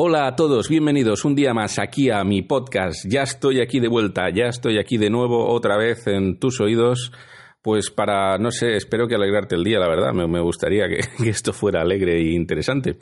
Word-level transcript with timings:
Hola 0.00 0.28
a 0.28 0.36
todos, 0.36 0.68
bienvenidos 0.68 1.24
un 1.24 1.34
día 1.34 1.52
más 1.54 1.80
aquí 1.80 2.08
a 2.08 2.22
mi 2.22 2.42
podcast. 2.42 3.04
Ya 3.08 3.24
estoy 3.24 3.60
aquí 3.60 3.80
de 3.80 3.88
vuelta, 3.88 4.30
ya 4.30 4.44
estoy 4.44 4.78
aquí 4.78 4.96
de 4.96 5.10
nuevo 5.10 5.48
otra 5.52 5.76
vez 5.76 6.06
en 6.06 6.38
tus 6.38 6.60
oídos. 6.60 7.10
Pues 7.62 7.90
para, 7.90 8.38
no 8.38 8.52
sé, 8.52 8.76
espero 8.76 9.08
que 9.08 9.16
alegrarte 9.16 9.56
el 9.56 9.64
día, 9.64 9.80
la 9.80 9.88
verdad. 9.88 10.12
Me, 10.12 10.40
gustaría 10.40 10.86
que, 10.88 11.00
esto 11.28 11.52
fuera 11.52 11.80
alegre 11.80 12.16
e 12.16 12.32
interesante. 12.32 13.00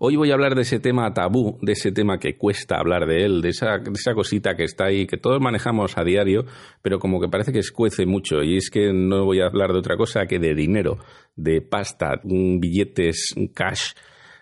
Hoy 0.00 0.16
voy 0.16 0.32
a 0.32 0.34
hablar 0.34 0.56
de 0.56 0.62
ese 0.62 0.80
tema 0.80 1.14
tabú, 1.14 1.56
de 1.62 1.70
ese 1.70 1.92
tema 1.92 2.18
que 2.18 2.36
cuesta 2.36 2.78
hablar 2.78 3.06
de 3.06 3.24
él, 3.24 3.40
de 3.40 3.50
esa, 3.50 3.78
de 3.78 3.92
esa 3.92 4.12
cosita 4.12 4.56
que 4.56 4.64
está 4.64 4.86
ahí, 4.86 5.06
que 5.06 5.18
todos 5.18 5.40
manejamos 5.40 5.96
a 5.96 6.02
diario, 6.02 6.46
pero 6.82 6.98
como 6.98 7.20
que 7.20 7.28
parece 7.28 7.52
que 7.52 7.60
escuece 7.60 8.06
mucho. 8.06 8.42
Y 8.42 8.56
es 8.56 8.70
que 8.70 8.92
no 8.92 9.24
voy 9.24 9.40
a 9.40 9.46
hablar 9.46 9.72
de 9.72 9.78
otra 9.78 9.96
cosa 9.96 10.26
que 10.26 10.40
de 10.40 10.56
dinero, 10.56 10.98
de 11.36 11.60
pasta, 11.60 12.20
billetes, 12.24 13.36
cash 13.54 13.92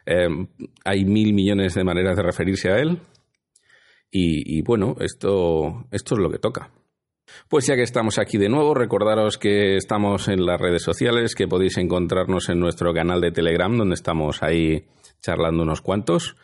Em, 0.05 0.47
hay 0.85 1.05
mil 1.05 1.33
millones 1.33 1.75
de 1.75 1.85
maneras 1.85 2.17
de 2.17 2.23
referirse 2.23 2.71
a 2.71 2.79
él. 2.79 2.99
Y, 4.15 4.61
bueno, 4.61 4.95
esto, 5.01 5.87
esto 5.91 6.15
es 6.15 6.21
lo 6.21 6.31
que 6.31 6.39
toca. 6.39 6.71
Pues 7.49 7.67
ya 7.67 7.77
que 7.77 7.83
estamos 7.83 8.19
aquí 8.19 8.37
de 8.37 8.51
nuevo, 8.51 8.75
recordaros 8.75 9.39
que 9.39 9.77
estamos 9.77 10.29
en 10.29 10.45
las 10.45 10.61
redes 10.61 10.83
sociales, 10.83 11.35
que 11.35 11.49
podéis 11.49 11.79
encontrarnos 11.79 12.51
en 12.51 12.61
nuestro 12.61 12.93
canal 12.93 13.23
de 13.23 13.33
Telegram, 13.33 13.75
donde 13.75 13.95
estamos 13.95 14.43
ahí 14.43 14.85
charlando 15.23 15.63
unos 15.63 15.81
cuantos. 15.81 16.37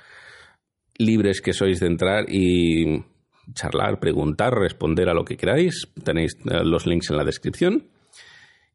Libres 0.97 1.43
que 1.43 1.53
sois 1.53 1.81
de 1.81 1.89
entrar 1.89 2.25
y 2.29 3.05
charlar, 3.53 4.01
preguntar, 4.01 4.55
responder 4.55 5.11
a 5.11 5.15
lo 5.15 5.25
que 5.25 5.37
queráis. 5.37 5.89
Tenéis 6.03 6.39
eh, 6.47 6.65
los 6.65 6.87
links 6.87 7.11
en 7.11 7.17
la 7.19 7.25
descripción. 7.25 7.89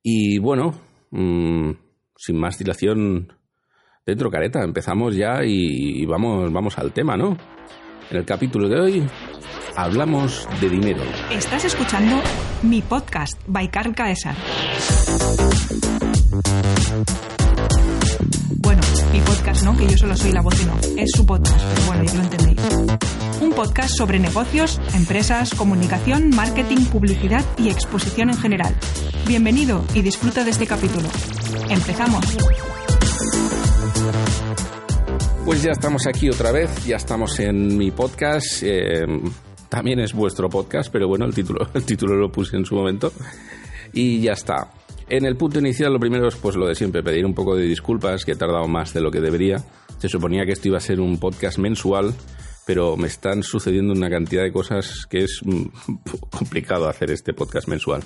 Y 0.04 0.38
bueno, 0.38 0.80
mm, 1.10 1.72
sin 2.16 2.38
más 2.38 2.60
dilación, 2.60 3.34
dentro 4.06 4.30
careta, 4.30 4.64
empezamos 4.64 5.16
ya 5.16 5.44
y, 5.46 6.06
vamos, 6.06 6.52
vamos 6.52 6.78
al 6.78 6.92
tema, 6.92 7.16
¿no? 7.16 7.38
En 8.10 8.18
el 8.18 8.26
capítulo 8.26 8.68
de 8.68 8.80
hoy 8.80 9.04
hablamos 9.76 10.48
de 10.60 10.70
dinero. 10.70 11.02
Estás 11.32 11.66
escuchando 11.66 12.18
mi 12.62 12.82
podcast 12.82 13.40
by 13.48 13.70
Carl 13.70 13.96
Caesar. 13.96 14.36
Bueno, 18.58 18.82
mi 19.12 19.20
podcast 19.22 19.64
no, 19.64 19.78
que 19.78 19.88
yo 19.88 19.98
solo 19.98 20.18
soy 20.18 20.32
la 20.32 20.42
voz 20.42 20.62
y 20.62 20.66
no. 20.66 21.02
Es 21.02 21.12
su 21.12 21.26
podcast, 21.26 21.64
pero 21.74 21.88
bueno, 21.88 22.04
ya 22.04 22.14
lo 22.16 22.24
entendéis. 22.24 22.60
Un 23.42 23.52
podcast 23.52 23.96
sobre 23.96 24.20
negocios, 24.20 24.80
empresas, 24.96 25.54
comunicación, 25.56 26.30
marketing, 26.30 26.86
publicidad 26.86 27.44
y 27.58 27.70
exposición 27.70 28.30
en 28.30 28.38
general. 28.38 28.76
Bienvenido 29.26 29.84
y 29.94 30.02
disfruta 30.02 30.44
de 30.44 30.52
este 30.52 30.68
capítulo. 30.68 31.08
Empezamos. 31.70 32.38
Pues 35.46 35.62
ya 35.62 35.72
estamos 35.72 36.08
aquí 36.08 36.30
otra 36.30 36.54
vez, 36.54 36.86
ya 36.86 36.96
estamos 36.96 37.38
en 37.42 37.78
mi 37.78 37.92
podcast. 37.92 38.64
Eh, 38.64 39.06
también 39.68 40.00
es 40.00 40.14
vuestro 40.14 40.50
podcast, 40.50 40.90
pero 40.90 41.10
bueno, 41.10 41.26
el 41.26 41.34
título, 41.34 41.68
el 41.74 41.84
título 41.84 42.16
lo 42.16 42.32
puse 42.32 42.56
en 42.56 42.66
su 42.66 42.76
momento. 42.76 43.12
Y 43.92 44.22
ya 44.22 44.32
está. 44.32 44.72
En 45.10 45.26
el 45.26 45.36
punto 45.36 45.60
inicial, 45.60 45.92
lo 45.92 46.00
primero 46.00 46.30
es 46.30 46.36
pues 46.38 46.56
lo 46.56 46.66
de 46.66 46.76
siempre, 46.76 47.04
pedir 47.04 47.26
un 47.26 47.34
poco 47.34 47.58
de 47.58 47.66
disculpas, 47.66 48.24
que 48.24 48.32
he 48.32 48.36
tardado 48.36 48.70
más 48.70 48.94
de 48.94 49.02
lo 49.02 49.12
que 49.12 49.20
debería. 49.20 49.58
Se 49.98 50.08
suponía 50.08 50.46
que 50.46 50.54
esto 50.54 50.70
iba 50.70 50.78
a 50.78 50.82
ser 50.82 51.02
un 51.02 51.20
podcast 51.20 51.58
mensual, 51.58 52.14
pero 52.66 52.96
me 52.96 53.08
están 53.08 53.44
sucediendo 53.44 53.92
una 53.94 54.10
cantidad 54.10 54.44
de 54.44 54.54
cosas 54.54 55.06
que 55.10 55.26
es 55.26 55.42
mm, 55.44 55.66
complicado 56.32 56.88
hacer 56.88 57.12
este 57.12 57.34
podcast 57.34 57.68
mensual. 57.68 58.02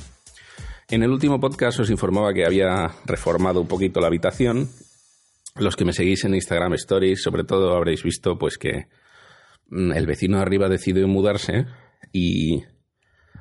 En 0.90 1.04
el 1.04 1.12
último 1.12 1.40
podcast 1.40 1.82
os 1.82 1.92
informaba 1.92 2.34
que 2.34 2.46
había 2.46 2.92
reformado 3.06 3.62
un 3.62 3.68
poquito 3.68 4.00
la 4.00 4.08
habitación 4.08 4.68
los 5.60 5.76
que 5.76 5.86
me 5.86 5.94
seguís 5.94 6.24
en 6.26 6.36
Instagram 6.36 6.74
Stories, 6.74 7.22
sobre 7.22 7.44
todo 7.44 7.76
habréis 7.76 8.04
visto 8.04 8.38
pues 8.38 8.58
que 8.58 8.88
mm, 9.70 9.92
el 9.92 10.06
vecino 10.06 10.40
arriba 10.40 10.70
decidió 10.70 11.08
mudarse 11.08 11.66
y 12.12 12.64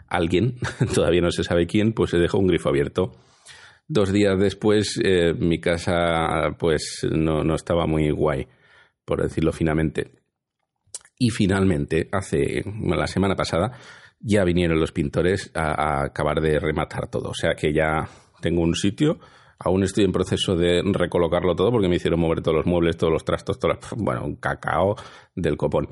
alguien, 0.09 0.59
todavía 0.95 1.21
no 1.21 1.31
se 1.31 1.45
sabe 1.45 1.67
quién, 1.67 1.93
pues 1.93 2.11
se 2.11 2.19
dejó 2.19 2.39
un 2.39 2.47
grifo 2.47 2.69
abierto. 2.69 3.13
Dos 3.89 4.13
días 4.13 4.39
después 4.39 5.01
eh, 5.03 5.33
mi 5.35 5.61
casa 5.61 6.57
pues 6.59 7.07
no, 7.11 7.45
no 7.45 7.55
estaba 7.55 7.87
muy 7.87 8.11
guay, 8.11 8.47
por 9.05 9.23
decirlo 9.23 9.53
finamente. 9.53 10.11
Y 11.19 11.31
finalmente, 11.31 12.09
hace 12.13 12.63
la 12.85 13.07
semana 13.07 13.37
pasada, 13.37 13.73
ya 14.21 14.45
vinieron 14.45 14.79
los 14.79 14.93
pintores 14.93 15.51
a, 15.55 16.01
a 16.01 16.05
acabar 16.07 16.41
de 16.41 16.59
rematar 16.59 17.09
todo. 17.09 17.31
O 17.31 17.35
sea 17.35 17.55
que 17.55 17.73
ya 17.73 18.09
tengo 18.43 18.63
un 18.63 18.75
sitio 18.75 19.19
Aún 19.59 19.83
estoy 19.83 20.05
en 20.05 20.13
proceso 20.13 20.55
de 20.55 20.83
recolocarlo 20.85 21.55
todo 21.55 21.71
porque 21.71 21.89
me 21.89 21.97
hicieron 21.97 22.21
mover 22.21 22.43
todos 22.43 22.59
los 22.59 22.67
muebles, 22.67 22.97
todos 22.97 23.13
los 23.13 23.25
trastos, 23.25 23.59
todo, 23.59 23.79
bueno, 23.97 24.25
un 24.25 24.37
cacao 24.37 24.97
del 25.35 25.57
copón. 25.57 25.89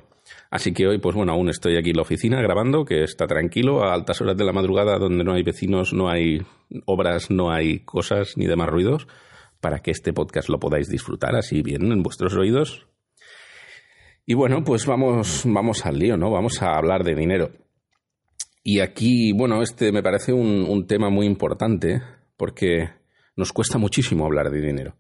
Así 0.51 0.73
que 0.73 0.87
hoy, 0.87 0.99
pues 0.99 1.15
bueno, 1.15 1.33
aún 1.33 1.49
estoy 1.49 1.77
aquí 1.77 1.91
en 1.91 1.97
la 1.97 2.03
oficina 2.03 2.41
grabando, 2.41 2.85
que 2.85 3.03
está 3.03 3.27
tranquilo, 3.27 3.85
a 3.85 3.95
altas 3.95 4.21
horas 4.21 4.37
de 4.37 4.45
la 4.45 4.53
madrugada, 4.53 4.99
donde 4.99 5.25
no 5.25 5.35
hay 5.35 5.43
vecinos, 5.43 5.93
no 5.93 6.09
hay 6.09 6.41
obras, 6.87 7.31
no 7.31 7.51
hay 7.51 7.81
cosas 7.81 8.37
ni 8.37 8.47
demás 8.47 8.69
ruidos, 8.69 9.07
para 9.61 9.81
que 9.81 9.91
este 9.91 10.13
podcast 10.13 10.49
lo 10.49 10.59
podáis 10.59 10.89
disfrutar 10.89 11.35
así 11.35 11.63
bien 11.63 11.91
en 11.91 12.03
vuestros 12.03 12.35
oídos. 12.37 12.87
Y 14.27 14.35
bueno, 14.35 14.65
pues 14.65 14.87
vamos, 14.87 15.43
vamos 15.45 15.85
al 15.85 15.99
lío, 15.99 16.17
¿no? 16.17 16.31
Vamos 16.31 16.63
a 16.63 16.77
hablar 16.77 17.05
de 17.05 17.15
dinero. 17.15 17.51
Y 18.63 18.81
aquí, 18.81 19.33
bueno, 19.33 19.63
este 19.63 19.93
me 19.93 20.03
parece 20.03 20.33
un 20.33 20.87
tema 20.87 21.11
muy 21.11 21.27
importante, 21.27 22.01
porque 22.39 23.04
nos 23.37 23.53
cuesta 23.53 23.79
muchísimo 23.79 24.25
hablar 24.25 24.51
de 24.51 24.61
dinero. 24.61 24.97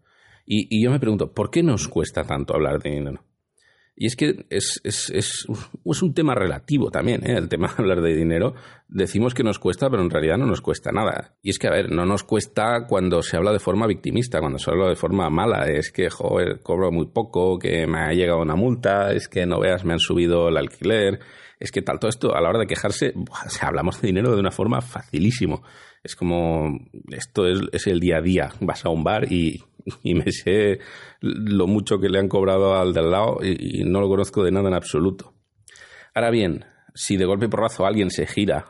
Y, 0.46 0.82
yo 0.82 0.90
me 0.90 1.00
pregunto, 1.00 1.32
¿por 1.32 1.50
qué 1.50 1.62
nos 1.62 1.88
cuesta 1.88 2.24
tanto 2.24 2.54
hablar 2.54 2.82
de 2.82 2.90
dinero? 2.90 3.24
Y 3.96 4.06
es 4.06 4.16
que 4.16 4.44
es, 4.50 4.80
es, 4.82 5.08
es, 5.10 5.46
es 5.84 6.02
un 6.02 6.14
tema 6.14 6.34
relativo 6.34 6.90
también, 6.90 7.24
¿eh? 7.24 7.36
el 7.36 7.48
tema 7.48 7.68
de 7.68 7.74
hablar 7.78 8.02
de 8.02 8.14
dinero. 8.14 8.54
Decimos 8.88 9.34
que 9.34 9.44
nos 9.44 9.60
cuesta, 9.60 9.88
pero 9.88 10.02
en 10.02 10.10
realidad 10.10 10.36
no 10.36 10.46
nos 10.46 10.60
cuesta 10.60 10.90
nada. 10.90 11.36
Y 11.42 11.50
es 11.50 11.60
que, 11.60 11.68
a 11.68 11.70
ver, 11.70 11.92
no 11.92 12.04
nos 12.04 12.24
cuesta 12.24 12.86
cuando 12.88 13.22
se 13.22 13.36
habla 13.36 13.52
de 13.52 13.60
forma 13.60 13.86
victimista, 13.86 14.40
cuando 14.40 14.58
se 14.58 14.70
habla 14.70 14.88
de 14.88 14.96
forma 14.96 15.30
mala. 15.30 15.70
Es 15.70 15.92
que, 15.92 16.10
joder, 16.10 16.60
cobro 16.60 16.90
muy 16.90 17.06
poco, 17.06 17.58
que 17.58 17.86
me 17.86 18.00
ha 18.00 18.12
llegado 18.12 18.42
una 18.42 18.56
multa, 18.56 19.12
es 19.12 19.28
que 19.28 19.46
no 19.46 19.60
veas, 19.60 19.84
me 19.84 19.92
han 19.92 20.00
subido 20.00 20.48
el 20.48 20.56
alquiler. 20.56 21.20
Es 21.60 21.70
que 21.70 21.80
tal, 21.80 22.00
todo 22.00 22.08
esto, 22.08 22.34
a 22.34 22.40
la 22.40 22.48
hora 22.48 22.58
de 22.58 22.66
quejarse, 22.66 23.14
hablamos 23.62 24.02
de 24.02 24.08
dinero 24.08 24.34
de 24.34 24.40
una 24.40 24.50
forma 24.50 24.80
facilísimo 24.80 25.62
es 26.04 26.15
como, 26.15 26.78
esto 27.09 27.47
es, 27.48 27.87
el 27.87 27.98
día 27.98 28.19
a 28.19 28.20
día. 28.20 28.53
Vas 28.60 28.84
a 28.84 28.91
un 28.91 29.03
bar 29.03 29.32
y, 29.32 29.65
me 30.04 30.31
sé 30.31 30.78
lo 31.20 31.66
mucho 31.66 31.98
que 31.98 32.10
le 32.10 32.19
han 32.19 32.28
cobrado 32.28 32.76
al 32.76 32.92
del 32.92 33.10
lado 33.10 33.38
y, 33.42 33.82
no 33.84 34.00
lo 34.00 34.09
conozco 34.09 34.44
de 34.44 34.53
nada 34.53 34.69
en 34.69 34.75
absoluto. 34.75 35.32
Ahora 36.14 36.31
bien, 36.31 36.66
si 36.94 37.16
de 37.16 37.25
golpe 37.25 37.48
porrazo 37.48 37.87
alguien 37.87 38.10
se 38.10 38.26
gira 38.26 38.66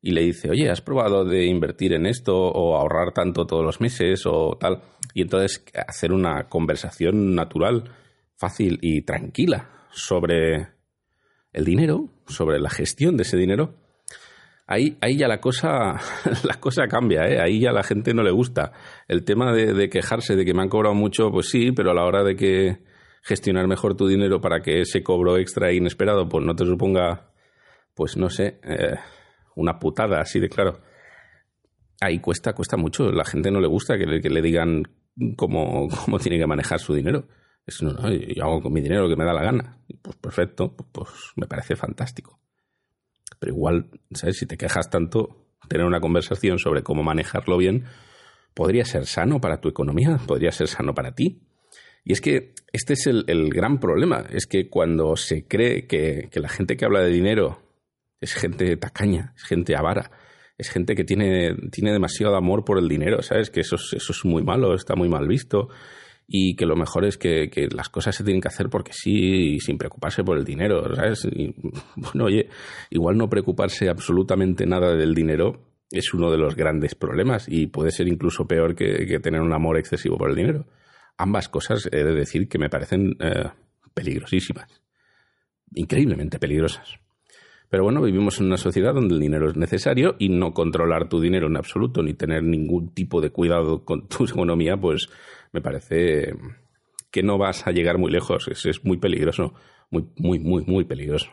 y 0.00 0.12
le 0.12 0.22
dice, 0.22 0.50
oye, 0.50 0.70
¿has 0.70 0.80
probado 0.80 1.24
de 1.24 1.44
invertir 1.44 1.92
en 1.92 2.06
esto 2.06 2.34
o 2.34 2.76
ahorrar 2.76 3.12
tanto 3.12 3.46
todos 3.46 3.64
los 3.64 3.80
meses 3.80 4.22
o 4.24 4.56
tal? 4.58 4.82
Y 5.12 5.22
entonces 5.22 5.62
hacer 5.86 6.12
una 6.12 6.48
conversación 6.48 7.34
natural, 7.34 7.90
fácil 8.34 8.78
y 8.80 9.02
tranquila 9.02 9.68
sobre 9.90 10.68
el 11.52 11.64
dinero, 11.64 12.08
sobre 12.26 12.58
la 12.60 12.70
gestión 12.70 13.16
de 13.16 13.24
ese 13.24 13.36
dinero, 13.36 13.74
ahí, 14.66 14.96
ahí 15.00 15.16
ya 15.16 15.28
la 15.28 15.40
cosa, 15.40 16.00
la 16.44 16.60
cosa 16.60 16.86
cambia, 16.88 17.22
¿eh? 17.22 17.40
ahí 17.40 17.60
ya 17.60 17.72
la 17.72 17.82
gente 17.82 18.14
no 18.14 18.22
le 18.22 18.30
gusta. 18.30 18.72
El 19.08 19.24
tema 19.24 19.52
de, 19.52 19.88
quejarse 19.88 20.36
de 20.36 20.44
que 20.44 20.54
me 20.54 20.62
han 20.62 20.68
cobrado 20.68 20.94
mucho, 20.94 21.30
pues 21.30 21.48
sí, 21.48 21.72
pero 21.72 21.90
a 21.90 21.94
la 21.94 22.04
hora 22.04 22.22
de 22.22 22.36
que 22.36 22.78
gestionar 23.22 23.66
mejor 23.66 23.96
tu 23.96 24.06
dinero 24.06 24.40
para 24.40 24.60
que 24.60 24.80
ese 24.80 25.02
cobro 25.02 25.36
extra 25.36 25.70
e 25.70 25.76
inesperado 25.76 26.28
pues 26.28 26.44
no 26.44 26.54
te 26.54 26.64
suponga, 26.64 27.32
pues 27.94 28.16
no 28.16 28.30
sé, 28.30 28.60
eh, 28.62 28.96
una 29.56 29.78
putada 29.78 30.20
así 30.20 30.40
de 30.40 30.48
claro. 30.48 30.80
Ahí 32.00 32.18
cuesta, 32.18 32.52
cuesta 32.52 32.76
mucho. 32.76 33.10
La 33.10 33.24
gente 33.24 33.50
no 33.50 33.58
le 33.58 33.68
gusta 33.68 33.96
que 33.96 34.04
le, 34.04 34.20
que 34.20 34.28
le 34.28 34.42
digan 34.42 34.82
cómo, 35.34 35.88
cómo 36.04 36.18
tiene 36.18 36.38
que 36.38 36.46
manejar 36.46 36.78
su 36.78 36.92
dinero. 36.92 37.26
Es, 37.66 37.82
no, 37.82 37.92
no, 37.92 38.12
yo 38.12 38.44
hago 38.44 38.60
con 38.60 38.72
mi 38.72 38.80
dinero 38.80 39.04
lo 39.04 39.08
que 39.08 39.16
me 39.16 39.24
da 39.24 39.32
la 39.32 39.42
gana. 39.42 39.78
Pues 40.02 40.16
perfecto, 40.16 40.76
pues, 40.76 40.88
pues 40.92 41.08
me 41.36 41.46
parece 41.46 41.74
fantástico. 41.74 42.38
Pero 43.38 43.52
igual, 43.52 43.90
¿sabes? 44.12 44.38
Si 44.38 44.46
te 44.46 44.56
quejas 44.56 44.90
tanto, 44.90 45.46
tener 45.68 45.86
una 45.86 46.00
conversación 46.00 46.58
sobre 46.58 46.82
cómo 46.82 47.02
manejarlo 47.02 47.56
bien 47.56 47.84
podría 48.54 48.84
ser 48.84 49.06
sano 49.06 49.40
para 49.40 49.60
tu 49.60 49.68
economía, 49.68 50.18
podría 50.26 50.50
ser 50.50 50.68
sano 50.68 50.94
para 50.94 51.14
ti. 51.14 51.42
Y 52.04 52.12
es 52.12 52.20
que 52.20 52.54
este 52.72 52.94
es 52.94 53.06
el, 53.06 53.50
gran 53.50 53.80
problema, 53.80 54.24
es 54.30 54.46
que 54.46 54.70
cuando 54.70 55.16
se 55.16 55.46
cree 55.46 55.86
que, 55.86 56.30
la 56.34 56.48
gente 56.48 56.76
que 56.76 56.84
habla 56.84 57.00
de 57.00 57.10
dinero 57.10 57.60
es 58.20 58.34
gente 58.34 58.76
tacaña, 58.76 59.34
es 59.36 59.42
gente 59.42 59.76
avara, 59.76 60.10
es 60.56 60.70
gente 60.70 60.94
que 60.94 61.04
tiene, 61.04 61.54
tiene 61.70 61.92
demasiado 61.92 62.36
amor 62.36 62.64
por 62.64 62.78
el 62.78 62.88
dinero, 62.88 63.22
¿sabes? 63.22 63.50
Que 63.50 63.60
eso, 63.60 63.76
eso 63.76 64.12
es 64.12 64.24
muy 64.24 64.42
malo, 64.42 64.74
está 64.74 64.94
muy 64.94 65.08
mal 65.08 65.28
visto 65.28 65.68
y 66.28 66.56
que 66.56 66.66
lo 66.66 66.76
mejor 66.76 67.04
es 67.04 67.18
que, 67.18 67.68
las 67.74 67.88
cosas 67.88 68.16
se 68.16 68.24
tienen 68.24 68.40
que 68.40 68.48
hacer 68.48 68.68
porque 68.68 68.92
sí 68.92 69.54
y 69.54 69.60
sin 69.60 69.78
preocuparse 69.78 70.24
por 70.24 70.38
el 70.38 70.44
dinero, 70.44 70.94
¿sabes? 70.94 71.28
Bueno, 71.96 72.24
oye, 72.24 72.48
igual 72.90 73.16
no 73.16 73.28
preocuparse 73.28 73.88
absolutamente 73.88 74.66
nada 74.66 74.94
del 74.96 75.14
dinero 75.14 75.60
es 75.90 76.12
uno 76.14 76.30
de 76.30 76.38
los 76.38 76.56
grandes 76.56 76.94
problemas 76.94 77.46
y 77.48 77.68
puede 77.68 77.90
ser 77.90 78.08
incluso 78.08 78.46
peor 78.46 78.74
que, 78.74 79.20
tener 79.20 79.40
un 79.40 79.52
amor 79.52 79.78
excesivo 79.78 80.18
por 80.18 80.30
el 80.30 80.36
dinero. 80.36 80.66
Ambas 81.16 81.48
cosas 81.48 81.88
he 81.92 82.04
de 82.04 82.14
decir 82.14 82.48
que 82.48 82.58
me 82.58 82.68
parecen 82.68 83.16
eh, 83.20 83.50
peligrosísimas, 83.94 84.82
increíblemente 85.74 86.38
peligrosas. 86.38 86.98
Pero 87.68 87.82
bueno, 87.82 88.00
vivimos 88.02 88.38
en 88.38 88.46
una 88.46 88.58
sociedad 88.58 88.94
donde 88.94 89.14
el 89.14 89.20
dinero 89.20 89.50
es 89.50 89.56
necesario 89.56 90.14
y 90.18 90.28
no 90.28 90.52
controlar 90.52 91.08
tu 91.08 91.20
dinero 91.20 91.48
en 91.48 91.56
absoluto 91.56 92.02
ni 92.02 92.14
tener 92.14 92.42
ningún 92.44 92.94
tipo 92.94 93.20
de 93.20 93.30
cuidado 93.30 93.84
con 93.84 94.08
tu 94.08 94.24
economía, 94.24 94.76
pues 94.76 95.08
me 95.56 95.62
parece 95.62 96.34
que 97.10 97.22
no 97.22 97.38
vas 97.38 97.66
a 97.66 97.70
llegar 97.70 97.96
muy 97.96 98.12
lejos. 98.12 98.46
Es, 98.48 98.66
es 98.66 98.84
muy 98.84 98.98
peligroso, 98.98 99.54
muy, 99.90 100.06
muy, 100.16 100.38
muy, 100.38 100.64
muy 100.66 100.84
peligroso. 100.84 101.30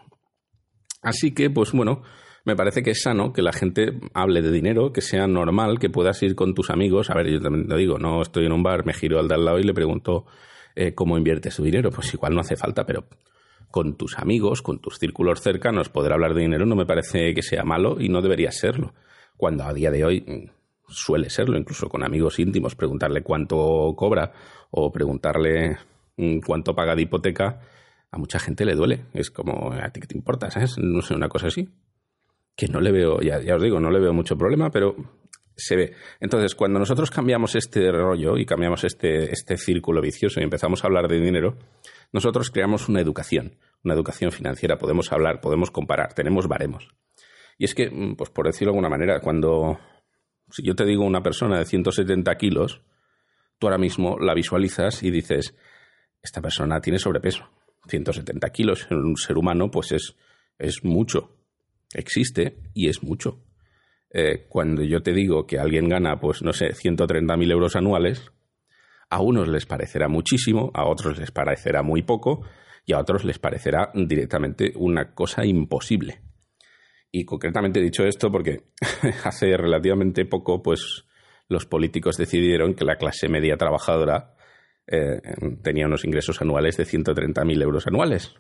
Así 1.02 1.34
que, 1.34 1.50
pues 1.50 1.74
bueno, 1.74 2.04
me 2.46 2.56
parece 2.56 2.84
que 2.84 2.92
es 2.92 3.02
sano 3.02 3.34
que 3.34 3.42
la 3.42 3.52
gente 3.52 4.00
hable 4.14 4.42
de 4.42 4.50
dinero, 4.50 4.94
que 4.94 5.02
sea 5.02 5.28
normal, 5.28 5.78
que 5.78 5.90
puedas 5.90 6.24
ir 6.24 6.36
con 6.36 6.54
tus 6.54 6.70
amigos. 6.70 7.10
A 7.10 7.16
ver, 7.16 7.30
yo 7.30 7.42
también 7.42 7.68
te 7.68 7.76
digo, 7.76 8.00
no 8.00 8.22
estoy 8.22 8.46
en 8.46 8.54
un 8.54 8.64
bar, 8.64 8.86
me 8.86 8.94
giro 8.94 9.20
al 9.20 9.28
de 9.28 9.36
al 9.36 9.44
lado 9.44 9.60
y 9.60 9.64
le 9.64 9.74
pregunto 9.74 10.26
eh, 10.74 10.94
cómo 10.94 11.18
inviertes 11.18 11.58
tu 11.58 11.64
dinero. 11.64 11.90
Pues 11.92 12.14
igual 12.14 12.34
no 12.34 12.40
hace 12.40 12.56
falta, 12.56 12.86
pero 12.86 13.04
con 13.70 13.98
tus 13.98 14.18
amigos, 14.18 14.62
con 14.62 14.80
tus 14.80 15.00
círculos 15.00 15.42
cercanos, 15.42 15.90
poder 15.90 16.14
hablar 16.14 16.34
de 16.34 16.44
dinero 16.44 16.66
no 16.66 16.78
me 16.78 16.86
parece 16.86 17.34
que 17.34 17.42
sea 17.42 17.66
malo 17.66 17.98
y 18.00 18.08
no 18.08 18.22
debería 18.22 18.54
serlo. 18.54 18.94
Cuando 19.36 19.66
a 19.66 19.74
día 19.74 19.92
de 19.92 20.06
hoy 20.06 20.50
suele 20.88 21.30
serlo, 21.30 21.58
incluso 21.58 21.90
con 21.90 22.04
amigos 22.04 22.40
íntimos, 22.40 22.76
preguntarle 22.76 23.24
cuánto 23.24 23.94
cobra 23.96 24.32
o 24.72 24.92
preguntarle 24.92 25.78
mm, 26.18 26.40
cuánto 26.40 26.76
paga 26.76 26.96
de 26.96 27.04
hipoteca, 27.04 27.62
a 28.12 28.18
mucha 28.18 28.40
gente 28.40 28.66
le 28.66 28.76
duele. 28.76 29.06
Es 29.14 29.32
como, 29.32 29.72
¿a 29.74 29.90
ti 29.90 30.00
qué 30.00 30.08
te 30.08 30.18
importa? 30.18 30.52
¿Sabes? 30.52 30.78
No 30.78 31.02
sé, 31.02 31.16
una 31.16 31.30
cosa 31.30 31.48
así. 31.48 31.70
Que 32.56 32.68
no 32.68 32.80
le 32.80 32.92
veo, 32.92 33.20
ya, 33.22 33.42
ya 33.42 33.56
os 33.56 33.62
digo, 33.62 33.80
no 33.80 33.90
le 33.90 34.00
veo 34.00 34.14
mucho 34.14 34.38
problema, 34.38 34.70
pero 34.70 34.96
se 35.56 35.76
ve. 35.76 35.94
Entonces, 36.20 36.56
cuando 36.56 36.80
nosotros 36.80 37.10
cambiamos 37.10 37.56
este 37.56 37.92
rollo 37.92 38.38
y 38.38 38.46
cambiamos 38.46 38.84
este, 38.84 39.32
este 39.32 39.58
círculo 39.58 40.02
vicioso 40.02 40.40
y 40.40 40.44
empezamos 40.44 40.84
a 40.84 40.88
hablar 40.88 41.08
de 41.08 41.20
dinero, 41.20 41.58
nosotros 42.12 42.52
creamos 42.52 42.90
una 42.90 43.02
educación, 43.02 43.58
una 43.84 43.96
educación 43.96 44.32
financiera. 44.32 44.78
Podemos 44.78 45.12
hablar, 45.12 45.42
podemos 45.42 45.72
comparar, 45.72 46.14
tenemos 46.14 46.48
baremos. 46.48 46.90
Y 47.58 47.66
es 47.66 47.76
que, 47.76 47.90
mm, 47.90 48.16
pues 48.16 48.30
por 48.30 48.46
decirlo 48.46 48.72
de 48.72 48.78
alguna 48.78 48.90
manera, 48.90 49.20
cuando 49.20 49.80
si 50.54 50.62
yo 50.62 50.76
te 50.76 50.86
digo 50.86 51.04
una 51.04 51.24
persona 51.24 51.58
de 51.58 51.66
170 51.66 52.36
kilos, 52.38 52.82
tú 53.58 53.66
ahora 53.66 53.80
mismo 53.80 54.20
la 54.20 54.36
visualizas 54.36 55.02
y 55.02 55.10
dices, 55.10 55.56
esta 56.22 56.42
persona 56.42 56.80
tiene 56.80 57.00
sobrepeso. 57.00 57.50
170 57.88 58.50
kilos 58.52 58.88
en 58.92 58.98
un 58.98 59.18
ser 59.18 59.38
humano, 59.38 59.72
pues 59.72 59.92
es, 59.94 60.16
es 60.60 60.84
mucho. 60.84 61.36
Existe 61.96 62.60
y 62.76 62.88
es 62.88 63.02
mucho. 63.02 63.40
Eh, 64.12 64.46
cuando 64.48 64.84
yo 64.84 65.02
te 65.02 65.12
digo 65.12 65.48
que 65.48 65.58
alguien 65.58 65.90
gana, 65.90 66.20
pues 66.20 66.44
no 66.44 66.54
sé, 66.54 66.68
130.000 66.68 67.52
euros 67.52 67.76
anuales, 67.76 68.32
a 69.10 69.22
unos 69.22 69.48
les 69.48 69.66
parecerá 69.66 70.08
muchísimo, 70.08 70.70
a 70.76 70.86
otros 70.86 71.18
les 71.18 71.32
parecerá 71.32 71.82
muy 71.82 72.04
poco 72.04 72.44
y 72.86 72.94
a 72.94 73.00
otros 73.00 73.26
les 73.26 73.40
parecerá 73.40 73.92
directamente 73.96 74.74
una 74.76 75.16
cosa 75.16 75.46
imposible. 75.46 76.22
Y 77.16 77.26
concretamente 77.26 77.80
he 77.80 77.84
dicho 77.84 78.04
esto 78.06 78.32
porque 78.32 78.64
hace 79.24 79.56
relativamente 79.56 80.26
poco, 80.26 80.64
pues 80.64 81.06
los 81.48 81.68
políticos 81.68 82.18
decidieron 82.18 82.74
que 82.74 82.86
la 82.86 82.96
clase 82.96 83.30
media 83.30 83.56
trabajadora 83.56 84.34
eh, 84.88 85.22
tenía 85.62 85.86
unos 85.86 86.06
ingresos 86.06 86.42
anuales 86.42 86.76
de 86.76 86.86
130.000 86.86 87.62
euros 87.62 87.86
anuales. 87.86 88.34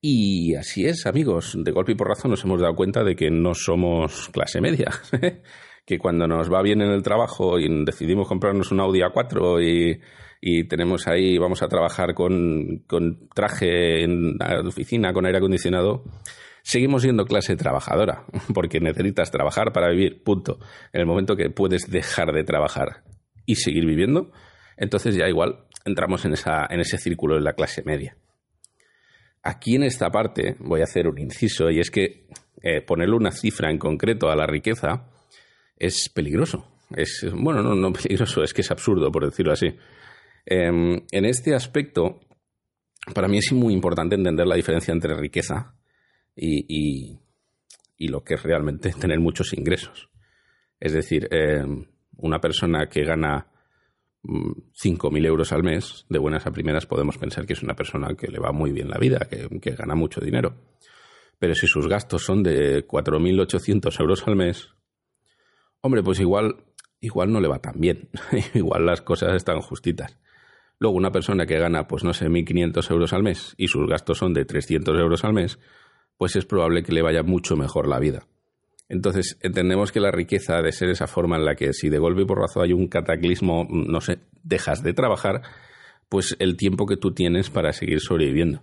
Y 0.00 0.54
así 0.54 0.86
es, 0.86 1.04
amigos. 1.06 1.56
De 1.58 1.72
golpe 1.72 1.90
y 1.90 1.94
porrazo 1.96 2.28
nos 2.28 2.44
hemos 2.44 2.60
dado 2.60 2.76
cuenta 2.76 3.02
de 3.02 3.16
que 3.16 3.28
no 3.28 3.54
somos 3.56 4.28
clase 4.28 4.60
media. 4.60 4.92
que 5.84 5.98
cuando 5.98 6.28
nos 6.28 6.52
va 6.52 6.62
bien 6.62 6.80
en 6.80 6.90
el 6.90 7.02
trabajo 7.02 7.58
y 7.58 7.84
decidimos 7.84 8.28
comprarnos 8.28 8.70
un 8.70 8.78
Audi 8.78 9.00
A4 9.00 9.64
y, 9.64 10.00
y 10.40 10.68
tenemos 10.68 11.08
ahí, 11.08 11.38
vamos 11.38 11.62
a 11.62 11.68
trabajar 11.68 12.14
con, 12.14 12.84
con 12.86 13.28
traje 13.34 14.04
en 14.04 14.36
la 14.38 14.60
oficina, 14.60 15.12
con 15.12 15.26
aire 15.26 15.38
acondicionado, 15.38 16.04
seguimos 16.68 17.00
siendo 17.00 17.24
clase 17.24 17.56
trabajadora, 17.56 18.26
porque 18.54 18.78
necesitas 18.78 19.30
trabajar 19.30 19.72
para 19.72 19.88
vivir, 19.88 20.22
punto. 20.22 20.58
En 20.92 21.00
el 21.00 21.06
momento 21.06 21.34
que 21.34 21.48
puedes 21.48 21.90
dejar 21.90 22.32
de 22.32 22.44
trabajar 22.44 23.04
y 23.46 23.54
seguir 23.54 23.86
viviendo, 23.86 24.32
entonces 24.76 25.16
ya 25.16 25.26
igual 25.28 25.64
entramos 25.86 26.26
en, 26.26 26.34
esa, 26.34 26.66
en 26.68 26.80
ese 26.80 26.98
círculo 26.98 27.36
de 27.36 27.40
la 27.40 27.54
clase 27.54 27.82
media. 27.86 28.18
Aquí 29.42 29.76
en 29.76 29.84
esta 29.84 30.10
parte 30.10 30.56
voy 30.58 30.82
a 30.82 30.84
hacer 30.84 31.08
un 31.08 31.18
inciso 31.18 31.70
y 31.70 31.80
es 31.80 31.90
que 31.90 32.26
eh, 32.60 32.82
ponerle 32.82 33.16
una 33.16 33.30
cifra 33.30 33.70
en 33.70 33.78
concreto 33.78 34.28
a 34.28 34.36
la 34.36 34.46
riqueza 34.46 35.08
es 35.78 36.10
peligroso. 36.10 36.68
Es, 36.94 37.26
bueno, 37.32 37.62
no, 37.62 37.74
no 37.76 37.94
peligroso, 37.94 38.42
es 38.42 38.52
que 38.52 38.60
es 38.60 38.70
absurdo, 38.70 39.10
por 39.10 39.24
decirlo 39.24 39.54
así. 39.54 39.68
Em, 40.44 41.00
en 41.12 41.24
este 41.24 41.54
aspecto, 41.54 42.20
para 43.14 43.26
mí 43.26 43.38
es 43.38 43.52
muy 43.52 43.72
importante 43.72 44.16
entender 44.16 44.46
la 44.46 44.56
diferencia 44.56 44.92
entre 44.92 45.14
riqueza 45.14 45.77
y, 46.38 47.18
y, 47.98 48.08
lo 48.08 48.22
que 48.22 48.34
es 48.34 48.42
realmente 48.42 48.92
tener 48.92 49.18
muchos 49.18 49.52
ingresos. 49.52 50.08
Es 50.78 50.92
decir, 50.92 51.28
em, 51.32 51.86
una 52.16 52.40
persona 52.40 52.88
que 52.88 53.04
gana 53.04 53.48
5.000 54.22 55.26
euros 55.26 55.52
al 55.52 55.62
mes, 55.62 56.06
de 56.08 56.18
buenas 56.18 56.46
a 56.46 56.52
primeras 56.52 56.86
podemos 56.86 57.18
pensar 57.18 57.46
que 57.46 57.52
es 57.54 57.62
una 57.62 57.74
persona 57.74 58.14
que 58.14 58.28
le 58.28 58.38
va 58.38 58.52
muy 58.52 58.72
bien 58.72 58.88
la 58.88 58.98
vida, 58.98 59.28
que, 59.28 59.70
gana 59.72 59.94
mucho 59.94 60.20
dinero. 60.20 60.54
Pero 61.38 61.54
si 61.54 61.66
sus 61.66 61.86
gastos 61.88 62.24
son 62.24 62.42
de 62.42 62.86
4.800 62.86 64.00
euros 64.00 64.26
al 64.26 64.36
mes, 64.36 64.70
hombre, 65.80 66.02
pues 66.02 66.20
igual, 66.20 66.56
igual 67.00 67.32
no 67.32 67.40
le 67.40 67.48
va 67.48 67.60
tan 67.60 67.80
bien. 67.80 68.10
igual 68.54 68.86
las 68.86 69.02
cosas 69.02 69.34
están 69.34 69.60
justitas. 69.60 70.18
Luego, 70.80 70.96
una 70.96 71.10
persona 71.10 71.46
que 71.46 71.58
gana, 71.58 71.88
pues 71.88 72.04
no 72.04 72.12
sé, 72.12 72.28
1.500 72.28 72.90
euros 72.90 73.12
al 73.12 73.22
mes 73.22 73.54
y 73.56 73.68
sus 73.68 73.88
gastos 73.88 74.18
son 74.18 74.34
de 74.34 74.44
300 74.44 74.96
euros 74.98 75.24
al 75.24 75.32
mes, 75.32 75.58
pues 76.18 76.36
es 76.36 76.44
probable 76.44 76.82
que 76.82 76.92
le 76.92 77.00
vaya 77.00 77.22
mucho 77.22 77.56
mejor 77.56 77.88
la 77.88 77.98
vida. 77.98 78.26
Entonces, 78.88 79.38
entendemos 79.42 79.92
que 79.92 80.00
la 80.00 80.10
riqueza 80.10 80.58
ha 80.58 80.62
de 80.62 80.72
ser 80.72 80.88
esa 80.88 81.06
forma 81.06 81.36
en 81.36 81.44
la 81.44 81.54
que 81.54 81.72
si 81.72 81.88
de 81.88 81.98
golpe 81.98 82.22
y 82.22 82.26
porrazo 82.26 82.60
hay 82.60 82.72
un 82.72 82.88
cataclismo, 82.88 83.66
no 83.70 84.00
sé, 84.00 84.18
dejas 84.42 84.82
de 84.82 84.94
trabajar, 84.94 85.42
pues 86.08 86.36
el 86.38 86.56
tiempo 86.56 86.86
que 86.86 86.96
tú 86.96 87.12
tienes 87.12 87.50
para 87.50 87.72
seguir 87.72 88.00
sobreviviendo. 88.00 88.62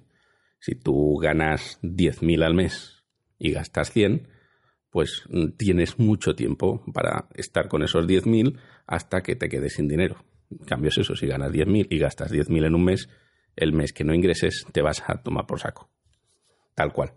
Si 0.59 0.75
tú 0.75 1.17
ganas 1.17 1.79
10.000 1.83 2.43
al 2.43 2.55
mes 2.55 3.03
y 3.37 3.51
gastas 3.51 3.91
100, 3.91 4.27
pues 4.89 5.23
tienes 5.57 5.99
mucho 5.99 6.35
tiempo 6.35 6.83
para 6.91 7.27
estar 7.35 7.67
con 7.67 7.83
esos 7.83 8.07
10.000 8.07 8.57
hasta 8.87 9.21
que 9.21 9.35
te 9.35 9.47
quedes 9.47 9.73
sin 9.73 9.87
dinero. 9.87 10.25
En 10.49 10.65
cambio 10.65 10.89
es 10.89 10.97
eso, 10.97 11.15
si 11.15 11.27
ganas 11.27 11.51
10.000 11.51 11.87
y 11.89 11.99
gastas 11.99 12.31
10.000 12.31 12.65
en 12.65 12.75
un 12.75 12.83
mes, 12.83 13.09
el 13.55 13.73
mes 13.73 13.93
que 13.93 14.03
no 14.03 14.13
ingreses 14.13 14.65
te 14.71 14.81
vas 14.81 15.03
a 15.07 15.21
tomar 15.21 15.45
por 15.45 15.59
saco. 15.59 15.89
Tal 16.73 16.91
cual. 16.91 17.13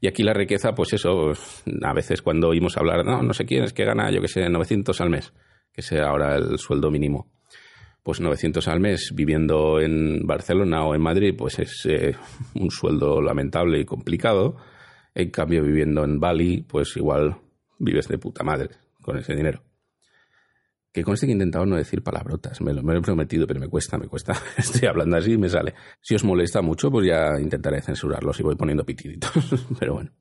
Y 0.00 0.08
aquí 0.08 0.22
la 0.22 0.32
riqueza, 0.32 0.74
pues 0.74 0.92
eso, 0.92 1.32
a 1.82 1.92
veces 1.92 2.22
cuando 2.22 2.48
oímos 2.48 2.76
hablar, 2.76 3.04
no, 3.04 3.22
no 3.22 3.32
sé 3.32 3.44
quién 3.44 3.64
es 3.64 3.72
que 3.72 3.84
gana, 3.84 4.10
yo 4.10 4.20
que 4.20 4.28
sé, 4.28 4.48
900 4.48 5.00
al 5.00 5.10
mes, 5.10 5.32
que 5.72 5.82
sea 5.82 6.08
ahora 6.08 6.36
el 6.36 6.58
sueldo 6.58 6.90
mínimo. 6.90 7.30
Pues 8.02 8.20
900 8.20 8.68
al 8.68 8.80
mes 8.80 9.12
viviendo 9.14 9.80
en 9.80 10.26
Barcelona 10.26 10.84
o 10.84 10.94
en 10.94 11.00
Madrid, 11.00 11.34
pues 11.36 11.58
es 11.58 11.86
eh, 11.86 12.14
un 12.54 12.70
sueldo 12.70 13.22
lamentable 13.22 13.80
y 13.80 13.84
complicado. 13.84 14.56
En 15.14 15.30
cambio, 15.30 15.62
viviendo 15.62 16.04
en 16.04 16.20
Bali, 16.20 16.66
pues 16.68 16.96
igual 16.96 17.36
vives 17.78 18.08
de 18.08 18.18
puta 18.18 18.44
madre 18.44 18.70
con 19.00 19.16
ese 19.16 19.34
dinero. 19.34 19.62
Que 20.94 21.02
conste 21.02 21.26
que 21.26 21.32
he 21.32 21.34
intentado 21.34 21.66
no 21.66 21.74
decir 21.74 22.04
palabrotas, 22.04 22.60
me 22.60 22.72
lo, 22.72 22.80
he 22.96 23.00
prometido, 23.00 23.48
pero 23.48 23.58
me 23.58 23.66
cuesta, 23.66 23.98
me 23.98 24.06
cuesta. 24.06 24.32
Estoy 24.56 24.86
hablando 24.86 25.16
así 25.16 25.32
y 25.32 25.36
me 25.36 25.48
sale. 25.48 25.74
Si 26.00 26.14
os 26.14 26.22
molesta 26.22 26.62
mucho, 26.62 26.88
pues 26.88 27.08
ya 27.08 27.32
intentaré 27.40 27.82
censurarlos 27.82 28.38
y 28.38 28.44
voy 28.44 28.54
poniendo 28.54 28.84
pitiditos, 28.84 29.32
pero 29.80 29.94
bueno. 29.94 30.12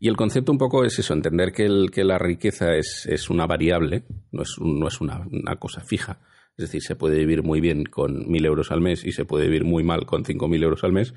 Y 0.00 0.08
el 0.08 0.16
concepto 0.16 0.50
un 0.50 0.58
poco 0.58 0.84
es 0.84 0.98
eso, 0.98 1.14
entender 1.14 1.52
que, 1.52 1.66
el, 1.66 1.92
que 1.92 2.02
la 2.02 2.18
riqueza 2.18 2.74
es, 2.74 3.06
es, 3.06 3.30
una 3.30 3.46
variable, 3.46 4.02
no 4.32 4.42
es, 4.42 4.56
no 4.60 4.88
es 4.88 5.00
una, 5.00 5.24
una, 5.30 5.54
cosa 5.54 5.80
fija. 5.82 6.18
Es 6.58 6.64
decir, 6.64 6.82
se 6.82 6.96
puede 6.96 7.18
vivir 7.18 7.44
muy 7.44 7.60
bien 7.60 7.84
con 7.84 8.28
mil 8.28 8.44
euros 8.44 8.72
al 8.72 8.80
mes 8.80 9.04
y 9.04 9.12
se 9.12 9.24
puede 9.24 9.44
vivir 9.44 9.64
muy 9.64 9.84
mal 9.84 10.04
con 10.04 10.24
cinco 10.24 10.48
mil 10.48 10.64
euros 10.64 10.82
al 10.82 10.92
mes, 10.92 11.14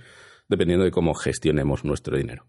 dependiendo 0.48 0.86
de 0.86 0.92
cómo 0.92 1.16
gestionemos 1.16 1.86
nuestro 1.86 2.16
dinero. 2.16 2.46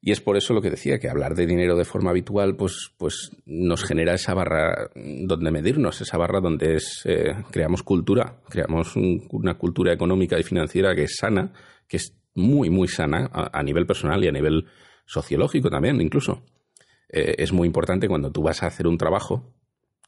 Y 0.00 0.12
es 0.12 0.20
por 0.20 0.36
eso 0.36 0.54
lo 0.54 0.62
que 0.62 0.70
decía, 0.70 0.98
que 0.98 1.08
hablar 1.08 1.34
de 1.34 1.46
dinero 1.46 1.76
de 1.76 1.84
forma 1.84 2.10
habitual, 2.10 2.54
pues, 2.54 2.92
pues 2.96 3.32
nos 3.46 3.84
genera 3.84 4.14
esa 4.14 4.32
barra 4.32 4.90
donde 4.94 5.50
medirnos, 5.50 6.00
esa 6.00 6.16
barra 6.16 6.40
donde 6.40 6.76
es, 6.76 7.02
eh, 7.04 7.34
creamos 7.50 7.82
cultura, 7.82 8.40
creamos 8.48 8.94
una 8.96 9.58
cultura 9.58 9.92
económica 9.92 10.38
y 10.38 10.44
financiera 10.44 10.94
que 10.94 11.04
es 11.04 11.16
sana, 11.16 11.52
que 11.88 11.96
es 11.96 12.16
muy, 12.34 12.70
muy 12.70 12.86
sana 12.86 13.28
a, 13.32 13.62
nivel 13.64 13.86
personal 13.86 14.22
y 14.22 14.28
a 14.28 14.32
nivel 14.32 14.66
sociológico 15.04 15.68
también, 15.68 16.00
incluso. 16.00 16.44
Eh, 17.08 17.34
es 17.38 17.52
muy 17.52 17.66
importante 17.66 18.06
cuando 18.06 18.30
tú 18.30 18.42
vas 18.42 18.62
a 18.62 18.68
hacer 18.68 18.86
un 18.86 18.98
trabajo, 18.98 19.52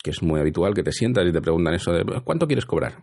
que 0.03 0.11
es 0.11 0.23
muy 0.23 0.39
habitual, 0.39 0.75
que 0.75 0.85
te 0.85 0.93
sientas 0.93 1.27
y 1.27 1.33
te 1.33 1.41
preguntan 1.41 1.75
eso 1.75 1.93
de 1.93 2.05
¿cuánto 2.23 2.47
quieres 2.47 2.65
cobrar? 2.65 3.03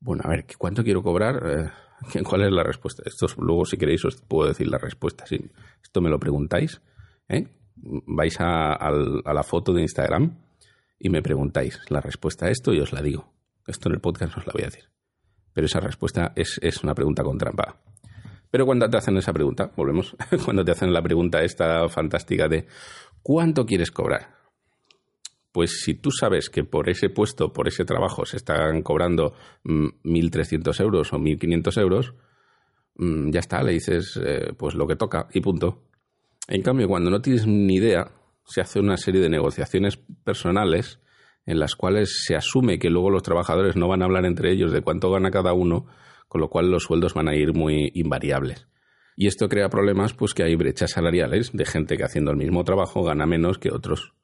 Bueno, 0.00 0.22
a 0.24 0.30
ver, 0.30 0.46
¿cuánto 0.56 0.82
quiero 0.82 1.02
cobrar? 1.02 1.42
Eh, 1.46 1.70
¿Cuál 2.24 2.42
es 2.42 2.52
la 2.52 2.62
respuesta? 2.62 3.02
Esto 3.06 3.26
luego, 3.38 3.64
si 3.64 3.76
queréis, 3.76 4.04
os 4.04 4.16
puedo 4.16 4.48
decir 4.48 4.68
la 4.68 4.78
respuesta. 4.78 5.26
Si 5.26 5.50
esto 5.82 6.00
me 6.00 6.10
lo 6.10 6.18
preguntáis, 6.18 6.80
¿eh? 7.28 7.48
vais 7.76 8.36
a, 8.40 8.90
la 8.90 9.42
foto 9.42 9.72
de 9.72 9.82
Instagram 9.82 10.38
y 10.98 11.08
me 11.10 11.22
preguntáis 11.22 11.80
la 11.88 12.00
respuesta 12.00 12.46
a 12.46 12.50
esto 12.50 12.72
y 12.72 12.80
os 12.80 12.92
la 12.92 13.02
digo. 13.02 13.32
Esto 13.66 13.88
en 13.88 13.94
el 13.94 14.00
podcast 14.00 14.36
os 14.36 14.46
la 14.46 14.52
voy 14.52 14.62
a 14.62 14.66
decir. 14.66 14.84
Pero 15.52 15.66
esa 15.66 15.80
respuesta 15.80 16.32
es, 16.36 16.58
es 16.62 16.82
una 16.82 16.94
pregunta 16.94 17.22
con 17.22 17.38
trampa. 17.38 17.80
Pero 18.50 18.66
cuando 18.66 18.88
te 18.88 18.96
hacen 18.96 19.16
esa 19.16 19.32
pregunta, 19.32 19.72
volvemos, 19.76 20.16
cuando 20.44 20.64
te 20.64 20.72
hacen 20.72 20.92
la 20.92 21.02
pregunta 21.02 21.42
esta 21.42 21.88
fantástica 21.88 22.48
de 22.48 22.66
¿cuánto 23.22 23.64
quieres 23.64 23.90
cobrar? 23.90 24.41
Pues 25.52 25.82
si 25.82 25.94
tú 25.94 26.10
sabes 26.10 26.48
que 26.48 26.64
por 26.64 26.88
ese 26.88 27.10
puesto, 27.10 27.52
por 27.52 27.68
ese 27.68 27.84
trabajo, 27.84 28.24
se 28.24 28.38
están 28.38 28.82
cobrando 28.82 29.34
1.300 29.64 30.80
mm, 30.80 30.82
euros 30.82 31.12
o 31.12 31.18
1.500 31.18 31.80
euros, 31.80 32.14
mm, 32.96 33.30
ya 33.30 33.40
está, 33.40 33.62
le 33.62 33.72
dices 33.72 34.18
eh, 34.24 34.52
pues 34.56 34.74
lo 34.74 34.86
que 34.86 34.96
toca 34.96 35.28
y 35.32 35.40
punto. 35.40 35.82
En 36.48 36.62
cambio, 36.62 36.88
cuando 36.88 37.10
no 37.10 37.20
tienes 37.20 37.46
ni 37.46 37.76
idea, 37.76 38.10
se 38.44 38.60
hace 38.60 38.80
una 38.80 38.96
serie 38.96 39.20
de 39.20 39.28
negociaciones 39.28 39.98
personales 40.24 41.00
en 41.44 41.58
las 41.58 41.74
cuales 41.74 42.24
se 42.24 42.34
asume 42.34 42.78
que 42.78 42.90
luego 42.90 43.10
los 43.10 43.22
trabajadores 43.22 43.76
no 43.76 43.88
van 43.88 44.02
a 44.02 44.06
hablar 44.06 44.24
entre 44.24 44.52
ellos 44.52 44.72
de 44.72 44.82
cuánto 44.82 45.10
gana 45.10 45.30
cada 45.30 45.52
uno, 45.52 45.86
con 46.28 46.40
lo 46.40 46.48
cual 46.48 46.70
los 46.70 46.84
sueldos 46.84 47.14
van 47.14 47.28
a 47.28 47.34
ir 47.34 47.52
muy 47.52 47.90
invariables. 47.94 48.68
Y 49.16 49.26
esto 49.26 49.48
crea 49.48 49.68
problemas, 49.68 50.14
pues 50.14 50.34
que 50.34 50.44
hay 50.44 50.56
brechas 50.56 50.92
salariales 50.92 51.52
de 51.52 51.66
gente 51.66 51.96
que 51.96 52.04
haciendo 52.04 52.30
el 52.30 52.38
mismo 52.38 52.64
trabajo 52.64 53.02
gana 53.02 53.26
menos 53.26 53.58
que 53.58 53.70
otros. 53.70 54.14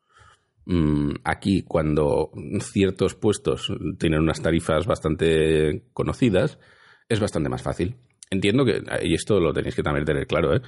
Mm, 0.71 1.15
aquí, 1.25 1.63
cuando 1.63 2.31
ciertos 2.61 3.15
puestos 3.15 3.73
tienen 3.99 4.21
unas 4.21 4.43
tarifas 4.43 4.87
bastante 4.87 5.89
conocidas, 5.95 6.59
es 7.09 7.21
bastante 7.21 7.49
más 7.49 7.63
fácil. 7.63 7.97
Entiendo 8.31 8.67
que, 8.67 8.83
y 9.03 9.15
esto 9.15 9.41
lo 9.41 9.55
tenéis 9.55 9.75
que 9.75 9.83
también 9.83 10.05
tener 10.05 10.27
claro, 10.27 10.55
¿eh? 10.55 10.61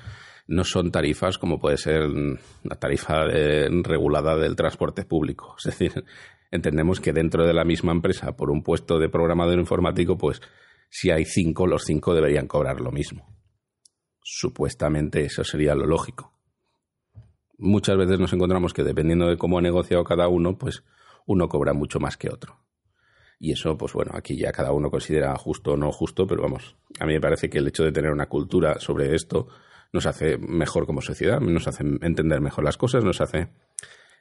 no 0.47 0.65
son 0.65 0.91
tarifas 0.91 1.37
como 1.37 1.61
puede 1.61 1.77
ser 1.77 2.09
la 2.63 2.77
tarifa 2.77 3.27
regulada 3.27 4.39
del 4.39 4.57
transporte 4.57 5.05
público. 5.05 5.55
Es 5.59 5.65
decir, 5.65 6.03
entendemos 6.51 6.99
que 6.99 7.13
dentro 7.13 7.47
de 7.47 7.53
la 7.53 7.65
misma 7.65 7.93
empresa, 7.93 8.35
por 8.35 8.51
un 8.51 8.63
puesto 8.63 8.99
de 8.99 9.11
programador 9.11 9.59
informático, 9.59 10.17
pues 10.17 10.41
si 10.89 11.11
hay 11.11 11.27
cinco, 11.27 11.67
los 11.67 11.83
cinco 11.85 12.15
deberían 12.15 12.47
cobrar 12.47 12.81
lo 12.81 12.91
mismo. 12.91 13.29
Supuestamente 14.23 15.27
eso 15.27 15.45
sería 15.45 15.75
lo 15.75 15.85
lógico. 15.85 16.40
Muchas 17.61 17.97
veces 17.97 18.19
nos 18.19 18.33
encontramos 18.33 18.73
que 18.73 18.83
dependiendo 18.83 19.29
de 19.29 19.37
cómo 19.37 19.59
ha 19.59 19.63
negociado 19.63 20.03
cada 20.03 20.29
uno, 20.29 20.57
pues 20.57 20.83
uno 21.27 21.49
cobra 21.49 21.75
mucho 21.75 22.01
más 22.01 22.17
que 22.17 22.31
otro. 22.31 22.59
Y 23.39 23.53
eso, 23.53 23.77
pues 23.77 23.93
bueno, 23.93 24.13
aquí 24.15 24.37
ya 24.37 24.53
cada 24.53 24.73
uno 24.73 24.91
considera 24.91 25.35
justo 25.37 25.73
o 25.73 25.77
no 25.77 25.93
justo, 25.93 26.27
pero 26.27 26.43
vamos, 26.43 26.77
a 26.99 27.07
mí 27.07 27.15
me 27.15 27.21
parece 27.21 27.49
que 27.49 27.59
el 27.59 27.69
hecho 27.69 27.85
de 27.85 27.93
tener 27.93 28.11
una 28.11 28.27
cultura 28.27 28.79
sobre 28.81 29.15
esto 29.15 29.49
nos 29.93 30.07
hace 30.07 30.39
mejor 30.39 30.87
como 30.87 31.01
sociedad, 31.01 31.41
nos 31.41 31.67
hace 31.67 31.83
entender 31.83 32.41
mejor 32.41 32.65
las 32.65 32.77
cosas, 32.77 33.05
nos 33.05 33.21
hace 33.21 33.49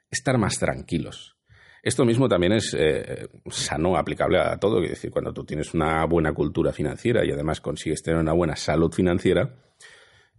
estar 0.10 0.38
más 0.38 0.58
tranquilos. 0.58 1.38
Esto 1.82 2.04
mismo 2.06 2.28
también 2.28 2.54
es 2.54 2.76
eh, 2.78 3.30
sano, 3.50 3.96
aplicable 3.96 4.40
a 4.40 4.58
todo. 4.58 4.84
Es 4.84 4.90
decir, 4.90 5.12
cuando 5.12 5.34
tú 5.34 5.46
tienes 5.46 5.74
una 5.74 6.06
buena 6.06 6.34
cultura 6.34 6.74
financiera 6.74 7.26
y 7.26 7.32
además 7.32 7.62
consigues 7.62 8.04
tener 8.04 8.20
una 8.20 8.34
buena 8.34 8.56
salud 8.56 8.92
financiera, 8.92 9.56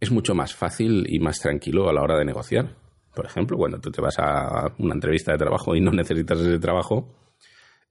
es 0.01 0.11
mucho 0.11 0.35
más 0.35 0.55
fácil 0.55 1.07
y 1.09 1.19
más 1.19 1.41
tranquilo 1.41 1.89
a 1.89 1.93
la 1.93 2.03
hora 2.03 2.19
de 2.19 2.25
negociar. 2.25 2.77
Por 3.15 3.27
ejemplo, 3.27 3.57
cuando 3.57 3.79
tú 3.81 3.91
te 3.91 4.01
vas 4.01 4.17
a 4.19 4.73
una 4.79 4.95
entrevista 4.95 5.33
de 5.33 5.39
trabajo 5.39 5.75
y 5.75 5.81
no 5.81 5.91
necesitas 5.91 6.41
ese 6.41 6.59
trabajo, 6.59 7.15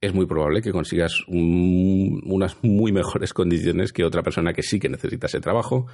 es 0.00 0.14
muy 0.14 0.26
probable 0.26 0.62
que 0.62 0.72
consigas 0.72 1.12
unas 1.28 2.56
muy 2.62 2.90
mejores 2.90 3.34
condiciones 3.34 3.92
que 3.92 4.04
otra 4.04 4.22
persona 4.22 4.52
que 4.52 4.62
sí 4.62 4.80
que 4.80 4.88
necesita 4.88 5.26
ese 5.26 5.40
trabajo, 5.40 5.86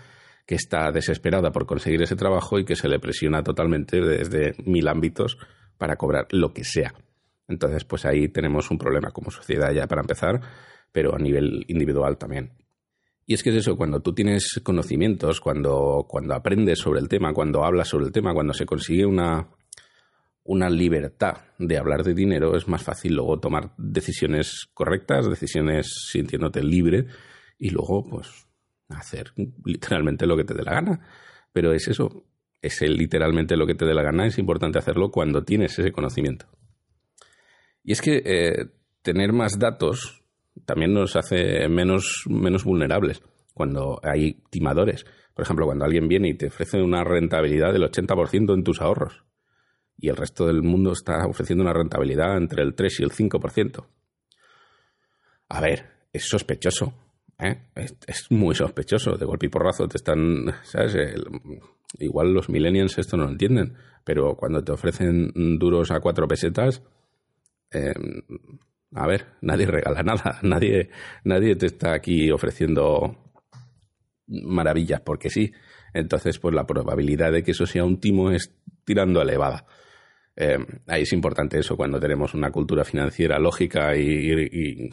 que 0.47 0.55
está 0.55 0.93
desesperada 0.93 1.51
por 1.51 1.67
conseguir 1.67 2.03
ese 2.03 2.15
trabajo 2.15 2.59
y 2.59 2.65
que 2.65 2.77
se 2.77 2.89
le 2.89 3.01
presiona 3.01 3.43
totalmente 3.43 4.01
desde 4.01 4.55
mil 4.65 4.87
ámbitos 4.87 5.39
para 5.77 5.97
cobrar 5.97 6.29
lo 6.31 6.53
que 6.53 6.63
sea. 6.63 6.95
Entonces, 7.49 7.85
pues 7.85 8.05
ahí 8.07 8.29
tenemos 8.29 8.71
un 8.71 8.79
problema 8.79 9.11
como 9.11 9.31
sociedad 9.31 9.73
ya 9.73 9.87
para 9.89 10.03
empezar, 10.03 10.41
pero 10.93 11.15
a 11.15 11.19
nivel 11.19 11.65
individual 11.69 12.17
también. 12.17 12.53
Y 13.27 13.35
es 13.35 13.43
que 13.43 13.51
es 13.51 13.57
eso, 13.57 13.77
cuando 13.77 14.01
tú 14.01 14.15
tienes 14.15 14.61
conocimientos, 14.63 15.41
cuando, 15.41 16.07
cuando 16.09 16.35
aprendes 16.35 16.79
sobre 16.79 17.01
el 17.01 17.09
tema, 17.09 17.33
cuando 17.35 17.65
hablas 17.65 17.89
sobre 17.89 18.07
el 18.07 18.13
tema, 18.13 18.33
cuando 18.33 18.55
se 18.55 18.67
consigue 18.67 19.05
una, 19.05 19.49
una 20.45 20.71
libertad 20.71 21.39
de 21.59 21.77
hablar 21.77 22.05
de 22.05 22.15
dinero, 22.15 22.57
es 22.57 22.69
más 22.69 22.85
fácil 22.85 23.15
luego 23.15 23.41
tomar 23.41 23.73
decisiones 23.77 24.69
correctas, 24.73 25.29
decisiones 25.29 25.93
sintiéndote 26.13 26.63
libre 26.63 27.07
y 27.59 27.71
luego, 27.71 28.09
pues, 28.09 28.47
hacer 28.89 29.33
literalmente 29.65 30.27
lo 30.27 30.37
que 30.37 30.45
te 30.45 30.55
dé 30.55 30.63
la 30.63 30.75
gana. 30.75 31.01
Pero 31.53 31.73
es 31.73 31.89
eso, 31.89 32.27
es 32.63 32.81
el 32.83 32.97
literalmente 32.97 33.57
lo 33.57 33.67
que 33.67 33.75
te 33.75 33.87
dé 33.87 33.95
la 33.95 34.03
gana, 34.03 34.27
es 34.27 34.39
importante 34.39 34.79
hacerlo 34.79 35.11
cuando 35.11 35.43
tienes 35.43 35.77
ese 35.77 35.91
conocimiento. 35.91 36.47
Y 37.83 37.91
es 37.93 38.01
que 38.01 38.23
eh, 38.25 38.67
tener 39.03 39.33
más 39.33 39.59
datos 39.59 40.23
también 40.65 40.95
nos 40.95 41.17
hace 41.17 41.69
menos, 41.69 42.25
menos 42.29 42.65
vulnerables 42.65 43.23
cuando 43.55 44.01
hay 44.03 44.43
timadores. 44.51 45.07
Por 45.35 45.45
ejemplo, 45.45 45.67
cuando 45.67 45.85
alguien 45.85 46.09
viene 46.09 46.29
y 46.29 46.35
te 46.35 46.47
ofrece 46.47 46.81
una 46.81 47.05
rentabilidad 47.05 47.73
del 47.73 47.83
80% 47.83 48.55
en 48.55 48.65
tus 48.65 48.81
ahorros 48.81 49.25
y 49.99 50.09
el 50.09 50.17
resto 50.17 50.47
del 50.47 50.63
mundo 50.63 50.93
está 50.93 51.27
ofreciendo 51.27 51.63
una 51.63 51.73
rentabilidad 51.73 52.37
entre 52.37 52.63
el 52.63 52.75
3 52.75 53.01
y 53.01 53.03
el 53.03 53.11
5%. 53.11 53.87
A 55.49 55.61
ver, 55.61 55.87
es 56.13 56.29
sospechoso. 56.29 56.93
¿eh? 57.39 57.69
Es, 57.75 58.31
muy 58.31 58.55
sospechoso. 58.55 59.17
De 59.17 59.25
golpe 59.25 59.47
y 59.47 59.51
porrazo 59.51 59.89
te 59.89 59.97
están. 59.97 60.55
¿Sabes? 60.63 60.97
igual 61.99 62.35
los 62.35 62.49
millennials 62.49 62.99
esto 62.99 63.17
no 63.17 63.25
lo 63.25 63.31
entienden, 63.31 63.75
pero 64.05 64.35
cuando 64.35 64.63
te 64.63 64.73
ofrecen 64.73 65.31
duros 65.59 65.91
a 65.93 66.01
cuatro 66.01 66.27
pesetas 66.27 66.83
Em, 67.71 68.23
a 68.95 69.07
ver, 69.07 69.27
nadie 69.41 69.67
regala 69.67 70.03
nada, 70.03 70.39
nadie, 70.43 70.91
nadie 71.25 71.57
te 71.57 71.67
está 71.67 71.93
aquí 71.93 72.31
ofreciendo 72.31 73.17
maravillas 74.27 75.01
porque 75.01 75.31
sí. 75.31 75.53
Entonces, 75.93 76.39
pues 76.39 76.55
la 76.55 76.67
probabilidad 76.67 77.33
de 77.33 77.43
que 77.43 77.53
eso 77.53 77.67
sea 77.67 77.85
un 77.85 78.01
timo 78.01 78.31
es 78.31 78.55
tirando 78.85 79.23
elevada. 79.23 79.67
Eh, 80.37 80.59
ahí 80.87 81.03
es 81.03 81.13
importante 81.15 81.59
eso, 81.59 81.77
cuando 81.77 81.99
tenemos 81.99 82.35
una 82.35 82.51
cultura 82.51 82.85
financiera 82.85 83.39
lógica 83.39 83.97
y, 83.97 84.91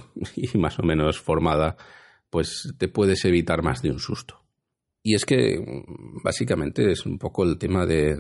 más 0.56 0.80
o 0.80 0.84
menos 0.84 1.20
formada, 1.20 1.76
pues 2.30 2.74
te 2.78 2.88
puedes 2.88 3.26
evitar 3.26 3.62
más 3.62 3.82
de 3.82 3.92
un 3.92 4.00
susto. 4.00 4.43
Y 5.06 5.16
es 5.16 5.26
que 5.26 5.62
básicamente 6.24 6.90
es 6.90 7.06
un 7.06 7.20
poco 7.20 7.44
el 7.44 7.58
tema 7.58 7.86
de, 7.86 8.16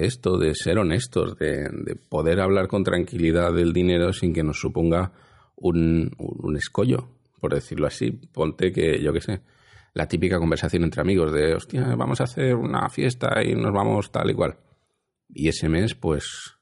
esto, 0.00 0.38
de 0.38 0.54
ser 0.54 0.78
honestos, 0.78 1.36
de, 1.36 1.94
poder 2.08 2.40
hablar 2.40 2.68
con 2.68 2.82
tranquilidad 2.82 3.52
del 3.52 3.74
dinero 3.74 4.14
sin 4.14 4.32
que 4.32 4.42
nos 4.42 4.58
suponga 4.58 5.12
un, 5.56 6.10
escollo, 6.56 7.10
por 7.38 7.52
decirlo 7.52 7.86
así. 7.86 8.12
Ponte 8.12 8.72
que, 8.72 8.98
yo 9.02 9.12
qué 9.12 9.20
sé, 9.20 9.42
la 9.92 10.08
típica 10.08 10.38
conversación 10.38 10.84
entre 10.84 11.02
amigos 11.02 11.34
de, 11.34 11.54
hostia, 11.54 11.94
vamos 11.96 12.22
a 12.22 12.24
hacer 12.24 12.54
una 12.54 12.88
fiesta 12.88 13.44
y 13.44 13.54
nos 13.54 13.74
vamos 13.74 14.10
tal 14.10 14.30
y 14.30 14.34
cual. 14.34 14.56
Y 15.28 15.48
ese 15.48 15.68
mes, 15.68 15.94
pues, 15.94 16.54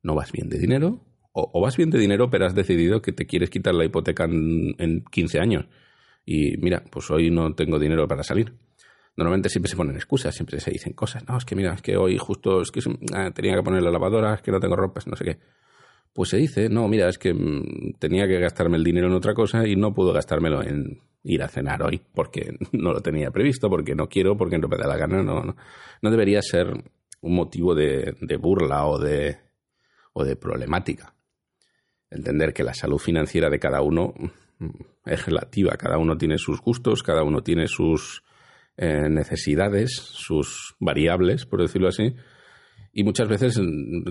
no 0.00 0.14
vas 0.14 0.30
bien 0.30 0.48
de 0.48 0.58
dinero, 0.58 1.04
o, 1.32 1.60
vas 1.60 1.76
bien 1.76 1.90
de 1.90 1.98
dinero, 1.98 2.30
pero 2.30 2.46
has 2.46 2.54
decidido 2.54 3.02
que 3.02 3.12
te 3.12 3.26
quieres 3.26 3.50
quitar 3.50 3.74
la 3.74 3.84
hipoteca 3.84 4.26
en, 4.26 4.76
en 4.78 5.02
15 5.10 5.40
años. 5.40 5.66
Y 6.24 6.56
mira, 6.58 6.84
pues 6.88 7.10
hoy 7.10 7.32
no 7.32 7.52
tengo 7.56 7.80
dinero 7.80 8.06
para 8.06 8.22
salir 8.22 8.54
normalmente 9.18 9.48
siempre 9.48 9.68
se 9.68 9.76
ponen 9.76 9.96
excusas, 9.96 10.32
siempre 10.32 10.60
se 10.60 10.70
dicen 10.70 10.92
cosas. 10.92 11.26
No, 11.28 11.36
es 11.36 11.44
que 11.44 11.56
mira, 11.56 11.74
es 11.74 11.82
que 11.82 11.96
hoy 11.96 12.16
justo 12.18 12.62
es 12.62 12.70
que 12.70 12.80
ah, 13.12 13.32
tenía 13.34 13.56
que 13.56 13.62
poner 13.64 13.82
la 13.82 13.90
lavadora, 13.90 14.34
es 14.34 14.42
que 14.42 14.52
no 14.52 14.60
tengo 14.60 14.76
ropa, 14.76 15.00
no 15.06 15.16
sé 15.16 15.24
qué. 15.24 15.38
Pues 16.12 16.28
se 16.28 16.36
dice, 16.36 16.68
no, 16.68 16.86
mira, 16.86 17.08
es 17.08 17.18
que 17.18 17.34
mm, 17.34 17.94
tenía 17.98 18.28
que 18.28 18.38
gastarme 18.38 18.76
el 18.76 18.84
dinero 18.84 19.08
en 19.08 19.14
otra 19.14 19.34
cosa 19.34 19.66
y 19.66 19.74
no 19.74 19.92
puedo 19.92 20.12
gastármelo 20.12 20.62
en 20.62 21.00
ir 21.24 21.42
a 21.42 21.48
cenar 21.48 21.82
hoy 21.82 22.00
porque 22.14 22.56
no 22.72 22.92
lo 22.92 23.00
tenía 23.00 23.32
previsto, 23.32 23.68
porque 23.68 23.96
no 23.96 24.08
quiero, 24.08 24.36
porque 24.36 24.56
no 24.56 24.68
me 24.68 24.76
da 24.76 24.86
la 24.86 24.96
gana. 24.96 25.20
No, 25.20 25.42
no, 25.42 25.56
no 26.00 26.10
debería 26.10 26.40
ser 26.40 26.68
un 27.20 27.34
motivo 27.34 27.74
de, 27.74 28.14
de 28.20 28.36
burla 28.36 28.86
o 28.86 29.00
de, 29.00 29.36
o 30.12 30.24
de 30.24 30.36
problemática. 30.36 31.12
Entender 32.08 32.54
que 32.54 32.62
la 32.62 32.72
salud 32.72 32.98
financiera 32.98 33.50
de 33.50 33.58
cada 33.58 33.82
uno 33.82 34.14
mm, 34.60 34.68
es 35.06 35.26
relativa, 35.26 35.72
cada 35.76 35.98
uno 35.98 36.16
tiene 36.16 36.38
sus 36.38 36.60
gustos, 36.60 37.02
cada 37.02 37.24
uno 37.24 37.42
tiene 37.42 37.66
sus 37.66 38.22
eh, 38.78 39.08
necesidades, 39.10 39.92
sus 39.92 40.74
variables, 40.78 41.44
por 41.44 41.60
decirlo 41.60 41.88
así, 41.88 42.14
y 42.92 43.04
muchas 43.04 43.28
veces 43.28 43.60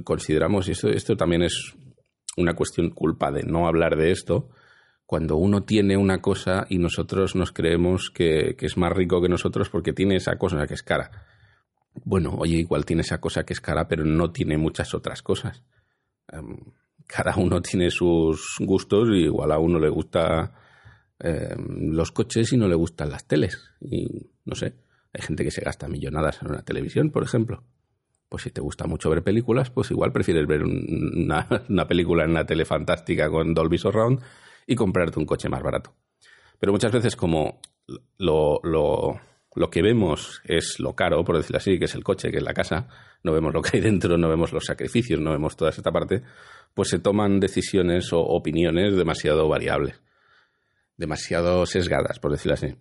consideramos, 0.03 0.67
y 0.67 0.73
esto, 0.73 0.89
esto 0.89 1.15
también 1.15 1.41
es 1.41 1.73
una 2.37 2.53
cuestión 2.53 2.91
culpa 2.91 3.31
de 3.31 3.43
no 3.43 3.67
hablar 3.67 3.95
de 3.95 4.11
esto, 4.11 4.49
cuando 5.07 5.37
uno 5.37 5.63
tiene 5.63 5.95
una 5.95 6.21
cosa 6.21 6.67
y 6.69 6.79
nosotros 6.79 7.33
nos 7.33 7.53
creemos 7.53 8.11
que, 8.13 8.57
es 8.59 8.77
más 8.77 8.91
rico 8.91 9.21
que 9.21 9.29
nosotros 9.29 9.69
porque 9.69 9.93
tiene 9.93 10.17
esa 10.17 10.37
cosa 10.37 10.67
que 10.67 10.73
es 10.73 10.83
cara. 10.83 11.25
Bueno, 12.03 12.35
oye, 12.37 12.57
igual 12.57 12.85
tiene 12.85 13.03
esa 13.03 13.21
cosa 13.21 13.45
que 13.45 13.53
es 13.53 13.61
cara, 13.61 13.87
pero 13.87 14.03
no 14.03 14.31
tiene 14.31 14.57
muchas 14.57 14.93
otras 14.93 15.21
cosas. 15.21 15.63
Em, 16.27 16.57
cada 17.07 17.37
uno 17.37 17.61
tiene 17.61 17.89
sus 17.89 18.57
gustos 18.59 19.07
y 19.13 19.23
igual 19.23 19.53
a 19.53 19.59
uno 19.59 19.79
le 19.79 19.87
gusta 19.87 20.51
em, 21.19 21.91
los 21.91 22.11
coches 22.11 22.53
y 22.53 22.57
no 22.57 22.67
le 22.67 22.75
gustan 22.75 23.09
las 23.09 23.25
teles. 23.27 23.71
Y 23.81 24.29
no 24.45 24.55
sé, 24.55 24.75
hay 25.13 25.21
gente 25.21 25.43
que 25.43 25.51
se 25.51 25.61
gasta 25.61 25.87
millonadas 25.87 26.41
en 26.41 26.49
una 26.49 26.63
televisión, 26.63 27.11
por 27.11 27.23
ejemplo. 27.23 27.63
Pues 28.29 28.43
si 28.43 28.51
te 28.51 28.61
gusta 28.61 28.87
mucho 28.87 29.09
ver 29.09 29.23
películas, 29.23 29.69
pues 29.69 29.89
igual 29.91 30.11
prefieres 30.11 30.47
ver 30.47 30.63
una, 30.63 31.87
película 31.87 32.23
en 32.23 32.31
una 32.31 32.45
tele 32.45 32.65
fantástica 32.65 33.29
con 33.29 33.53
Dolby 33.53 33.77
Surround 33.77 34.21
y 34.65 34.75
comprarte 34.75 35.19
un 35.19 35.25
coche 35.25 35.49
más 35.49 35.63
barato. 35.63 35.93
Pero 36.59 36.71
muchas 36.71 36.91
veces 36.91 37.15
como 37.15 37.61
lo, 38.17 38.59
lo, 38.63 39.19
lo 39.57 39.69
que 39.71 39.81
vemos 39.81 40.41
es 40.43 40.79
lo 40.79 40.95
caro, 40.95 41.23
por 41.23 41.37
decirlo 41.37 41.57
así, 41.57 41.79
que 41.79 41.85
es 41.85 41.95
el 41.95 42.03
coche, 42.03 42.29
que 42.29 42.37
es 42.37 42.43
la 42.43 42.53
casa, 42.53 42.87
no 43.23 43.33
vemos 43.33 43.53
lo 43.53 43.61
que 43.61 43.77
hay 43.77 43.81
dentro, 43.81 44.17
no 44.17 44.29
vemos 44.29 44.53
los 44.53 44.65
sacrificios, 44.65 45.19
no 45.19 45.31
vemos 45.31 45.57
toda 45.57 45.71
esta 45.71 45.91
parte, 45.91 46.21
pues 46.75 46.89
se 46.89 46.99
toman 46.99 47.39
decisiones 47.39 48.13
o 48.13 48.19
opiniones 48.19 48.95
demasiado 48.95 49.47
variables, 49.47 49.99
demasiado 50.97 51.65
sesgadas, 51.65 52.19
por 52.19 52.31
decirlo 52.31 52.55
así. 52.55 52.75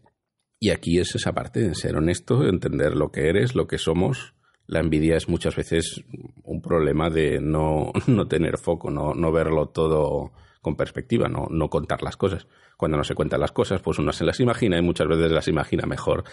Y 0.58 0.70
aquí 0.70 0.98
es 0.98 1.14
esa 1.14 1.32
parte, 1.32 1.74
ser 1.74 1.96
honesto, 1.96 2.46
entender 2.48 2.96
lo 2.96 3.10
que 3.10 3.28
eres, 3.28 3.54
lo 3.54 3.66
que 3.66 3.78
somos. 3.78 4.34
La 4.66 4.80
envidia 4.80 5.16
es 5.16 5.28
muchas 5.28 5.54
veces 5.54 6.02
un 6.42 6.60
problema 6.60 7.10
de 7.10 7.40
no, 7.40 7.92
no 8.06 8.26
tener 8.26 8.58
foco, 8.58 8.90
no, 8.90 9.14
no 9.14 9.30
verlo 9.30 9.68
todo 9.68 10.32
con 10.62 10.76
perspectiva, 10.76 11.28
no, 11.28 11.46
no 11.50 11.68
contar 11.68 12.02
las 12.02 12.16
cosas. 12.16 12.48
Cuando 12.76 12.96
no 12.96 13.04
se 13.04 13.14
cuentan 13.14 13.40
las 13.40 13.52
cosas, 13.52 13.80
pues 13.80 13.98
uno 13.98 14.12
se 14.12 14.24
las 14.24 14.40
imagina 14.40 14.78
y 14.78 14.82
muchas 14.82 15.06
veces 15.06 15.30
las 15.30 15.46
imagina 15.48 15.86
mejor 15.86 16.24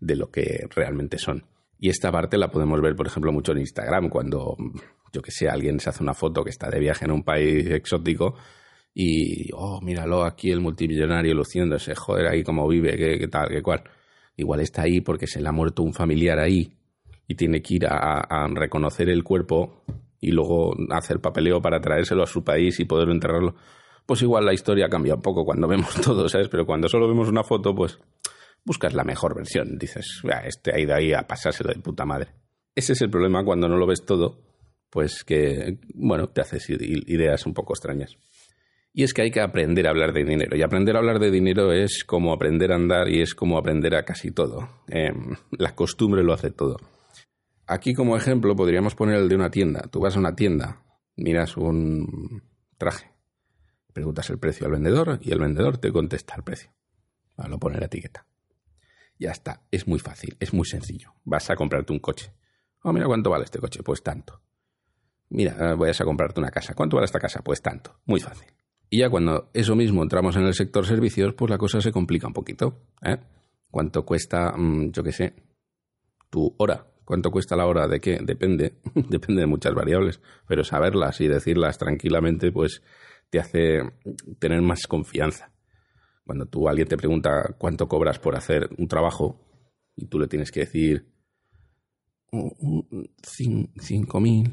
de 0.00 0.16
lo 0.16 0.30
que 0.30 0.66
realmente 0.74 1.18
son. 1.18 1.44
Y 1.78 1.90
esta 1.90 2.12
parte 2.12 2.38
la 2.38 2.50
podemos 2.50 2.80
ver, 2.80 2.94
por 2.94 3.08
ejemplo, 3.08 3.32
mucho 3.32 3.52
en 3.52 3.58
Instagram, 3.58 4.08
cuando, 4.08 4.56
yo 5.12 5.20
que 5.20 5.32
sé, 5.32 5.48
alguien 5.48 5.80
se 5.80 5.90
hace 5.90 6.02
una 6.02 6.14
foto 6.14 6.44
que 6.44 6.50
está 6.50 6.70
de 6.70 6.78
viaje 6.78 7.04
en 7.04 7.10
un 7.10 7.24
país 7.24 7.66
exótico 7.66 8.36
y, 8.94 9.50
oh, 9.54 9.80
míralo 9.80 10.24
aquí 10.24 10.50
el 10.50 10.60
multimillonario 10.60 11.34
luciéndose, 11.34 11.94
joder, 11.94 12.26
ahí 12.26 12.42
cómo 12.42 12.68
vive, 12.68 12.96
qué, 12.96 13.28
tal, 13.28 13.48
qué 13.48 13.62
cual. 13.62 13.82
Igual 14.36 14.60
está 14.60 14.82
ahí 14.82 15.00
porque 15.00 15.26
se 15.26 15.40
le 15.40 15.48
ha 15.48 15.52
muerto 15.52 15.82
un 15.82 15.94
familiar 15.94 16.38
ahí 16.38 16.76
y 17.26 17.34
tiene 17.34 17.62
que 17.62 17.74
ir 17.74 17.86
a 17.86 18.46
reconocer 18.54 19.08
el 19.08 19.22
cuerpo 19.22 19.84
y 20.20 20.30
luego 20.30 20.74
hacer 20.90 21.20
papeleo 21.20 21.60
para 21.60 21.80
traérselo 21.80 22.22
a 22.22 22.26
su 22.26 22.44
país 22.44 22.78
y 22.80 22.84
poder 22.84 23.08
enterrarlo 23.08 23.54
pues 24.06 24.22
igual 24.22 24.44
la 24.44 24.52
historia 24.52 24.88
cambia 24.88 25.14
un 25.14 25.22
poco 25.22 25.44
cuando 25.44 25.68
vemos 25.68 25.94
todo, 26.04 26.28
¿sabes? 26.28 26.48
Pero 26.48 26.66
cuando 26.66 26.88
solo 26.88 27.08
vemos 27.08 27.28
una 27.28 27.44
foto, 27.44 27.74
pues 27.74 27.98
buscas 28.64 28.94
la 28.94 29.04
mejor 29.04 29.34
versión. 29.34 29.78
Dices, 29.78 30.22
este 30.44 30.74
ha 30.74 30.80
ido 30.80 30.94
ahí 30.94 31.12
a 31.12 31.26
pasárselo 31.26 31.72
de 31.72 31.80
puta 31.80 32.04
madre. 32.04 32.32
Ese 32.74 32.94
es 32.94 33.02
el 33.02 33.10
problema 33.10 33.44
cuando 33.44 33.68
no 33.68 33.76
lo 33.76 33.86
ves 33.86 34.04
todo, 34.04 34.40
pues 34.90 35.24
que, 35.24 35.78
bueno, 35.94 36.28
te 36.28 36.40
haces 36.40 36.68
ideas 36.70 37.46
un 37.46 37.54
poco 37.54 37.74
extrañas. 37.74 38.16
Y 38.94 39.04
es 39.04 39.14
que 39.14 39.22
hay 39.22 39.30
que 39.30 39.40
aprender 39.40 39.86
a 39.86 39.90
hablar 39.90 40.12
de 40.12 40.24
dinero. 40.24 40.56
Y 40.56 40.62
aprender 40.62 40.96
a 40.96 40.98
hablar 40.98 41.18
de 41.18 41.30
dinero 41.30 41.72
es 41.72 42.04
como 42.04 42.32
aprender 42.32 42.72
a 42.72 42.76
andar 42.76 43.08
y 43.08 43.22
es 43.22 43.34
como 43.34 43.56
aprender 43.56 43.94
a 43.94 44.04
casi 44.04 44.30
todo. 44.30 44.68
Em, 44.88 45.34
la 45.52 45.74
costumbre 45.74 46.22
lo 46.22 46.34
hace 46.34 46.50
todo. 46.50 46.76
Aquí 47.66 47.94
como 47.94 48.16
ejemplo 48.16 48.54
podríamos 48.54 48.94
poner 48.94 49.16
el 49.16 49.28
de 49.28 49.36
una 49.36 49.50
tienda. 49.50 49.88
Tú 49.90 50.00
vas 50.00 50.16
a 50.16 50.18
una 50.18 50.34
tienda, 50.34 50.82
miras 51.16 51.56
un 51.56 52.42
traje 52.76 53.12
Preguntas 53.92 54.30
el 54.30 54.38
precio 54.38 54.66
al 54.66 54.72
vendedor 54.72 55.18
y 55.22 55.32
el 55.32 55.38
vendedor 55.38 55.78
te 55.78 55.92
contesta 55.92 56.34
el 56.36 56.42
precio. 56.42 56.72
a 57.36 57.48
lo 57.48 57.58
poner 57.58 57.80
la 57.80 57.86
etiqueta. 57.86 58.26
Ya 59.18 59.30
está, 59.30 59.62
es 59.70 59.86
muy 59.86 59.98
fácil, 59.98 60.36
es 60.40 60.52
muy 60.52 60.66
sencillo. 60.66 61.14
Vas 61.24 61.50
a 61.50 61.56
comprarte 61.56 61.92
un 61.92 61.98
coche. 61.98 62.32
Oh, 62.82 62.92
mira 62.92 63.06
cuánto 63.06 63.30
vale 63.30 63.44
este 63.44 63.58
coche, 63.58 63.82
pues 63.82 64.02
tanto. 64.02 64.40
Mira, 65.28 65.74
voy 65.74 65.90
a 65.90 66.04
comprarte 66.04 66.40
una 66.40 66.50
casa. 66.50 66.74
¿Cuánto 66.74 66.96
vale 66.96 67.06
esta 67.06 67.20
casa? 67.20 67.42
Pues 67.42 67.62
tanto. 67.62 68.00
Muy 68.06 68.20
fácil. 68.20 68.48
Y 68.92 68.98
ya 68.98 69.08
cuando 69.08 69.48
eso 69.54 69.74
mismo 69.74 70.02
entramos 70.02 70.36
en 70.36 70.42
el 70.42 70.52
sector 70.52 70.84
servicios, 70.84 71.32
pues 71.32 71.48
la 71.48 71.56
cosa 71.56 71.80
se 71.80 71.90
complica 71.90 72.26
un 72.26 72.34
poquito. 72.34 72.82
¿eh? 73.02 73.16
¿Cuánto 73.70 74.04
cuesta, 74.04 74.52
mm, 74.54 74.90
yo 74.90 75.02
qué 75.02 75.12
sé, 75.12 75.34
tu 76.28 76.54
hora? 76.58 76.86
¿Cuánto 77.02 77.30
cuesta 77.30 77.56
la 77.56 77.64
hora 77.64 77.88
de 77.88 78.00
qué? 78.00 78.18
Depende, 78.22 78.74
depende 79.08 79.40
de 79.40 79.46
muchas 79.46 79.72
variables, 79.72 80.20
pero 80.46 80.62
saberlas 80.62 81.22
y 81.22 81.26
decirlas 81.26 81.78
tranquilamente, 81.78 82.52
pues 82.52 82.82
te 83.30 83.40
hace 83.40 83.80
tener 84.38 84.60
más 84.60 84.86
confianza. 84.86 85.50
Cuando 86.26 86.44
tú 86.44 86.68
alguien 86.68 86.86
te 86.86 86.98
pregunta 86.98 87.54
cuánto 87.56 87.88
cobras 87.88 88.18
por 88.18 88.36
hacer 88.36 88.68
un 88.76 88.88
trabajo 88.88 89.40
y 89.96 90.04
tú 90.04 90.18
le 90.18 90.28
tienes 90.28 90.52
que 90.52 90.60
decir 90.60 91.10
cinco 93.80 94.20
mil, 94.20 94.52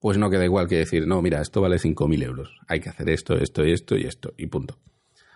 pues 0.00 0.18
no 0.18 0.30
queda 0.30 0.44
igual 0.44 0.68
que 0.68 0.76
decir, 0.76 1.06
no, 1.06 1.20
mira, 1.22 1.40
esto 1.40 1.60
vale 1.60 1.78
cinco 1.78 2.08
mil 2.08 2.22
euros, 2.22 2.54
hay 2.66 2.80
que 2.80 2.88
hacer 2.88 3.08
esto, 3.10 3.34
esto 3.34 3.64
y 3.64 3.72
esto 3.72 3.96
y 3.96 4.04
esto, 4.04 4.32
y 4.36 4.46
punto. 4.46 4.78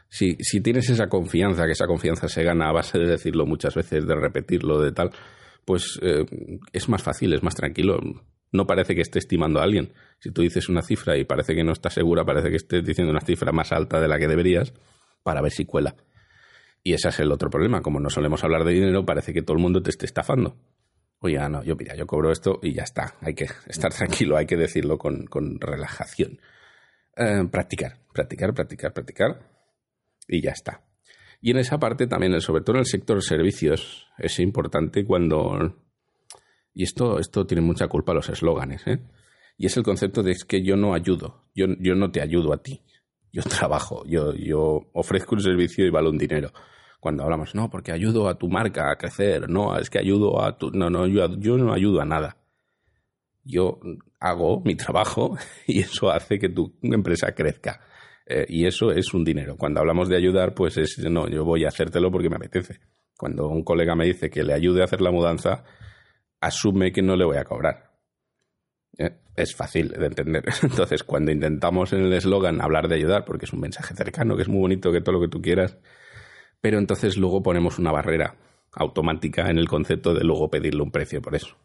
Si, 0.08 0.36
si 0.40 0.60
tienes 0.60 0.90
esa 0.90 1.08
confianza, 1.08 1.64
que 1.64 1.72
esa 1.72 1.86
confianza 1.86 2.28
se 2.28 2.42
gana 2.42 2.68
a 2.68 2.72
base 2.72 2.98
de 2.98 3.06
decirlo 3.06 3.46
muchas 3.46 3.74
veces, 3.74 4.06
de 4.06 4.14
repetirlo, 4.14 4.80
de 4.80 4.92
tal, 4.92 5.10
pues 5.64 5.98
eh, 6.02 6.26
es 6.72 6.88
más 6.88 7.02
fácil, 7.02 7.32
es 7.32 7.42
más 7.42 7.54
tranquilo 7.54 7.98
no 8.52 8.66
parece 8.66 8.94
que 8.94 9.00
esté 9.00 9.18
estimando 9.18 9.60
a 9.60 9.64
alguien. 9.64 9.92
Si 10.20 10.30
tú 10.30 10.42
dices 10.42 10.68
una 10.68 10.82
cifra 10.82 11.16
y 11.16 11.24
parece 11.24 11.54
que 11.54 11.64
no 11.64 11.72
está 11.72 11.90
segura, 11.90 12.24
parece 12.24 12.50
que 12.50 12.56
estés 12.56 12.84
diciendo 12.84 13.10
una 13.10 13.22
cifra 13.22 13.50
más 13.50 13.72
alta 13.72 13.98
de 13.98 14.08
la 14.08 14.18
que 14.18 14.28
deberías 14.28 14.72
para 15.22 15.40
ver 15.40 15.52
si 15.52 15.64
cuela. 15.64 15.96
Y 16.84 16.92
ese 16.92 17.08
es 17.08 17.20
el 17.20 17.32
otro 17.32 17.48
problema. 17.48 17.80
Como 17.80 17.98
no 17.98 18.10
solemos 18.10 18.44
hablar 18.44 18.64
de 18.64 18.72
dinero, 18.72 19.06
parece 19.06 19.32
que 19.32 19.42
todo 19.42 19.56
el 19.56 19.62
mundo 19.62 19.82
te 19.82 19.90
esté 19.90 20.04
estafando. 20.04 20.56
Oye, 21.22 21.38
no, 21.48 21.62
yo 21.62 21.76
mira, 21.76 21.94
yo 21.94 22.06
cobro 22.06 22.30
esto 22.30 22.58
y 22.62 22.74
ya 22.74 22.82
está. 22.82 23.14
Hay 23.20 23.34
que 23.34 23.46
estar 23.66 23.92
tranquilo, 23.94 24.36
hay 24.36 24.46
que 24.46 24.56
decirlo 24.56 24.98
con, 24.98 25.28
relajación. 25.60 26.40
Eh, 27.16 27.44
practicar, 27.50 27.98
practicar, 28.12 28.52
practicar, 28.52 28.92
practicar. 28.92 29.50
Y 30.28 30.42
ya 30.42 30.50
está. 30.50 30.82
Y 31.40 31.52
en 31.52 31.58
esa 31.58 31.78
parte 31.78 32.06
también, 32.06 32.40
sobre 32.40 32.62
todo 32.62 32.76
en 32.76 32.80
el 32.80 32.86
sector 32.86 33.22
servicios, 33.22 34.08
es 34.18 34.38
importante 34.40 35.04
cuando 35.04 35.76
y 36.74 36.84
esto, 36.84 37.18
esto 37.18 37.46
tiene 37.46 37.60
mucha 37.60 37.88
culpa 37.88 38.14
los 38.14 38.28
eslóganes, 38.28 38.86
¿eh? 38.86 39.00
Y 39.58 39.66
es 39.66 39.76
el 39.76 39.82
concepto 39.82 40.22
de 40.22 40.36
que 40.48 40.64
yo 40.64 40.76
no 40.76 40.94
ayudo, 40.94 41.44
yo, 41.54 41.66
yo 41.78 41.94
no 41.94 42.10
te 42.10 42.20
ayudo 42.20 42.52
a 42.52 42.62
ti, 42.62 42.80
yo 43.32 43.42
trabajo, 43.42 44.04
yo, 44.06 44.34
yo 44.34 44.90
ofrezco 44.92 45.34
un 45.34 45.42
servicio 45.42 45.86
y 45.86 45.90
vale 45.90 46.08
un 46.08 46.18
dinero. 46.18 46.52
Cuando 47.02 47.24
hablamos, 47.24 47.56
no, 47.56 47.68
porque 47.68 47.90
ayudo 47.90 48.28
a 48.28 48.38
tu 48.38 48.48
marca 48.48 48.92
a 48.92 48.94
crecer, 48.94 49.50
no, 49.50 49.76
es 49.76 49.90
que 49.90 49.98
ayudo 49.98 50.40
a 50.40 50.56
tu... 50.56 50.70
No, 50.70 50.88
no, 50.88 51.08
yo, 51.08 51.26
no 51.26 51.72
ayudo 51.72 52.00
a 52.00 52.04
nada. 52.04 52.36
Yo 53.42 53.80
hago 54.20 54.60
mi 54.60 54.76
trabajo 54.76 55.36
y 55.66 55.80
eso 55.80 56.12
hace 56.12 56.38
que 56.38 56.48
tu 56.48 56.78
empresa 56.80 57.34
crezca. 57.34 57.80
Eh, 58.24 58.46
y 58.48 58.66
eso 58.66 58.92
es 58.92 59.12
un 59.14 59.24
dinero. 59.24 59.56
Cuando 59.56 59.80
hablamos 59.80 60.08
de 60.08 60.16
ayudar, 60.16 60.54
pues 60.54 60.78
es, 60.78 60.96
no, 61.00 61.26
yo 61.26 61.44
voy 61.44 61.64
a 61.64 61.70
hacértelo 61.70 62.12
porque 62.12 62.30
me 62.30 62.36
apetece. 62.36 62.78
Cuando 63.18 63.48
un 63.48 63.64
colega 63.64 63.96
me 63.96 64.04
dice 64.04 64.30
que 64.30 64.44
le 64.44 64.54
ayude 64.54 64.82
a 64.82 64.84
hacer 64.84 65.00
la 65.00 65.10
mudanza, 65.10 65.64
asume 66.40 66.92
que 66.92 67.02
no 67.02 67.16
le 67.16 67.24
voy 67.24 67.36
a 67.36 67.42
cobrar. 67.42 67.96
Eh, 68.96 69.10
es 69.34 69.56
fácil 69.56 69.88
de 69.88 70.06
entender. 70.06 70.44
Entonces, 70.62 71.02
cuando 71.02 71.32
intentamos 71.32 71.92
en 71.94 72.04
el 72.04 72.12
eslogan 72.12 72.60
hablar 72.60 72.86
de 72.86 72.94
ayudar, 72.94 73.24
porque 73.24 73.46
es 73.46 73.52
un 73.52 73.58
mensaje 73.58 73.92
cercano, 73.92 74.36
que 74.36 74.42
es 74.42 74.48
muy 74.48 74.60
bonito, 74.60 74.92
que 74.92 75.00
todo 75.00 75.16
lo 75.16 75.20
que 75.20 75.28
tú 75.28 75.42
quieras, 75.42 75.80
pero 76.62 76.78
entonces 76.78 77.18
luego 77.18 77.42
ponemos 77.42 77.78
una 77.78 77.92
barrera 77.92 78.36
automática 78.72 79.50
en 79.50 79.58
el 79.58 79.68
concepto 79.68 80.14
de 80.14 80.24
luego 80.24 80.48
pedirle 80.48 80.82
un 80.82 80.90
precio 80.90 81.20
por 81.20 81.34
eso. 81.34 81.56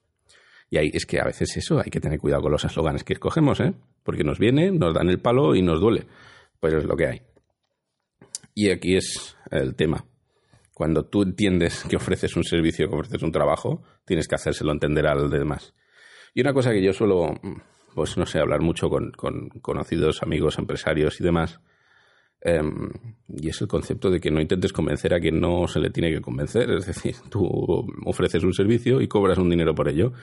Y 0.70 0.78
ahí 0.78 0.92
es 0.94 1.06
que 1.06 1.22
a 1.22 1.24
veces 1.24 1.56
eso, 1.56 1.80
hay 1.80 1.90
que 1.90 2.02
tener 2.02 2.20
cuidado 2.20 2.42
con 2.42 2.52
los 2.52 2.66
eslóganes 2.66 3.06
que 3.06 3.14
escogemos, 3.14 3.62
¿eh? 3.62 3.74
porque 4.04 4.26
nos 4.26 4.40
viene, 4.40 4.72
nos 4.72 4.94
dan 4.94 5.08
el 5.10 5.20
palo 5.20 5.56
y 5.56 5.62
nos 5.62 5.80
duele. 5.80 6.08
Pero 6.60 6.80
es 6.80 6.86
lo 6.86 6.98
que 6.98 7.08
hay. 7.08 7.22
Y 8.54 8.72
aquí 8.72 8.98
es 8.98 9.38
el 9.52 9.76
tema. 9.76 10.04
Cuando 10.74 11.06
tú 11.06 11.22
entiendes 11.22 11.86
que 11.88 11.96
ofreces 11.96 12.36
un 12.36 12.44
servicio, 12.44 12.90
que 12.90 12.96
ofreces 12.96 13.22
un 13.22 13.32
trabajo, 13.32 13.84
tienes 14.04 14.28
que 14.28 14.36
hacérselo 14.36 14.72
entender 14.72 15.08
al 15.08 15.30
demás. 15.30 15.74
Y 16.34 16.42
una 16.42 16.54
cosa 16.54 16.72
que 16.72 16.84
yo 16.84 16.92
suelo, 16.92 17.40
pues 17.96 18.18
no 18.18 18.26
sé, 18.26 18.40
hablar 18.40 18.62
mucho 18.62 18.90
con, 18.90 19.12
conocidos, 19.62 20.22
amigos, 20.24 20.58
empresarios 20.58 21.22
y 21.22 21.24
demás, 21.24 21.62
em, 22.48 22.90
y 23.28 23.50
es 23.50 23.62
el 23.62 23.68
concepto 23.68 24.10
de 24.10 24.20
que 24.20 24.32
no 24.32 24.42
intentes 24.42 24.72
convencer 24.72 25.14
a 25.14 25.20
quien 25.20 25.40
no 25.40 25.68
se 25.68 25.80
le 25.80 25.90
tiene 25.90 26.12
que 26.12 26.22
convencer. 26.22 26.70
Es 26.72 26.86
decir, 26.86 27.16
tú 27.30 27.46
ofreces 28.06 28.44
un 28.44 28.54
servicio 28.54 29.02
y 29.02 29.08
cobras 29.08 29.38
un 29.38 29.50
dinero 29.50 29.76
por 29.76 29.90
ello. 29.90 30.14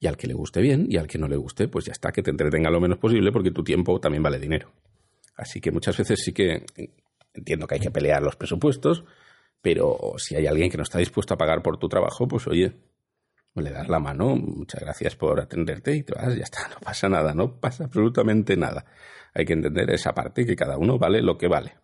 Y 0.00 0.06
al 0.06 0.16
que 0.16 0.26
le 0.26 0.34
guste 0.34 0.60
bien 0.60 0.86
y 0.88 0.96
al 0.96 1.06
que 1.06 1.18
no 1.18 1.28
le 1.28 1.36
guste, 1.36 1.68
pues 1.68 1.84
ya 1.84 1.92
está, 1.92 2.12
que 2.12 2.22
te 2.22 2.30
entretenga 2.30 2.70
lo 2.70 2.80
menos 2.80 2.98
posible 2.98 3.32
porque 3.32 3.50
tu 3.50 3.62
tiempo 3.62 4.00
también 4.00 4.22
vale 4.22 4.38
dinero. 4.38 4.72
Así 5.36 5.60
que 5.60 5.70
muchas 5.70 5.96
veces 5.96 6.20
sí 6.22 6.32
que 6.32 6.64
entiendo 7.32 7.66
que 7.66 7.74
hay 7.76 7.80
que 7.80 7.90
pelear 7.90 8.22
los 8.22 8.36
presupuestos, 8.36 9.04
pero 9.60 10.14
si 10.18 10.36
hay 10.36 10.46
alguien 10.46 10.70
que 10.70 10.76
no 10.76 10.82
está 10.82 10.98
dispuesto 10.98 11.34
a 11.34 11.38
pagar 11.38 11.62
por 11.62 11.78
tu 11.78 11.88
trabajo, 11.88 12.28
pues 12.28 12.46
oye, 12.46 12.72
le 13.62 13.70
das 13.70 13.88
la 13.88 14.00
mano, 14.00 14.36
muchas 14.36 14.80
gracias 14.80 15.14
por 15.16 15.40
atenderte 15.40 15.94
y 15.94 16.02
te 16.02 16.14
vas, 16.14 16.36
ya 16.36 16.42
está, 16.44 16.68
no 16.68 16.76
pasa 16.80 17.08
nada, 17.08 17.34
no 17.34 17.60
pasa 17.60 17.84
absolutamente 17.84 18.56
nada. 18.56 18.84
Hay 19.32 19.44
que 19.44 19.52
entender 19.52 19.90
esa 19.90 20.12
parte, 20.12 20.44
que 20.44 20.56
cada 20.56 20.76
uno 20.76 20.98
vale 20.98 21.22
lo 21.22 21.38
que 21.38 21.48
vale. 21.48 21.74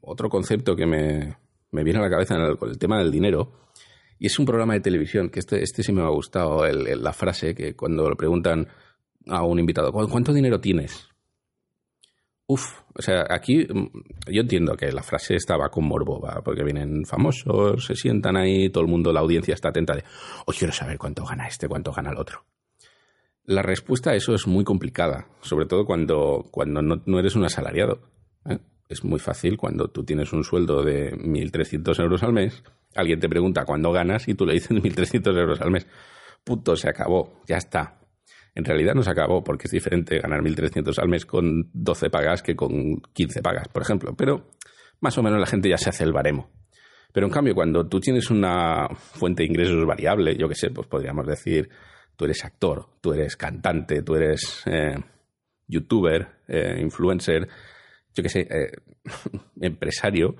Otro 0.00 0.28
concepto 0.28 0.76
que 0.76 0.86
me, 0.86 1.36
viene 1.70 1.98
a 1.98 2.02
la 2.02 2.10
cabeza 2.10 2.34
con 2.58 2.70
el, 2.70 2.78
tema 2.78 2.98
del 2.98 3.10
dinero, 3.10 3.70
y 4.18 4.26
es 4.26 4.38
un 4.38 4.44
programa 4.44 4.74
de 4.74 4.80
televisión, 4.80 5.30
que 5.30 5.40
este, 5.40 5.62
este 5.62 5.82
sí 5.82 5.92
me 5.92 6.02
ha 6.02 6.08
gustado, 6.08 6.66
la 6.66 7.12
frase 7.12 7.54
que 7.54 7.74
cuando 7.74 8.08
le 8.08 8.16
preguntan 8.16 8.68
a 9.28 9.42
un 9.44 9.58
invitado, 9.58 9.92
¿cuánto 9.92 10.32
dinero 10.32 10.60
tienes? 10.60 11.11
Uf, 12.46 12.80
o 12.94 13.02
sea, 13.02 13.24
aquí 13.30 13.66
mm, 13.66 14.30
yo 14.32 14.42
entiendo 14.42 14.76
que 14.76 14.90
la 14.92 15.02
frase 15.02 15.36
estaba 15.36 15.70
con 15.70 15.84
morbo, 15.84 16.20
porque 16.44 16.64
vienen 16.64 17.04
famosos, 17.06 17.84
se 17.84 17.94
sientan 17.94 18.36
ahí, 18.36 18.68
todo 18.70 18.84
el 18.84 18.90
mundo, 18.90 19.12
la 19.12 19.20
audiencia 19.20 19.54
está 19.54 19.68
atenta 19.68 19.94
de, 19.94 20.04
oh, 20.46 20.52
quiero 20.52 20.72
saber 20.72 20.98
cuánto 20.98 21.24
gana 21.24 21.46
este, 21.46 21.68
cuánto 21.68 21.92
gana 21.92 22.10
el 22.10 22.18
otro. 22.18 22.44
La 23.44 23.62
respuesta 23.62 24.10
a 24.10 24.14
eso 24.14 24.34
es 24.34 24.46
muy 24.46 24.64
complicada, 24.64 25.28
sobre 25.40 25.66
todo 25.66 25.84
cuando, 25.84 26.44
cuando 26.50 26.82
no, 26.82 27.18
eres 27.18 27.34
un 27.34 27.44
asalariado. 27.44 28.00
¿eh? 28.48 28.58
es 28.88 29.04
muy 29.04 29.18
fácil 29.18 29.56
cuando 29.56 29.88
tú 29.88 30.04
tienes 30.04 30.32
un 30.32 30.44
sueldo 30.44 30.82
de 30.84 31.12
1.300 31.12 31.98
euros 32.00 32.22
al 32.22 32.32
mes, 32.32 32.62
alguien 32.94 33.18
te 33.18 33.28
pregunta 33.28 33.64
cuándo 33.64 33.90
ganas 33.90 34.28
y 34.28 34.34
tú 34.34 34.46
le 34.46 34.54
dices 34.54 34.70
1.300 34.76 35.38
euros 35.38 35.60
al 35.60 35.70
mes. 35.70 35.86
Punto, 36.44 36.76
se 36.76 36.88
acabó, 36.88 37.42
ya 37.46 37.56
está. 37.56 38.01
En 38.54 38.64
realidad 38.64 38.94
no 38.94 39.02
se 39.02 39.10
acabó 39.10 39.42
porque 39.42 39.66
es 39.66 39.70
diferente 39.70 40.18
ganar 40.18 40.40
1.300 40.42 40.98
al 40.98 41.08
mes 41.08 41.24
con 41.24 41.70
12 41.72 42.10
pagas 42.10 42.42
que 42.42 42.54
con 42.54 43.00
15 43.12 43.42
pagas, 43.42 43.68
por 43.68 43.82
ejemplo. 43.82 44.14
Pero 44.16 44.50
más 45.00 45.16
o 45.16 45.22
menos 45.22 45.40
la 45.40 45.46
gente 45.46 45.68
ya 45.68 45.78
se 45.78 45.88
hace 45.90 46.04
el 46.04 46.12
baremo. 46.12 46.50
Pero 47.12 47.26
en 47.26 47.32
cambio, 47.32 47.54
cuando 47.54 47.86
tú 47.86 48.00
tienes 48.00 48.30
una 48.30 48.88
fuente 48.94 49.42
de 49.42 49.48
ingresos 49.48 49.86
variable, 49.86 50.36
yo 50.36 50.48
qué 50.48 50.54
sé, 50.54 50.70
pues 50.70 50.86
podríamos 50.86 51.26
decir, 51.26 51.68
tú 52.16 52.24
eres 52.24 52.44
actor, 52.44 52.88
tú 53.00 53.12
eres 53.12 53.36
cantante, 53.36 54.02
tú 54.02 54.14
eres 54.14 54.62
eh, 54.66 54.94
youtuber, 55.66 56.28
eh, 56.48 56.78
influencer, 56.80 57.48
yo 58.14 58.22
qué 58.22 58.28
sé, 58.28 58.40
eh, 58.40 58.72
empresario, 59.60 60.36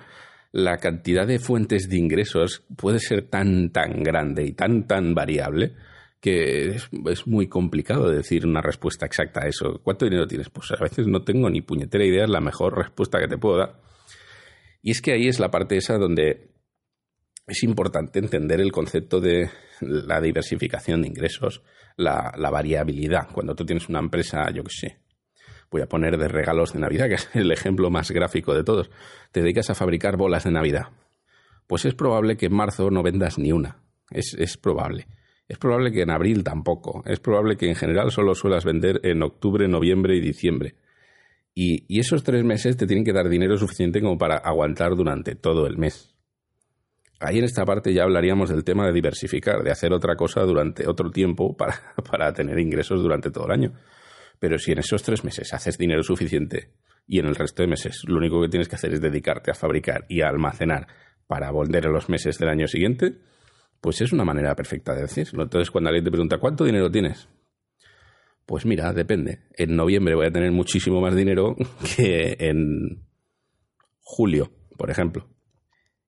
la 0.52 0.78
cantidad 0.78 1.26
de 1.26 1.38
fuentes 1.38 1.88
de 1.88 1.96
ingresos 1.96 2.64
puede 2.76 3.00
ser 3.00 3.28
tan, 3.28 3.70
tan 3.70 4.02
grande 4.02 4.44
y 4.44 4.52
tan, 4.52 4.86
tan 4.86 5.14
variable 5.14 5.74
que 6.22 6.76
es, 6.76 7.26
muy 7.26 7.48
complicado 7.48 8.08
decir 8.08 8.46
una 8.46 8.62
respuesta 8.62 9.04
exacta 9.04 9.40
a 9.42 9.48
eso. 9.48 9.80
¿Cuánto 9.82 10.04
dinero 10.04 10.28
tienes? 10.28 10.50
Pues 10.50 10.70
a 10.70 10.80
veces 10.80 11.08
no 11.08 11.24
tengo 11.24 11.50
ni 11.50 11.62
puñetera 11.62 12.04
idea, 12.04 12.22
es 12.22 12.30
la 12.30 12.40
mejor 12.40 12.78
respuesta 12.78 13.18
que 13.18 13.26
te 13.26 13.38
puedo 13.38 13.58
dar. 13.58 13.80
Y 14.82 14.92
es 14.92 15.02
que 15.02 15.12
ahí 15.12 15.26
es 15.26 15.40
la 15.40 15.50
parte 15.50 15.76
esa 15.76 15.98
donde 15.98 16.52
es 17.44 17.64
importante 17.64 18.20
entender 18.20 18.60
el 18.60 18.70
concepto 18.70 19.20
de 19.20 19.50
la 19.80 20.20
diversificación 20.20 21.02
de 21.02 21.08
ingresos, 21.08 21.62
la, 21.96 22.32
la 22.38 22.50
variabilidad. 22.50 23.28
Cuando 23.32 23.56
tú 23.56 23.66
tienes 23.66 23.88
una 23.88 23.98
empresa, 23.98 24.48
yo 24.52 24.62
qué 24.62 24.70
sé, 24.70 24.98
voy 25.72 25.82
a 25.82 25.88
poner 25.88 26.18
de 26.18 26.28
regalos 26.28 26.72
de 26.72 26.78
Navidad, 26.78 27.08
que 27.08 27.14
es 27.14 27.28
el 27.34 27.50
ejemplo 27.50 27.90
más 27.90 28.12
gráfico 28.12 28.54
de 28.54 28.62
todos, 28.62 28.92
te 29.32 29.42
dedicas 29.42 29.70
a 29.70 29.74
fabricar 29.74 30.16
bolas 30.16 30.44
de 30.44 30.52
Navidad. 30.52 30.84
Pues 31.66 31.84
es 31.84 31.94
probable 31.94 32.36
que 32.36 32.46
en 32.46 32.54
marzo 32.54 32.92
no 32.92 33.02
vendas 33.02 33.38
ni 33.38 33.50
una. 33.50 33.82
Es, 34.12 34.36
es 34.38 34.56
probable. 34.56 35.08
Es 35.52 35.58
probable 35.58 35.92
que 35.92 36.00
en 36.00 36.08
abril 36.08 36.44
tampoco. 36.44 37.02
Es 37.04 37.20
probable 37.20 37.58
que 37.58 37.68
en 37.68 37.74
general 37.74 38.10
solo 38.10 38.34
suelas 38.34 38.64
vender 38.64 39.00
en 39.02 39.22
octubre, 39.22 39.68
noviembre 39.68 40.16
y 40.16 40.20
diciembre. 40.20 40.76
Y, 41.54 41.84
esos 42.00 42.24
tres 42.24 42.42
meses 42.42 42.78
te 42.78 42.86
tienen 42.86 43.04
que 43.04 43.12
dar 43.12 43.28
dinero 43.28 43.58
suficiente 43.58 44.00
como 44.00 44.16
para 44.16 44.38
aguantar 44.38 44.96
durante 44.96 45.34
todo 45.34 45.66
el 45.66 45.76
mes. 45.76 46.16
Ahí 47.20 47.38
en 47.38 47.44
esta 47.44 47.66
parte 47.66 47.92
ya 47.92 48.04
hablaríamos 48.04 48.48
del 48.48 48.64
tema 48.64 48.86
de 48.86 48.94
diversificar, 48.94 49.62
de 49.62 49.70
hacer 49.70 49.92
otra 49.92 50.16
cosa 50.16 50.40
durante 50.40 50.88
otro 50.88 51.10
tiempo 51.10 51.54
para, 51.54 51.92
para 52.10 52.32
tener 52.32 52.58
ingresos 52.58 53.02
durante 53.02 53.30
todo 53.30 53.44
el 53.44 53.52
año. 53.52 53.74
Pero 54.38 54.58
si 54.58 54.72
en 54.72 54.78
esos 54.78 55.02
tres 55.02 55.22
meses 55.22 55.52
haces 55.52 55.76
dinero 55.76 56.02
suficiente 56.02 56.70
y 57.06 57.18
en 57.18 57.26
el 57.26 57.34
resto 57.34 57.62
de 57.62 57.68
meses 57.68 58.04
lo 58.06 58.16
único 58.16 58.40
que 58.40 58.48
tienes 58.48 58.70
que 58.70 58.76
hacer 58.76 58.94
es 58.94 59.02
dedicarte 59.02 59.50
a 59.50 59.54
fabricar 59.54 60.06
y 60.08 60.22
a 60.22 60.30
almacenar 60.30 60.86
para 61.26 61.52
vender 61.52 61.84
en 61.84 61.92
los 61.92 62.08
meses 62.08 62.38
del 62.38 62.48
año 62.48 62.66
siguiente, 62.68 63.18
pues 63.82 64.00
es 64.00 64.12
una 64.12 64.24
manera 64.24 64.54
perfecta 64.54 64.94
de 64.94 65.02
decirlo. 65.02 65.42
Entonces, 65.42 65.70
cuando 65.70 65.88
alguien 65.88 66.04
te 66.04 66.10
pregunta, 66.12 66.38
¿cuánto 66.38 66.64
dinero 66.64 66.88
tienes? 66.88 67.28
Pues 68.46 68.64
mira, 68.64 68.92
depende. 68.92 69.40
En 69.56 69.74
noviembre 69.74 70.14
voy 70.14 70.26
a 70.26 70.30
tener 70.30 70.52
muchísimo 70.52 71.00
más 71.00 71.16
dinero 71.16 71.56
que 71.96 72.36
en 72.38 73.04
julio, 74.00 74.52
por 74.78 74.88
ejemplo. 74.88 75.28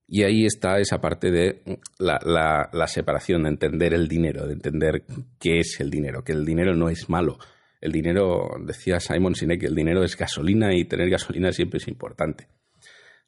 Y 0.07 0.23
ahí 0.23 0.45
está 0.45 0.79
esa 0.79 1.01
parte 1.01 1.31
de 1.31 1.63
la, 1.99 2.87
separación, 2.87 3.43
de 3.43 3.49
entender 3.49 3.93
el 3.93 4.07
dinero, 4.07 4.47
de 4.47 4.53
entender 4.53 5.03
qué 5.37 5.59
es 5.59 5.77
el 5.81 5.89
dinero, 5.89 6.23
que 6.23 6.31
el 6.31 6.45
dinero 6.45 6.75
no 6.75 6.87
es 6.87 7.09
malo. 7.09 7.39
El 7.81 7.91
dinero, 7.91 8.51
decía 8.65 9.01
Simon 9.01 9.35
Sinek, 9.35 9.63
el 9.63 9.75
dinero 9.75 10.01
es 10.05 10.15
gasolina 10.15 10.73
y 10.73 10.85
tener 10.85 11.09
gasolina 11.09 11.51
siempre 11.51 11.79
es 11.79 11.89
importante. 11.89 12.47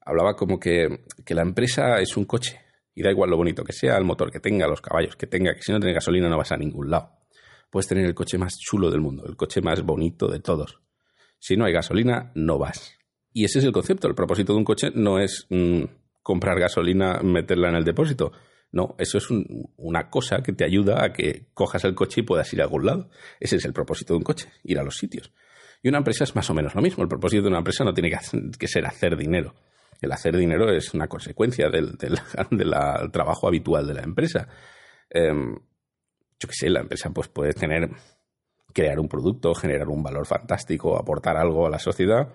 Hablaba 0.06 0.38
como 0.38 0.58
que, 0.58 1.02
que 1.26 1.36
la 1.36 1.42
empresa 1.42 2.00
es 2.00 2.16
un 2.16 2.24
coche 2.24 2.62
y 2.98 3.04
da 3.04 3.12
igual 3.12 3.30
lo 3.30 3.38
bonito 3.38 3.64
que 3.64 3.74
sea, 3.74 3.96
el 3.96 4.06
motor 4.06 4.32
que 4.32 4.40
tenga, 4.40 4.68
los 4.68 4.82
caballos 4.82 5.16
que 5.16 5.28
tenga, 5.28 5.54
que 5.54 5.62
si 5.62 5.72
no 5.72 5.80
tiene 5.80 5.94
gasolina 5.94 6.30
no 6.30 6.36
vas 6.36 6.52
a 6.52 6.58
ningún 6.58 6.90
lado. 6.90 7.12
Puedes 7.70 7.88
tener 7.88 8.04
el 8.06 8.16
coche 8.16 8.40
más 8.40 8.58
chulo 8.58 8.90
del 8.90 9.02
mundo, 9.02 9.24
el 9.28 9.36
coche 9.36 9.62
más 9.62 9.84
bonito 9.84 10.28
de 10.28 10.40
todos. 10.40 10.80
Si 11.38 11.56
no 11.56 11.66
hay 11.66 11.74
gasolina, 11.74 12.32
no 12.34 12.58
vas. 12.58 12.98
Y 13.32 13.46
ese 13.46 13.60
es 13.60 13.66
el 13.66 13.72
concepto. 13.72 14.08
El 14.08 14.16
propósito 14.16 14.54
de 14.54 14.58
un 14.58 14.66
coche 14.66 14.90
no 14.96 15.20
es 15.20 15.46
mmm, 15.52 15.84
comprar 16.24 16.60
gasolina, 16.60 17.20
meterla 17.22 17.70
en 17.70 17.76
el 17.76 17.84
depósito. 17.84 18.32
No, 18.72 18.96
eso 18.98 19.20
es 19.20 19.30
un, 19.30 19.46
una 19.78 20.10
cosa 20.10 20.42
que 20.42 20.54
te 20.54 20.66
ayuda 20.66 21.04
a 21.04 21.14
que 21.14 21.50
cojas 21.54 21.84
el 21.84 21.94
coche 21.94 22.22
y 22.22 22.24
puedas 22.24 22.52
ir 22.54 22.62
a 22.62 22.64
algún 22.64 22.88
lado. 22.88 23.12
Ese 23.40 23.58
es 23.58 23.66
el 23.66 23.74
propósito 23.74 24.16
de 24.16 24.18
un 24.18 24.24
coche, 24.24 24.50
ir 24.64 24.80
a 24.80 24.84
los 24.84 24.98
sitios. 24.98 25.32
Y 25.84 25.90
una 25.90 26.00
empresa 26.00 26.24
es 26.24 26.36
más 26.36 26.50
o 26.50 26.56
menos 26.56 26.74
lo 26.74 26.82
mismo. 26.82 27.04
El 27.04 27.10
propósito 27.10 27.44
de 27.44 27.50
una 27.50 27.60
empresa 27.60 27.84
no 27.84 27.94
tiene 27.94 28.10
que 28.58 28.68
ser 28.68 28.88
hacer 28.88 29.16
dinero 29.16 29.54
el 30.02 30.12
hacer 30.12 30.36
dinero 30.38 30.72
es 30.72 30.94
una 30.94 31.08
consecuencia 31.08 31.70
del, 31.70 31.98
trabajo 33.12 33.48
habitual 33.48 33.88
de 33.88 33.94
la 33.94 34.04
empresa. 34.04 34.48
Eh, 35.10 35.34
yo 36.40 36.48
qué 36.48 36.54
sé, 36.54 36.70
la 36.70 36.82
empresa 36.82 37.10
pues 37.10 37.28
puede 37.28 37.54
tener, 37.54 37.90
crear 38.74 39.00
un 39.00 39.08
producto, 39.08 39.56
generar 39.56 39.88
un 39.90 40.04
valor 40.04 40.26
fantástico, 40.26 40.98
aportar 40.98 41.38
algo 41.38 41.66
a 41.66 41.70
la 41.70 41.80
sociedad 41.80 42.30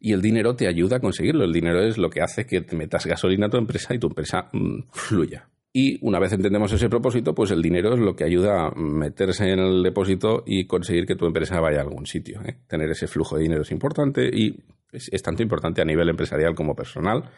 y 0.00 0.12
el 0.12 0.22
dinero 0.22 0.56
te 0.56 0.66
ayuda 0.66 0.96
a 0.96 1.00
conseguirlo. 1.00 1.44
El 1.44 1.52
dinero 1.52 1.82
es 1.82 1.98
lo 1.98 2.10
que 2.10 2.22
hace 2.22 2.46
que 2.46 2.60
te 2.60 2.76
metas 2.76 3.06
gasolina 3.06 3.46
a 3.46 3.50
tu 3.50 3.56
empresa 3.56 3.94
y 3.94 3.98
tu 3.98 4.08
empresa 4.08 4.48
mmm, 4.52 4.80
fluya. 4.92 5.48
Y 5.72 5.98
una 6.00 6.18
vez 6.18 6.32
entendemos 6.32 6.72
ese 6.72 6.88
propósito, 6.88 7.34
pues 7.34 7.50
el 7.50 7.60
dinero 7.60 7.92
es 7.92 8.00
lo 8.00 8.16
que 8.16 8.24
ayuda 8.24 8.68
a 8.68 8.70
meterse 8.74 9.50
en 9.50 9.58
el 9.58 9.82
depósito 9.82 10.42
y 10.46 10.66
conseguir 10.66 11.04
que 11.04 11.16
tu 11.16 11.26
empresa 11.26 11.60
vaya 11.60 11.80
a 11.80 11.82
algún 11.82 12.06
sitio. 12.06 12.40
¿eh? 12.46 12.56
Tener 12.66 12.90
ese 12.90 13.06
flujo 13.06 13.36
de 13.36 13.42
dinero 13.42 13.60
es 13.60 13.70
importante 13.70 14.26
y 14.32 14.58
es, 14.92 15.08
es, 15.12 15.22
tanto 15.22 15.42
importante 15.42 15.82
a 15.82 15.84
nivel 15.84 16.08
empresarial 16.08 16.54
como 16.54 16.74
personal. 16.74 17.30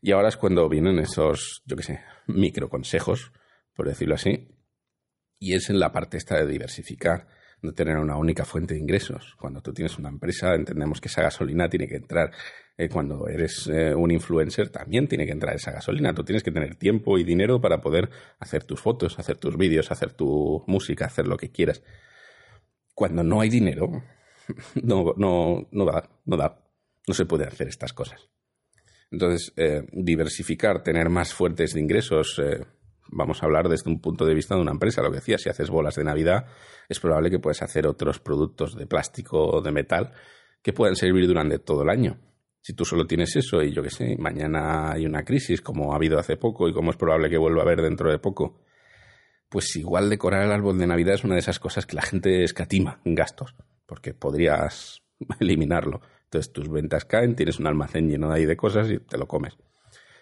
Y 0.00 0.12
ahora 0.12 0.28
es 0.28 0.36
cuando 0.36 0.68
vienen 0.68 0.98
esos, 0.98 1.62
yo 1.64 1.76
qué 1.76 1.82
sé, 1.82 2.00
micro 2.26 2.68
consejos, 2.68 3.32
por 3.74 3.86
decirlo 3.86 4.14
así. 4.14 4.48
Y 5.38 5.54
es 5.54 5.70
en 5.70 5.80
la 5.80 5.92
parte 5.92 6.16
esta 6.16 6.36
de 6.36 6.46
diversificar 6.46 7.26
no 7.62 7.72
tener 7.72 7.96
una 7.96 8.16
única 8.16 8.44
fuente 8.44 8.74
de 8.74 8.80
ingresos. 8.80 9.36
Cuando 9.38 9.60
tú 9.62 9.72
tienes 9.72 9.96
una 9.98 10.08
empresa, 10.08 10.54
entendemos 10.54 11.00
que 11.00 11.08
esa 11.08 11.22
gasolina 11.22 11.68
tiene 11.68 11.86
que 11.86 11.96
entrar. 11.96 12.32
Eh, 12.76 12.88
cuando 12.88 13.28
eres 13.28 13.68
eh, 13.72 13.94
un 13.94 14.10
influencer, 14.10 14.70
también 14.70 15.06
tiene 15.06 15.24
que 15.24 15.32
entrar 15.32 15.54
esa 15.54 15.70
gasolina. 15.70 16.12
Tú 16.12 16.24
tienes 16.24 16.42
que 16.42 16.50
tener 16.50 16.74
tiempo 16.74 17.18
y 17.18 17.24
dinero 17.24 17.60
para 17.60 17.80
poder 17.80 18.10
hacer 18.40 18.64
tus 18.64 18.80
fotos, 18.80 19.18
hacer 19.18 19.36
tus 19.36 19.56
vídeos, 19.56 19.90
hacer 19.92 20.12
tu 20.12 20.64
música, 20.66 21.06
hacer 21.06 21.28
lo 21.28 21.36
que 21.36 21.50
quieras. 21.50 21.82
Cuando 22.94 23.22
no 23.22 23.40
hay 23.40 23.48
dinero, 23.48 24.02
no, 24.82 25.14
no, 25.16 25.68
no 25.70 25.86
da. 26.36 26.58
No 27.06 27.14
se 27.14 27.26
puede 27.26 27.44
hacer 27.44 27.68
estas 27.68 27.92
cosas. 27.92 28.28
Entonces, 29.10 29.52
eh, 29.56 29.82
diversificar, 29.92 30.82
tener 30.82 31.10
más 31.10 31.34
fuentes 31.34 31.74
de 31.74 31.80
ingresos, 31.80 32.40
eh, 32.42 32.64
vamos 33.08 33.42
a 33.42 33.46
hablar 33.46 33.68
desde 33.68 33.90
un 33.90 34.00
punto 34.00 34.24
de 34.24 34.34
vista 34.34 34.54
de 34.54 34.62
una 34.62 34.70
empresa. 34.72 35.02
Lo 35.02 35.10
que 35.10 35.16
decía, 35.16 35.38
si 35.38 35.48
haces 35.48 35.68
bolas 35.68 35.96
de 35.96 36.04
Navidad, 36.04 36.46
es 36.88 36.98
probable 36.98 37.30
que 37.30 37.38
puedas 37.38 37.62
hacer 37.62 37.86
otros 37.86 38.20
productos 38.20 38.76
de 38.76 38.86
plástico 38.86 39.38
o 39.38 39.60
de 39.60 39.72
metal 39.72 40.12
que 40.62 40.72
puedan 40.72 40.96
servir 40.96 41.26
durante 41.26 41.58
todo 41.58 41.82
el 41.82 41.90
año. 41.90 42.18
Si 42.60 42.74
tú 42.74 42.84
solo 42.84 43.06
tienes 43.06 43.34
eso 43.34 43.60
y 43.62 43.72
yo 43.72 43.82
qué 43.82 43.90
sé, 43.90 44.16
mañana 44.16 44.92
hay 44.92 45.04
una 45.04 45.24
crisis 45.24 45.60
como 45.60 45.92
ha 45.92 45.96
habido 45.96 46.18
hace 46.18 46.36
poco 46.36 46.68
y 46.68 46.72
como 46.72 46.92
es 46.92 46.96
probable 46.96 47.28
que 47.28 47.36
vuelva 47.36 47.62
a 47.62 47.64
haber 47.64 47.82
dentro 47.82 48.10
de 48.10 48.20
poco, 48.20 48.60
pues 49.48 49.74
igual 49.76 50.08
decorar 50.08 50.44
el 50.44 50.52
árbol 50.52 50.78
de 50.78 50.86
Navidad 50.86 51.16
es 51.16 51.24
una 51.24 51.34
de 51.34 51.40
esas 51.40 51.58
cosas 51.58 51.86
que 51.86 51.96
la 51.96 52.02
gente 52.02 52.44
escatima 52.44 53.00
en 53.04 53.16
gastos, 53.16 53.54
porque 53.84 54.14
podrías 54.14 55.02
eliminarlo. 55.40 56.00
Entonces 56.32 56.50
tus 56.50 56.70
ventas 56.70 57.04
caen, 57.04 57.36
tienes 57.36 57.58
un 57.58 57.66
almacén 57.66 58.08
lleno 58.08 58.32
ahí 58.32 58.46
de 58.46 58.56
cosas 58.56 58.90
y 58.90 58.98
te 58.98 59.18
lo 59.18 59.28
comes. 59.28 59.54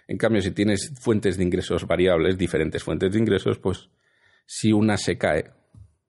En 0.09 0.19
cambio, 0.19 0.43
si 0.43 0.51
tienes 0.51 0.93
fuentes 1.01 1.37
de 1.37 1.45
ingresos 1.45 1.87
variables, 1.87 2.37
diferentes 2.37 2.83
fuentes 2.83 3.13
de 3.13 3.19
ingresos, 3.21 3.61
pues 3.61 3.91
si 4.45 4.73
una 4.73 4.97
se 4.97 5.17
cae, 5.17 5.53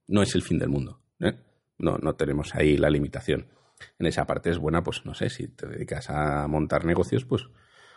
no 0.08 0.24
es 0.24 0.34
el 0.34 0.42
fin 0.42 0.58
del 0.58 0.70
mundo. 0.70 1.04
¿eh? 1.20 1.36
No, 1.78 2.00
no 2.00 2.16
tenemos 2.16 2.56
ahí 2.56 2.78
la 2.78 2.90
limitación. 2.90 3.46
En 4.00 4.08
esa 4.08 4.26
parte 4.26 4.50
es 4.50 4.58
buena, 4.58 4.82
pues 4.82 5.06
no 5.06 5.14
sé, 5.14 5.30
si 5.30 5.50
te 5.50 5.68
dedicas 5.68 6.10
a 6.10 6.48
montar 6.48 6.84
negocios, 6.84 7.24
pues 7.24 7.44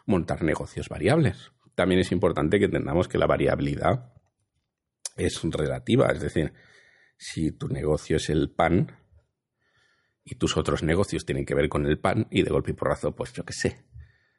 montar 0.05 0.43
negocios 0.43 0.91
variables. 0.91 1.53
También 1.75 2.03
es 2.03 2.13
importante 2.13 2.59
que 2.59 2.67
entendamos 2.67 3.09
que 3.09 3.17
la 3.17 3.27
variabilidad 3.27 4.13
es 5.17 5.41
relativa, 5.43 6.13
es 6.13 6.21
decir, 6.21 6.53
si 7.17 7.53
tu 7.53 7.69
negocio 7.69 8.19
es 8.19 8.29
el 8.29 8.51
pan 8.51 8.93
y 10.25 10.37
tus 10.37 10.57
otros 10.57 10.83
negocios 10.83 11.27
tienen 11.27 11.45
que 11.45 11.55
ver 11.55 11.69
con 11.69 11.87
el 11.87 11.99
pan 11.99 12.27
y 12.31 12.43
de 12.43 12.51
golpe 12.51 12.71
y 12.71 12.75
porrazo, 12.75 13.13
pues 13.13 13.33
yo 13.33 13.45
qué 13.45 13.53
sé, 13.53 13.85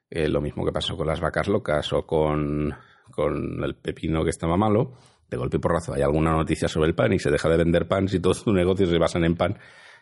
eh, 0.09 0.27
lo 0.29 0.41
mismo 0.41 0.65
que 0.65 0.71
pasó 0.71 0.95
con 0.95 1.07
las 1.07 1.19
vacas 1.19 1.47
locas 1.47 1.91
o 1.93 2.05
con, 2.05 2.73
con 3.11 3.63
el 3.63 3.75
pepino 3.75 4.23
que 4.23 4.29
estaba 4.29 4.57
malo. 4.57 4.93
De 5.29 5.37
golpe 5.37 5.57
y 5.57 5.59
porrazo 5.59 5.93
hay 5.93 6.03
alguna 6.03 6.31
noticia 6.31 6.67
sobre 6.67 6.89
el 6.89 6.95
pan 6.95 7.11
y 7.13 7.19
se 7.19 7.31
deja 7.31 7.49
de 7.49 7.57
vender 7.57 7.87
pan 7.87 8.07
si 8.07 8.19
todos 8.19 8.43
tus 8.43 8.53
negocios 8.53 8.89
se 8.89 8.97
basan 8.99 9.23
en 9.23 9.35
pan. 9.35 9.57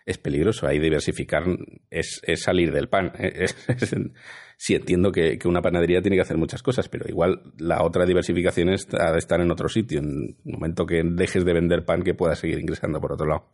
Es 0.06 0.17
peligroso. 0.17 0.67
Ahí 0.67 0.80
diversificar 0.80 1.46
es, 1.89 2.19
es 2.24 2.41
salir 2.41 2.72
del 2.72 2.89
pan. 2.89 3.13
Sí, 4.56 4.76
entiendo 4.76 5.12
que, 5.12 5.38
que, 5.38 5.50
una 5.50 5.62
panadería 5.62 6.02
tiene 6.02 6.15
que 6.15 6.22
hacer 6.22 6.38
muchas 6.38 6.63
cosas, 6.63 6.88
pero 6.88 7.06
igual 7.10 7.41
la 7.58 7.84
otra 7.84 8.06
diversificación 8.06 8.69
es 8.69 8.88
de 8.88 9.17
estar 9.17 9.41
en 9.41 9.52
otro 9.52 9.67
sitio. 9.67 10.00
En 10.00 10.38
el 10.46 10.54
momento 10.54 10.86
que 10.86 11.02
dejes 11.04 11.43
de 11.43 11.54
vender 11.54 11.84
pan, 11.84 12.02
que 12.02 12.13
puedas 12.13 12.39
seguir 12.39 12.60
ingresando 12.60 13.02
por 13.02 13.12
otro 13.12 13.28
lado. 13.28 13.50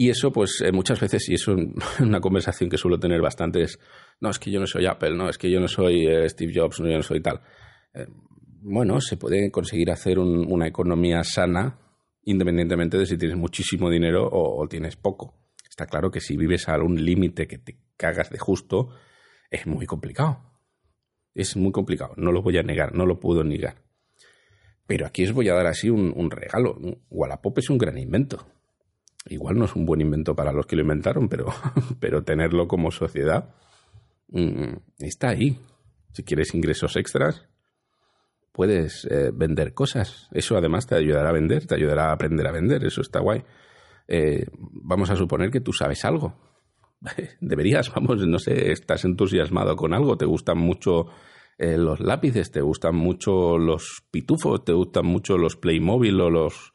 Y 0.00 0.10
eso, 0.10 0.30
pues 0.30 0.60
eh, 0.64 0.70
muchas 0.70 1.00
veces, 1.00 1.28
y 1.28 1.34
eso 1.34 1.56
es 1.56 2.00
una 2.00 2.20
conversación 2.20 2.70
que 2.70 2.76
suelo 2.76 3.00
tener 3.00 3.20
bastante, 3.20 3.62
es, 3.62 3.80
no, 4.20 4.30
es 4.30 4.38
que 4.38 4.48
yo 4.48 4.60
no 4.60 4.66
soy 4.68 4.86
Apple, 4.86 5.16
no, 5.16 5.28
es 5.28 5.38
que 5.38 5.50
yo 5.50 5.58
no 5.58 5.66
soy 5.66 6.06
eh, 6.06 6.28
Steve 6.28 6.52
Jobs, 6.54 6.78
no, 6.78 6.88
yo 6.88 6.98
no 6.98 7.02
soy 7.02 7.20
tal. 7.20 7.40
Eh, 7.92 8.06
bueno, 8.60 9.00
se 9.00 9.16
puede 9.16 9.50
conseguir 9.50 9.90
hacer 9.90 10.20
una 10.20 10.68
economía 10.68 11.24
sana 11.24 11.80
independientemente 12.22 12.96
de 12.96 13.06
si 13.06 13.18
tienes 13.18 13.36
muchísimo 13.36 13.90
dinero 13.90 14.28
o, 14.30 14.68
tienes 14.68 14.94
poco. 14.94 15.34
Está 15.68 15.86
claro 15.86 16.12
que 16.12 16.20
si 16.20 16.36
vives 16.36 16.68
a 16.68 16.76
un 16.76 17.04
límite 17.04 17.48
que 17.48 17.58
te 17.58 17.80
cagas 17.96 18.30
de 18.30 18.38
justo, 18.38 18.90
es 19.50 19.66
muy 19.66 19.86
complicado. 19.86 20.38
Es 21.34 21.56
muy 21.56 21.72
complicado, 21.72 22.14
no 22.16 22.30
lo 22.30 22.40
voy 22.40 22.56
a 22.56 22.62
negar, 22.62 22.94
no 22.94 23.04
lo 23.04 23.18
puedo 23.18 23.42
negar. 23.42 23.82
Pero 24.86 25.06
aquí 25.06 25.24
os 25.24 25.32
voy 25.32 25.48
a 25.48 25.54
dar 25.54 25.66
así 25.66 25.90
un, 25.90 26.30
regalo. 26.30 26.78
Wallapop 27.10 27.58
es 27.58 27.68
un 27.68 27.78
gran 27.78 27.98
invento. 27.98 28.46
Igual 29.28 29.58
no 29.58 29.66
es 29.66 29.74
un 29.76 29.86
buen 29.86 30.00
invento 30.00 30.34
para 30.34 30.52
los 30.52 30.66
que 30.66 30.76
lo 30.76 30.82
inventaron, 30.82 31.28
pero, 31.28 31.46
pero 32.00 32.22
tenerlo 32.22 32.66
como 32.68 32.90
sociedad 32.90 33.54
mm, 34.28 34.74
está 34.98 35.30
ahí. 35.30 35.58
Si 36.12 36.24
quieres 36.24 36.54
ingresos 36.54 36.96
extras, 36.96 37.48
puedes 38.52 39.06
eh, 39.10 39.30
vender 39.32 39.74
cosas. 39.74 40.28
Eso 40.32 40.56
además 40.56 40.86
te 40.86 40.96
ayudará 40.96 41.28
a 41.28 41.32
vender, 41.32 41.66
te 41.66 41.74
ayudará 41.74 42.08
a 42.08 42.12
aprender 42.12 42.46
a 42.46 42.52
vender. 42.52 42.84
Eso 42.84 43.02
está 43.02 43.20
guay. 43.20 43.44
Eh, 44.08 44.46
vamos 44.56 45.10
a 45.10 45.16
suponer 45.16 45.50
que 45.50 45.60
tú 45.60 45.72
sabes 45.72 46.04
algo. 46.04 46.34
Deberías, 47.40 47.92
vamos, 47.94 48.26
no 48.26 48.38
sé, 48.38 48.72
estás 48.72 49.04
entusiasmado 49.04 49.76
con 49.76 49.94
algo, 49.94 50.16
te 50.16 50.26
gustan 50.26 50.58
mucho 50.58 51.06
eh, 51.58 51.76
los 51.76 52.00
lápices, 52.00 52.50
te 52.50 52.60
gustan 52.60 52.96
mucho 52.96 53.58
los 53.58 54.02
pitufos, 54.10 54.64
te 54.64 54.72
gustan 54.72 55.06
mucho 55.06 55.36
los 55.36 55.56
Playmobil 55.56 56.20
o 56.20 56.30
los 56.30 56.72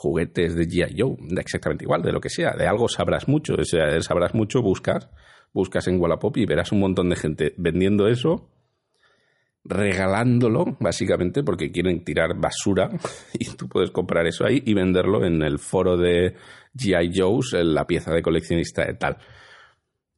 juguetes 0.00 0.54
de 0.54 0.66
G.I. 0.66 0.98
Joe, 0.98 1.14
exactamente 1.38 1.84
igual, 1.84 2.00
de 2.00 2.10
lo 2.10 2.22
que 2.22 2.30
sea, 2.30 2.52
de 2.52 2.66
algo 2.66 2.88
sabrás 2.88 3.28
mucho, 3.28 3.52
o 3.58 3.64
sea, 3.64 4.00
sabrás 4.00 4.34
mucho, 4.34 4.62
buscas, 4.62 5.10
buscas 5.52 5.88
en 5.88 6.00
Wallapop 6.00 6.38
y 6.38 6.46
verás 6.46 6.72
un 6.72 6.80
montón 6.80 7.10
de 7.10 7.16
gente 7.16 7.54
vendiendo 7.58 8.08
eso, 8.08 8.48
regalándolo, 9.62 10.78
básicamente, 10.80 11.42
porque 11.42 11.70
quieren 11.70 12.02
tirar 12.02 12.34
basura 12.34 12.88
y 13.34 13.44
tú 13.56 13.68
puedes 13.68 13.90
comprar 13.90 14.26
eso 14.26 14.46
ahí 14.46 14.62
y 14.64 14.72
venderlo 14.72 15.22
en 15.22 15.42
el 15.42 15.58
foro 15.58 15.98
de 15.98 16.34
G.I. 16.74 17.12
Joe's, 17.14 17.52
en 17.52 17.74
la 17.74 17.86
pieza 17.86 18.14
de 18.14 18.22
coleccionista 18.22 18.86
de 18.86 18.94
tal. 18.94 19.18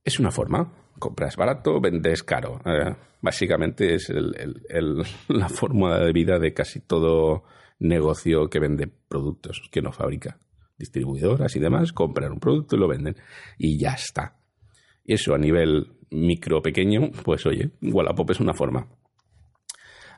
Es 0.05 0.21
una 0.21 0.31
forma, 0.31 0.73
compras 1.01 1.35
barato, 1.37 1.81
vendes 1.81 2.23
caro. 2.23 2.61
Eh, 2.65 2.95
básicamente 3.21 3.97
es 3.97 4.13
la 5.29 5.49
fórmula 5.49 5.99
de 5.99 6.13
vida 6.13 6.39
de 6.39 6.55
casi 6.55 6.79
todo 6.79 7.43
negocio 7.83 8.49
que 8.49 8.61
vende 8.61 8.87
productos, 8.87 9.63
que 9.71 9.83
no 9.83 9.93
fabrica. 9.93 10.39
Distribuidoras 10.79 11.55
y 11.57 11.61
demás 11.61 11.93
compran 11.93 12.33
un 12.33 12.41
producto 12.41 12.77
y 12.77 12.79
lo 12.79 12.89
venden. 12.89 13.17
Y 13.59 13.79
ya 13.79 13.93
está. 13.93 14.39
Eso 15.05 15.35
a 15.35 15.39
nivel 15.39 15.99
micro 16.11 16.63
pequeño, 16.63 17.11
pues 17.25 17.47
oye, 17.47 17.71
Wallapop 17.83 18.31
es 18.31 18.41
una 18.41 18.55
forma. 18.55 18.89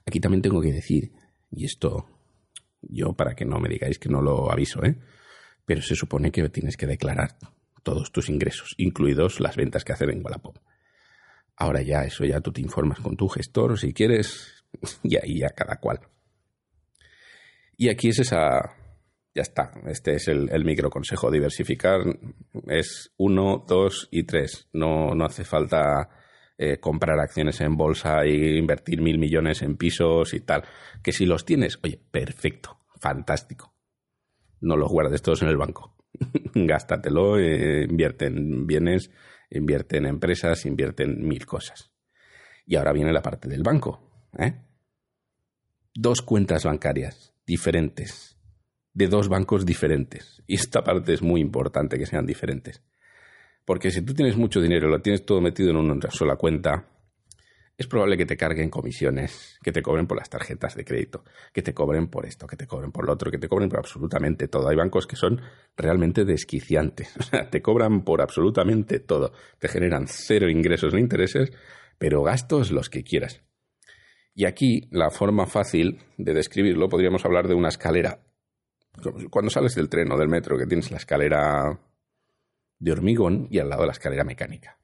Aquí 0.06 0.20
también 0.20 0.42
tengo 0.42 0.60
que 0.60 0.72
decir, 0.72 1.12
y 1.50 1.64
esto 1.64 2.06
yo 2.82 3.14
para 3.14 3.34
que 3.34 3.44
no 3.44 3.58
me 3.58 3.68
digáis 3.68 3.98
que 3.98 4.08
no 4.08 4.20
lo 4.20 4.52
aviso, 4.52 4.84
¿eh? 4.84 4.96
pero 5.64 5.80
se 5.80 5.94
supone 5.94 6.30
que 6.30 6.48
tienes 6.50 6.76
que 6.76 6.86
declarar 6.86 7.38
todos 7.82 8.12
tus 8.12 8.28
ingresos, 8.28 8.74
incluidos 8.76 9.40
las 9.40 9.56
ventas 9.56 9.84
que 9.84 9.92
hacen 9.92 10.10
en 10.10 10.24
Wallapop. 10.24 10.58
Ahora 11.56 11.82
ya, 11.82 12.04
eso 12.04 12.24
ya 12.24 12.40
tú 12.40 12.52
te 12.52 12.60
informas 12.60 13.00
con 13.00 13.16
tu 13.16 13.28
gestor 13.28 13.78
si 13.78 13.92
quieres, 13.92 14.64
y 15.02 15.16
ahí 15.16 15.38
ya 15.38 15.50
cada 15.50 15.76
cual. 15.76 16.00
Y 17.76 17.88
aquí 17.88 18.08
es 18.08 18.20
esa. 18.20 18.76
Ya 19.34 19.42
está. 19.42 19.72
Este 19.86 20.14
es 20.14 20.28
el, 20.28 20.48
el 20.50 20.64
micro 20.64 20.90
consejo. 20.90 21.30
Diversificar 21.30 22.00
es 22.68 23.12
uno, 23.16 23.64
dos 23.66 24.08
y 24.10 24.24
tres. 24.24 24.68
No, 24.72 25.14
no 25.14 25.24
hace 25.24 25.44
falta 25.44 26.08
eh, 26.56 26.78
comprar 26.78 27.18
acciones 27.18 27.60
en 27.60 27.76
bolsa 27.76 28.22
e 28.22 28.56
invertir 28.56 29.00
mil 29.00 29.18
millones 29.18 29.62
en 29.62 29.76
pisos 29.76 30.34
y 30.34 30.40
tal. 30.40 30.64
Que 31.02 31.12
si 31.12 31.26
los 31.26 31.44
tienes, 31.44 31.78
oye, 31.82 32.00
perfecto, 32.10 32.78
fantástico. 33.00 33.74
No 34.60 34.76
los 34.76 34.90
guardes 34.90 35.22
todos 35.22 35.42
en 35.42 35.48
el 35.48 35.56
banco. 35.56 35.96
Gástatelo, 36.54 37.38
eh, 37.38 37.86
invierte 37.88 38.26
en 38.26 38.66
bienes 38.66 39.10
invierte 39.50 39.96
en 39.96 40.06
empresas, 40.06 40.66
invierte 40.66 41.04
en 41.04 41.26
mil 41.26 41.46
cosas. 41.46 41.90
Y 42.66 42.76
ahora 42.76 42.92
viene 42.92 43.12
la 43.12 43.22
parte 43.22 43.48
del 43.48 43.62
banco. 43.62 44.28
¿eh? 44.38 44.54
Dos 45.94 46.22
cuentas 46.22 46.64
bancarias 46.64 47.33
diferentes, 47.46 48.36
de 48.92 49.08
dos 49.08 49.28
bancos 49.28 49.66
diferentes. 49.66 50.42
Y 50.46 50.54
esta 50.54 50.82
parte 50.82 51.14
es 51.14 51.22
muy 51.22 51.40
importante 51.40 51.98
que 51.98 52.06
sean 52.06 52.26
diferentes. 52.26 52.82
Porque 53.64 53.90
si 53.90 54.02
tú 54.02 54.14
tienes 54.14 54.36
mucho 54.36 54.60
dinero 54.60 54.88
y 54.88 54.90
lo 54.90 55.00
tienes 55.00 55.24
todo 55.24 55.40
metido 55.40 55.70
en 55.70 55.76
una 55.76 56.10
sola 56.10 56.36
cuenta, 56.36 56.86
es 57.76 57.88
probable 57.88 58.16
que 58.16 58.26
te 58.26 58.36
carguen 58.36 58.70
comisiones, 58.70 59.58
que 59.62 59.72
te 59.72 59.82
cobren 59.82 60.06
por 60.06 60.16
las 60.16 60.30
tarjetas 60.30 60.76
de 60.76 60.84
crédito, 60.84 61.24
que 61.52 61.62
te 61.62 61.74
cobren 61.74 62.06
por 62.06 62.24
esto, 62.24 62.46
que 62.46 62.56
te 62.56 62.66
cobren 62.66 62.92
por 62.92 63.04
lo 63.04 63.12
otro, 63.12 63.30
que 63.30 63.38
te 63.38 63.48
cobren 63.48 63.68
por 63.68 63.80
absolutamente 63.80 64.46
todo. 64.46 64.68
Hay 64.68 64.76
bancos 64.76 65.06
que 65.06 65.16
son 65.16 65.40
realmente 65.76 66.24
desquiciantes, 66.24 67.16
o 67.18 67.22
sea, 67.22 67.50
te 67.50 67.62
cobran 67.62 68.04
por 68.04 68.20
absolutamente 68.20 69.00
todo. 69.00 69.32
Te 69.58 69.68
generan 69.68 70.06
cero 70.06 70.48
ingresos 70.48 70.94
ni 70.94 71.00
intereses, 71.00 71.52
pero 71.98 72.22
gastos 72.22 72.70
los 72.70 72.88
que 72.90 73.02
quieras. 73.02 73.42
Y 74.34 74.46
aquí 74.46 74.88
la 74.90 75.10
forma 75.10 75.46
fácil 75.46 76.00
de 76.18 76.34
describirlo 76.34 76.88
podríamos 76.88 77.24
hablar 77.24 77.46
de 77.46 77.54
una 77.54 77.68
escalera. 77.68 78.20
Cuando 79.30 79.50
sales 79.50 79.74
del 79.74 79.88
tren 79.88 80.10
o 80.12 80.18
del 80.18 80.28
metro, 80.28 80.58
que 80.58 80.66
tienes 80.66 80.90
la 80.90 80.96
escalera 80.98 81.78
de 82.78 82.92
hormigón 82.92 83.48
y 83.50 83.58
al 83.58 83.68
lado 83.68 83.86
la 83.86 83.92
escalera 83.92 84.24
mecánica. 84.24 84.78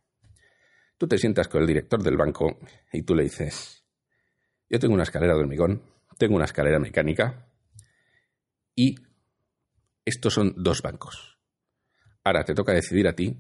Tú 0.97 1.09
te 1.09 1.19
sientas 1.19 1.49
con 1.49 1.63
el 1.63 1.67
director 1.67 2.03
del 2.03 2.17
banco 2.17 2.59
y 2.93 3.03
tú 3.03 3.15
le 3.15 3.25
dices, 3.25 3.85
yo 4.69 4.79
tengo 4.79 4.95
una 4.95 5.03
escalera 5.03 5.35
de 5.35 5.41
hormigón, 5.41 5.83
tengo 6.19 6.37
una 6.37 6.45
escalera 6.45 6.79
mecánica 6.79 7.47
y 8.75 8.97
estos 10.05 10.35
son 10.35 10.55
dos 10.57 10.83
bancos. 10.83 11.39
Ahora 12.23 12.45
te 12.45 12.55
toca 12.55 12.73
decidir 12.73 13.09
a 13.09 13.15
ti 13.15 13.37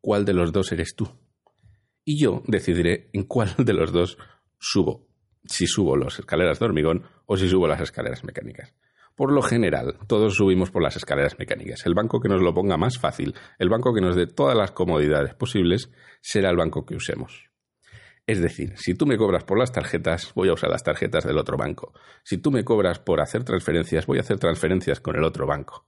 cuál 0.00 0.24
de 0.24 0.34
los 0.34 0.52
dos 0.52 0.72
eres 0.72 0.94
tú. 0.96 1.08
Y 2.04 2.20
yo 2.20 2.42
decidiré 2.46 3.10
en 3.12 3.24
cuál 3.24 3.54
de 3.58 3.72
los 3.72 3.92
dos 3.92 4.18
subo. 4.58 5.11
Si 5.44 5.66
subo 5.66 5.96
las 5.96 6.18
escaleras 6.18 6.58
de 6.58 6.64
hormigón 6.64 7.04
o 7.26 7.36
si 7.36 7.48
subo 7.48 7.66
las 7.66 7.80
escaleras 7.80 8.24
mecánicas. 8.24 8.74
Por 9.14 9.32
lo 9.32 9.42
general, 9.42 9.98
todos 10.06 10.34
subimos 10.36 10.70
por 10.70 10.82
las 10.82 10.96
escaleras 10.96 11.38
mecánicas. 11.38 11.84
El 11.84 11.94
banco 11.94 12.20
que 12.20 12.28
nos 12.28 12.40
lo 12.40 12.54
ponga 12.54 12.76
más 12.76 12.98
fácil, 12.98 13.34
el 13.58 13.68
banco 13.68 13.92
que 13.92 14.00
nos 14.00 14.16
dé 14.16 14.26
todas 14.26 14.56
las 14.56 14.70
comodidades 14.70 15.34
posibles, 15.34 15.90
será 16.20 16.50
el 16.50 16.56
banco 16.56 16.86
que 16.86 16.96
usemos. 16.96 17.50
Es 18.26 18.40
decir, 18.40 18.74
si 18.76 18.94
tú 18.94 19.04
me 19.04 19.18
cobras 19.18 19.44
por 19.44 19.58
las 19.58 19.72
tarjetas, 19.72 20.32
voy 20.34 20.48
a 20.48 20.54
usar 20.54 20.70
las 20.70 20.84
tarjetas 20.84 21.24
del 21.24 21.38
otro 21.38 21.56
banco. 21.58 21.92
Si 22.24 22.38
tú 22.38 22.50
me 22.50 22.64
cobras 22.64 23.00
por 23.00 23.20
hacer 23.20 23.44
transferencias, 23.44 24.06
voy 24.06 24.18
a 24.18 24.22
hacer 24.22 24.38
transferencias 24.38 25.00
con 25.00 25.16
el 25.16 25.24
otro 25.24 25.46
banco. 25.46 25.86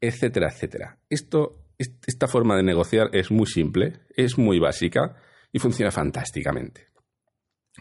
Etcétera, 0.00 0.48
etcétera. 0.48 0.98
Esta 1.08 2.26
forma 2.26 2.56
de 2.56 2.64
negociar 2.64 3.10
es 3.12 3.30
muy 3.30 3.46
simple, 3.46 4.00
es 4.10 4.36
muy 4.36 4.58
básica 4.58 5.16
y 5.52 5.58
funciona 5.60 5.90
fantásticamente. 5.90 6.87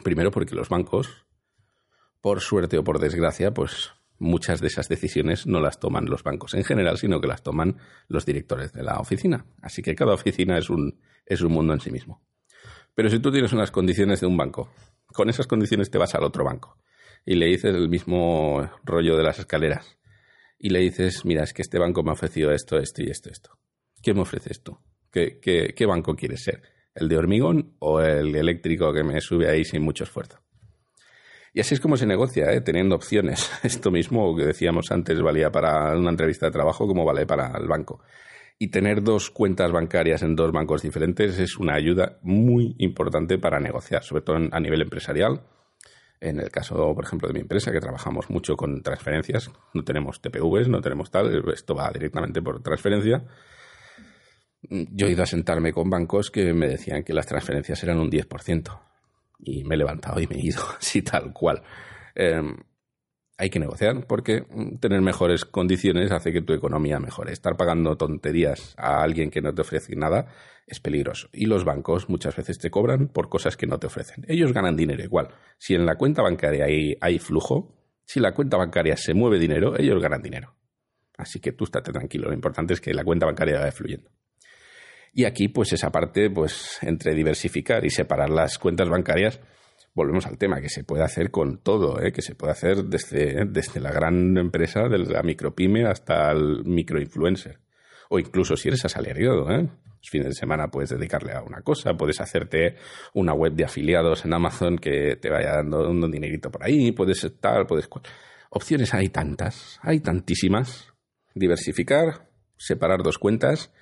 Primero 0.04 0.32
porque 0.32 0.56
los 0.56 0.70
bancos, 0.70 1.26
por 2.22 2.42
suerte 2.42 2.78
o 2.78 2.84
por 2.84 3.00
desgracia, 3.00 3.54
pues 3.54 3.92
muchas 4.20 4.62
de 4.62 4.68
esas 4.68 4.90
decisiones 4.90 5.46
no 5.46 5.60
las 5.60 5.80
toman 5.80 6.06
los 6.06 6.24
bancos 6.24 6.54
en 6.54 6.64
general, 6.64 6.98
sino 6.98 7.22
que 7.22 7.28
las 7.28 7.44
toman 7.44 7.78
los 8.08 8.26
directores 8.26 8.74
de 8.74 8.84
la 8.84 9.00
oficina. 9.00 9.46
Así 9.62 9.82
que 9.82 9.96
cada 9.96 10.14
oficina 10.14 10.58
es 10.58 10.70
un, 10.70 11.00
es 11.26 11.42
un 11.42 11.52
mundo 11.52 11.74
en 11.74 11.80
sí 11.80 11.92
mismo. 11.92 12.24
Pero 12.96 13.10
si 13.10 13.20
tú 13.20 13.32
tienes 13.32 13.54
unas 13.54 13.72
condiciones 13.72 14.22
de 14.22 14.28
un 14.28 14.38
banco, 14.38 14.72
con 15.14 15.30
esas 15.30 15.48
condiciones 15.48 15.92
te 15.92 15.98
vas 15.98 16.16
al 16.16 16.24
otro 16.24 16.44
banco 16.44 16.78
y 17.26 17.36
le 17.36 17.46
dices 17.48 17.76
el 17.76 17.90
mismo 17.90 18.70
rollo 18.84 19.16
de 19.16 19.24
las 19.24 19.40
escaleras 19.40 19.98
y 20.58 20.70
le 20.70 20.80
dices, 20.80 21.24
mira, 21.24 21.44
es 21.44 21.54
que 21.54 21.62
este 21.62 21.78
banco 21.78 22.04
me 22.04 22.10
ha 22.10 22.14
ofrecido 22.14 22.52
esto, 22.52 22.78
esto 22.78 23.04
y 23.04 23.10
esto, 23.10 23.30
esto. 23.30 23.60
¿Qué 24.02 24.14
me 24.14 24.22
ofreces 24.22 24.64
tú? 24.64 24.78
¿Qué, 25.12 25.40
qué, 25.40 25.74
qué 25.76 25.86
banco 25.86 26.16
quieres 26.16 26.44
ser? 26.44 26.64
¿El 26.98 27.10
de 27.10 27.18
hormigón 27.18 27.76
o 27.78 28.02
el 28.02 28.36
eléctrico 28.36 28.92
que 28.92 29.04
me 29.04 29.22
sube 29.22 29.48
ahí 29.48 29.64
sin 29.64 29.84
mucho 29.84 30.04
esfuerzo? 30.04 30.40
Y 31.54 31.60
así 31.60 31.76
es 31.76 31.80
como 31.80 31.96
se 31.96 32.08
negocia, 32.08 32.52
¿eh? 32.52 32.62
teniendo 32.62 32.96
opciones. 32.96 33.52
Esto 33.64 33.92
mismo 33.92 34.36
que 34.36 34.46
decíamos 34.46 34.92
antes 34.92 35.22
valía 35.22 35.52
para 35.52 35.96
una 35.96 36.10
entrevista 36.10 36.48
de 36.48 36.52
trabajo 36.52 36.88
como 36.88 37.06
vale 37.06 37.28
para 37.28 37.56
el 37.56 37.68
banco. 37.68 38.02
Y 38.58 38.70
tener 38.70 39.04
dos 39.04 39.30
cuentas 39.30 39.72
bancarias 39.72 40.24
en 40.24 40.36
dos 40.36 40.52
bancos 40.52 40.82
diferentes 40.82 41.38
es 41.38 41.58
una 41.58 41.76
ayuda 41.76 42.18
muy 42.24 42.76
importante 42.80 43.38
para 43.38 43.60
negociar, 43.60 44.04
sobre 44.04 44.24
todo 44.24 44.38
a 44.52 44.60
nivel 44.60 44.82
empresarial. 44.82 45.44
En 46.20 46.40
el 46.40 46.50
caso, 46.50 46.96
por 46.96 47.06
ejemplo, 47.06 47.28
de 47.28 47.36
mi 47.36 47.42
empresa, 47.42 47.72
que 47.72 47.80
trabajamos 47.80 48.32
mucho 48.32 48.58
con 48.58 48.82
transferencias, 48.82 49.52
no 49.76 49.84
tenemos 49.84 50.20
TPVs, 50.20 50.68
no 50.68 50.82
tenemos 50.82 51.12
tal, 51.12 51.44
esto 51.54 51.76
va 51.76 51.92
directamente 51.92 52.42
por 52.42 52.64
transferencia. 52.64 53.24
Yo 54.70 55.08
he 55.08 55.12
ido 55.12 55.24
a 55.24 55.28
sentarme 55.28 55.74
con 55.74 55.90
bancos 55.90 56.32
que 56.32 56.54
me 56.54 56.68
decían 56.68 57.04
que 57.04 57.14
las 57.14 57.26
transferencias 57.26 57.84
eran 57.84 58.00
un 58.00 58.10
10% 58.10 58.80
y 59.40 59.64
me 59.64 59.76
he 59.76 59.78
levantado 59.78 60.20
y 60.20 60.28
me 60.28 60.36
he 60.36 60.46
ido 60.46 60.62
así 60.80 61.02
tal 61.02 61.34
cual. 61.34 61.62
Em, 62.16 62.58
hay 63.38 63.50
que 63.50 63.60
negociar 63.60 64.06
porque 64.08 64.46
mm, 64.50 64.78
tener 64.78 65.02
mejores 65.02 65.46
condiciones 65.46 66.12
hace 66.12 66.34
que 66.34 66.42
tu 66.42 66.54
economía 66.54 67.00
mejore. 67.00 67.32
Estar 67.32 67.56
pagando 67.56 67.96
tonterías 67.96 68.74
a 68.78 69.04
alguien 69.04 69.30
que 69.30 69.42
no 69.42 69.54
te 69.54 69.62
ofrece 69.62 69.96
nada 69.96 70.28
es 70.66 70.80
peligroso. 70.80 71.30
Y 71.32 71.46
los 71.46 71.64
bancos 71.64 72.10
muchas 72.10 72.36
veces 72.36 72.58
te 72.58 72.72
cobran 72.72 73.08
por 73.08 73.30
cosas 73.30 73.56
que 73.56 73.68
no 73.68 73.80
te 73.80 73.88
ofrecen. 73.88 74.26
Ellos 74.28 74.54
ganan 74.54 74.76
dinero 74.76 75.04
igual. 75.04 75.30
Si 75.58 75.76
en 75.76 75.86
la 75.86 75.96
cuenta 75.96 76.22
bancaria 76.22 76.66
hay, 76.66 76.98
hay 77.00 77.20
flujo, 77.20 77.76
si 78.04 78.20
la 78.20 78.34
cuenta 78.34 78.58
bancaria 78.58 78.98
se 78.98 79.14
mueve 79.14 79.40
dinero, 79.40 79.78
ellos 79.78 80.02
ganan 80.02 80.22
dinero. 80.22 80.56
Así 81.18 81.40
que 81.40 81.52
tú 81.52 81.64
estate 81.64 81.92
tranquilo. 81.92 82.28
Lo 82.28 82.34
importante 82.34 82.74
es 82.74 82.82
que 82.82 82.94
la 82.94 83.04
cuenta 83.04 83.26
bancaria 83.26 83.60
vaya 83.60 83.72
fluyendo. 83.72 84.10
Y 85.18 85.26
aquí, 85.26 85.48
pues 85.48 85.74
esa 85.74 85.92
parte, 85.92 86.30
pues 86.30 86.78
entre 86.84 87.16
diversificar 87.16 87.84
y 87.84 87.90
separar 87.90 88.30
las 88.30 88.60
cuentas 88.60 88.88
bancarias, 88.88 89.40
volvemos 89.96 90.28
al 90.28 90.38
tema, 90.38 90.62
que 90.62 90.70
se 90.70 90.84
puede 90.84 91.04
hacer 91.04 91.32
con 91.32 91.58
todo, 91.58 92.00
¿eh? 92.00 92.12
que 92.12 92.22
se 92.22 92.36
puede 92.36 92.52
hacer 92.52 92.84
desde, 92.84 93.46
desde 93.46 93.80
la 93.80 93.92
gran 93.92 94.38
empresa, 94.38 94.82
desde 94.88 95.14
la 95.14 95.24
micropyme 95.24 95.88
hasta 95.88 96.32
el 96.32 96.64
microinfluencer. 96.66 97.58
O 98.10 98.20
incluso 98.20 98.56
si 98.56 98.68
eres 98.68 98.86
asalariado, 98.86 99.50
¿eh? 99.50 99.68
Los 99.88 100.08
fines 100.08 100.28
de 100.28 100.34
semana 100.34 100.68
puedes 100.68 100.92
dedicarle 100.92 101.34
a 101.34 101.42
una 101.42 101.64
cosa, 101.64 101.96
puedes 101.98 102.22
hacerte 102.22 102.76
una 103.16 103.34
web 103.34 103.54
de 103.54 103.66
afiliados 103.66 104.24
en 104.24 104.36
Amazon 104.36 104.78
que 104.78 105.16
te 105.16 105.32
vaya 105.32 105.56
dando 105.56 105.90
un 105.90 106.12
dinerito 106.12 106.52
por 106.52 106.64
ahí, 106.64 106.92
puedes 106.92 107.26
tal, 107.40 107.66
puedes... 107.66 107.90
Opciones 108.52 108.94
hay 108.94 109.10
tantas, 109.10 109.80
hay 109.82 110.00
tantísimas. 110.00 110.94
Diversificar, 111.34 112.30
separar 112.56 113.02
dos 113.02 113.18
cuentas 113.18 113.74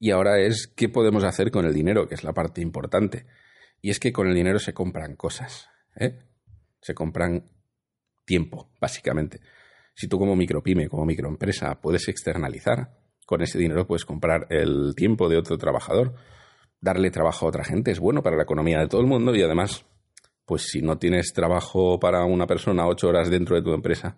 y 0.00 0.10
ahora 0.10 0.40
es 0.40 0.66
qué 0.74 0.88
podemos 0.88 1.22
hacer 1.24 1.50
con 1.50 1.66
el 1.66 1.74
dinero, 1.74 2.08
que 2.08 2.14
es 2.14 2.24
la 2.24 2.32
parte 2.32 2.62
importante. 2.62 3.26
Y 3.82 3.90
es 3.90 4.00
que 4.00 4.12
con 4.12 4.26
el 4.26 4.34
dinero 4.34 4.58
se 4.58 4.72
compran 4.72 5.14
cosas, 5.14 5.68
¿eh? 5.94 6.18
Se 6.80 6.94
compran 6.94 7.50
tiempo, 8.24 8.70
básicamente. 8.80 9.40
Si 9.94 10.08
tú 10.08 10.18
como 10.18 10.34
micropyme, 10.34 10.88
como 10.88 11.04
microempresa, 11.04 11.80
puedes 11.82 12.08
externalizar, 12.08 12.96
con 13.26 13.42
ese 13.42 13.58
dinero 13.58 13.86
puedes 13.86 14.06
comprar 14.06 14.46
el 14.48 14.94
tiempo 14.96 15.28
de 15.28 15.36
otro 15.36 15.58
trabajador, 15.58 16.14
darle 16.80 17.10
trabajo 17.10 17.44
a 17.44 17.50
otra 17.50 17.64
gente, 17.64 17.90
es 17.90 18.00
bueno 18.00 18.22
para 18.22 18.36
la 18.36 18.44
economía 18.44 18.78
de 18.78 18.88
todo 18.88 19.02
el 19.02 19.06
mundo 19.06 19.36
y 19.36 19.42
además, 19.42 19.84
pues 20.46 20.62
si 20.70 20.80
no 20.80 20.96
tienes 20.96 21.34
trabajo 21.34 22.00
para 22.00 22.24
una 22.24 22.46
persona 22.46 22.86
ocho 22.86 23.08
horas 23.08 23.28
dentro 23.28 23.54
de 23.54 23.62
tu 23.62 23.74
empresa, 23.74 24.16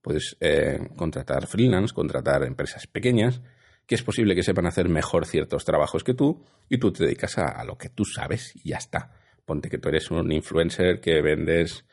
puedes 0.00 0.36
eh, 0.38 0.78
contratar 0.96 1.48
freelance, 1.48 1.92
contratar 1.92 2.44
empresas 2.44 2.86
pequeñas 2.86 3.42
que 3.86 3.94
es 3.94 4.02
posible 4.02 4.34
que 4.34 4.42
sepan 4.42 4.66
hacer 4.66 4.88
mejor 4.88 5.26
ciertos 5.26 5.64
trabajos 5.64 6.04
que 6.04 6.14
tú 6.14 6.42
y 6.68 6.78
tú 6.78 6.92
te 6.92 7.04
dedicas 7.04 7.38
a, 7.38 7.62
lo 7.64 7.76
que 7.76 7.90
tú 7.90 8.04
sabes 8.04 8.54
y 8.56 8.70
ya 8.70 8.78
está. 8.78 9.12
Ponte 9.44 9.68
que 9.68 9.78
tú 9.78 9.90
eres 9.90 10.10
un 10.10 10.32
influencer 10.32 11.00
que 11.00 11.20
vendes, 11.20 11.84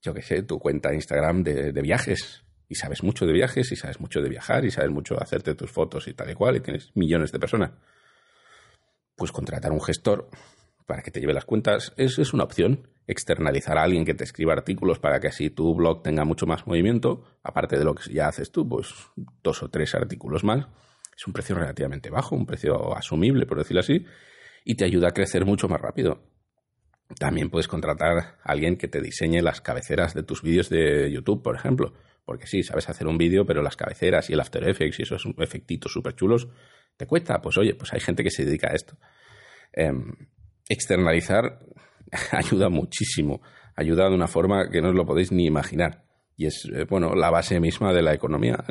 yo 0.00 0.14
qué 0.14 0.22
sé, 0.22 0.42
tu 0.42 0.58
cuenta 0.58 0.94
Instagram 0.94 1.42
de, 1.42 1.72
viajes 1.82 2.44
y 2.68 2.76
sabes 2.76 3.02
mucho 3.02 3.26
de 3.26 3.32
viajes 3.32 3.72
y 3.72 3.76
sabes 3.76 4.00
mucho 4.00 4.20
de 4.20 4.28
viajar 4.28 4.64
y 4.64 4.70
sabes 4.70 4.90
mucho 4.90 5.14
de 5.14 5.22
hacerte 5.22 5.54
tus 5.54 5.70
fotos 5.70 6.06
y 6.06 6.14
tal 6.14 6.30
y 6.30 6.34
cual 6.34 6.56
y 6.56 6.60
tienes 6.60 6.92
millones 6.94 7.32
de 7.32 7.40
personas. 7.40 7.72
Pues 9.16 9.32
contratar 9.32 9.72
un 9.72 9.82
gestor 9.82 10.30
para 10.86 11.02
que 11.02 11.10
te 11.10 11.20
lleve 11.20 11.34
las 11.34 11.44
cuentas 11.44 11.92
es, 11.96 12.18
es 12.18 12.32
una 12.32 12.44
opción. 12.44 12.88
Externalizar 13.08 13.78
a 13.78 13.82
alguien 13.82 14.04
que 14.04 14.14
te 14.14 14.22
escriba 14.22 14.52
artículos 14.52 15.00
para 15.00 15.18
que 15.18 15.26
así 15.26 15.50
tu 15.50 15.74
blog 15.74 16.04
tenga 16.04 16.24
mucho 16.24 16.46
más 16.46 16.68
movimiento, 16.68 17.24
aparte 17.42 17.76
de 17.76 17.84
lo 17.84 17.96
que 17.96 18.12
ya 18.12 18.28
haces 18.28 18.52
tú, 18.52 18.68
pues 18.68 18.94
dos 19.42 19.60
o 19.64 19.68
tres 19.68 19.96
artículos 19.96 20.44
más 20.44 20.68
es 21.16 21.26
un 21.26 21.32
precio 21.32 21.54
relativamente 21.54 22.10
bajo, 22.10 22.34
un 22.34 22.46
precio 22.46 22.96
asumible, 22.96 23.46
por 23.46 23.58
decirlo 23.58 23.80
así, 23.80 24.04
y 24.64 24.74
te 24.76 24.84
ayuda 24.84 25.08
a 25.08 25.12
crecer 25.12 25.44
mucho 25.44 25.68
más 25.68 25.80
rápido. 25.80 26.22
También 27.18 27.50
puedes 27.50 27.68
contratar 27.68 28.18
a 28.18 28.36
alguien 28.44 28.76
que 28.76 28.88
te 28.88 29.00
diseñe 29.00 29.42
las 29.42 29.60
cabeceras 29.60 30.14
de 30.14 30.22
tus 30.22 30.42
vídeos 30.42 30.70
de 30.70 31.10
YouTube, 31.10 31.42
por 31.42 31.54
ejemplo. 31.56 31.92
Porque 32.24 32.46
sí, 32.46 32.62
sabes 32.62 32.88
hacer 32.88 33.06
un 33.06 33.18
vídeo, 33.18 33.44
pero 33.44 33.62
las 33.62 33.76
cabeceras 33.76 34.30
y 34.30 34.32
el 34.32 34.40
After 34.40 34.66
Effects 34.68 35.00
y 35.00 35.02
esos 35.02 35.26
efectitos 35.38 35.92
súper 35.92 36.14
chulos, 36.14 36.48
¿te 36.96 37.06
cuesta? 37.06 37.42
Pues 37.42 37.58
oye, 37.58 37.74
pues 37.74 37.92
hay 37.92 38.00
gente 38.00 38.22
que 38.22 38.30
se 38.30 38.44
dedica 38.44 38.70
a 38.70 38.74
esto. 38.74 38.96
Em, 39.72 40.12
externalizar 40.68 41.58
ayuda 42.30 42.68
muchísimo. 42.68 43.42
Ayuda 43.74 44.08
de 44.08 44.14
una 44.14 44.28
forma 44.28 44.70
que 44.70 44.80
no 44.80 44.90
os 44.90 44.94
lo 44.94 45.04
podéis 45.04 45.32
ni 45.32 45.46
imaginar. 45.46 46.04
Y 46.42 46.46
es, 46.46 46.64
eh, 46.64 46.86
bueno, 46.90 47.14
la 47.14 47.30
base 47.30 47.60
misma 47.60 47.92
de 47.92 48.02
la 48.02 48.12
economía. 48.12 48.64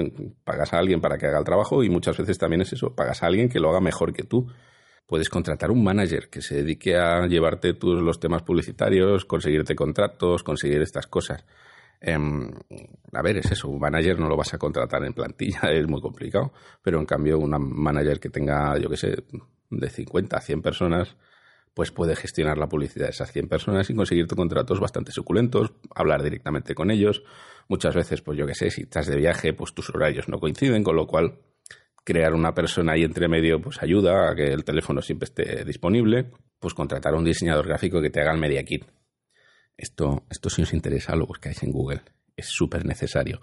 Pagas 0.43 0.73
a 0.73 0.77
alguien 0.77 0.99
para 0.99 1.17
que 1.17 1.27
haga 1.27 1.39
el 1.39 1.45
trabajo 1.45 1.85
y 1.85 1.89
muchas 1.89 2.17
veces 2.17 2.37
también 2.37 2.61
es 2.61 2.73
eso, 2.73 2.93
pagas 2.93 3.23
a 3.23 3.27
alguien 3.27 3.47
que 3.47 3.61
lo 3.61 3.69
haga 3.69 3.79
mejor 3.79 4.11
que 4.11 4.23
tú. 4.23 4.51
Puedes 5.07 5.29
contratar 5.29 5.71
un 5.71 5.81
manager 5.81 6.29
que 6.29 6.41
se 6.41 6.55
dedique 6.55 6.97
a 6.97 7.25
llevarte 7.27 7.73
tus, 7.73 8.01
los 8.01 8.19
temas 8.19 8.43
publicitarios, 8.43 9.23
conseguirte 9.23 9.73
contratos, 9.73 10.43
conseguir 10.43 10.81
estas 10.81 11.07
cosas. 11.07 11.45
Em, 12.01 12.51
a 13.13 13.21
ver, 13.21 13.37
es 13.37 13.49
eso, 13.53 13.69
un 13.69 13.79
manager 13.79 14.19
no 14.19 14.27
lo 14.27 14.35
vas 14.35 14.53
a 14.53 14.57
contratar 14.57 15.05
en 15.05 15.13
plantilla, 15.13 15.61
es 15.71 15.87
muy 15.87 16.01
complicado, 16.01 16.51
pero 16.83 16.99
en 16.99 17.05
cambio 17.05 17.39
un 17.39 17.51
manager 17.51 18.19
que 18.19 18.29
tenga, 18.29 18.77
yo 18.79 18.89
qué 18.89 18.97
sé, 18.97 19.15
de 19.69 19.89
50 19.89 20.35
a 20.35 20.41
100 20.41 20.61
personas, 20.61 21.15
pues 21.73 21.91
puede 21.91 22.15
gestionar 22.15 22.57
la 22.57 22.67
publicidad 22.67 23.05
de 23.05 23.11
esas 23.11 23.31
100 23.31 23.47
personas 23.47 23.89
y 23.89 23.95
conseguirte 23.95 24.35
contratos 24.35 24.79
bastante 24.79 25.11
suculentos, 25.11 25.73
hablar 25.95 26.21
directamente 26.21 26.75
con 26.75 26.91
ellos. 26.91 27.23
Muchas 27.67 27.95
veces, 27.95 28.21
pues 28.21 28.37
yo 28.37 28.45
qué 28.45 28.55
sé, 28.55 28.69
si 28.69 28.81
estás 28.81 29.07
de 29.07 29.15
viaje, 29.15 29.53
pues 29.53 29.73
tus 29.73 29.89
horarios 29.89 30.27
no 30.27 30.39
coinciden, 30.39 30.83
con 30.83 30.95
lo 30.95 31.07
cual 31.07 31.39
crear 32.03 32.33
una 32.33 32.53
persona 32.53 32.93
ahí 32.93 33.03
entre 33.03 33.27
medio 33.27 33.61
pues 33.61 33.81
ayuda 33.81 34.31
a 34.31 34.35
que 34.35 34.51
el 34.51 34.63
teléfono 34.63 35.01
siempre 35.01 35.25
esté 35.25 35.63
disponible, 35.63 36.31
pues 36.59 36.73
contratar 36.73 37.13
a 37.13 37.17
un 37.17 37.23
diseñador 37.23 37.67
gráfico 37.67 38.01
que 38.01 38.09
te 38.09 38.21
haga 38.21 38.33
el 38.33 38.39
media 38.39 38.63
kit. 38.63 38.85
Esto, 39.77 40.25
esto 40.29 40.49
si 40.49 40.63
os 40.63 40.73
interesa 40.73 41.15
lo 41.15 41.25
buscáis 41.25 41.63
en 41.63 41.71
Google, 41.71 42.01
es 42.35 42.47
súper 42.47 42.85
necesario. 42.85 43.39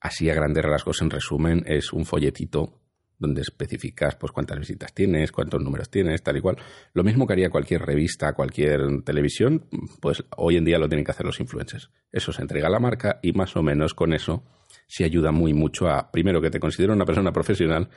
Así 0.00 0.30
a 0.30 0.34
grandes 0.34 0.64
rasgos, 0.64 1.02
en 1.02 1.10
resumen, 1.10 1.64
es 1.66 1.92
un 1.92 2.04
folletito 2.04 2.80
donde 3.18 3.42
especificas 3.42 4.16
pues 4.16 4.32
cuántas 4.32 4.58
visitas 4.58 4.92
tienes, 4.94 5.32
cuántos 5.32 5.60
números 5.62 5.90
tienes, 5.90 6.22
tal 6.22 6.36
y 6.36 6.40
cual. 6.40 6.56
Lo 6.92 7.02
mismo 7.02 7.26
que 7.26 7.32
haría 7.32 7.50
cualquier 7.50 7.82
revista, 7.82 8.32
cualquier 8.32 9.02
televisión, 9.04 9.66
pues 10.00 10.24
hoy 10.36 10.56
en 10.56 10.64
día 10.64 10.78
lo 10.78 10.88
tienen 10.88 11.04
que 11.04 11.10
hacer 11.10 11.26
los 11.26 11.40
influencers. 11.40 11.90
Eso 12.12 12.32
se 12.32 12.42
entrega 12.42 12.68
a 12.68 12.70
la 12.70 12.78
marca 12.78 13.18
y 13.22 13.32
más 13.32 13.56
o 13.56 13.62
menos 13.62 13.94
con 13.94 14.12
eso 14.12 14.44
se 14.86 15.04
ayuda 15.04 15.32
muy 15.32 15.52
mucho 15.52 15.88
a, 15.88 16.10
primero, 16.10 16.40
que 16.40 16.50
te 16.50 16.60
considere 16.60 16.92
una 16.92 17.04
persona 17.04 17.32
profesional 17.32 17.88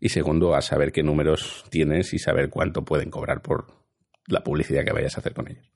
y 0.00 0.10
segundo, 0.10 0.54
a 0.54 0.62
saber 0.62 0.92
qué 0.92 1.02
números 1.02 1.64
tienes 1.70 2.14
y 2.14 2.18
saber 2.18 2.50
cuánto 2.50 2.84
pueden 2.84 3.10
cobrar 3.10 3.42
por 3.42 3.66
la 4.26 4.44
publicidad 4.44 4.84
que 4.84 4.92
vayas 4.92 5.16
a 5.16 5.20
hacer 5.20 5.34
con 5.34 5.48
ellos. 5.48 5.66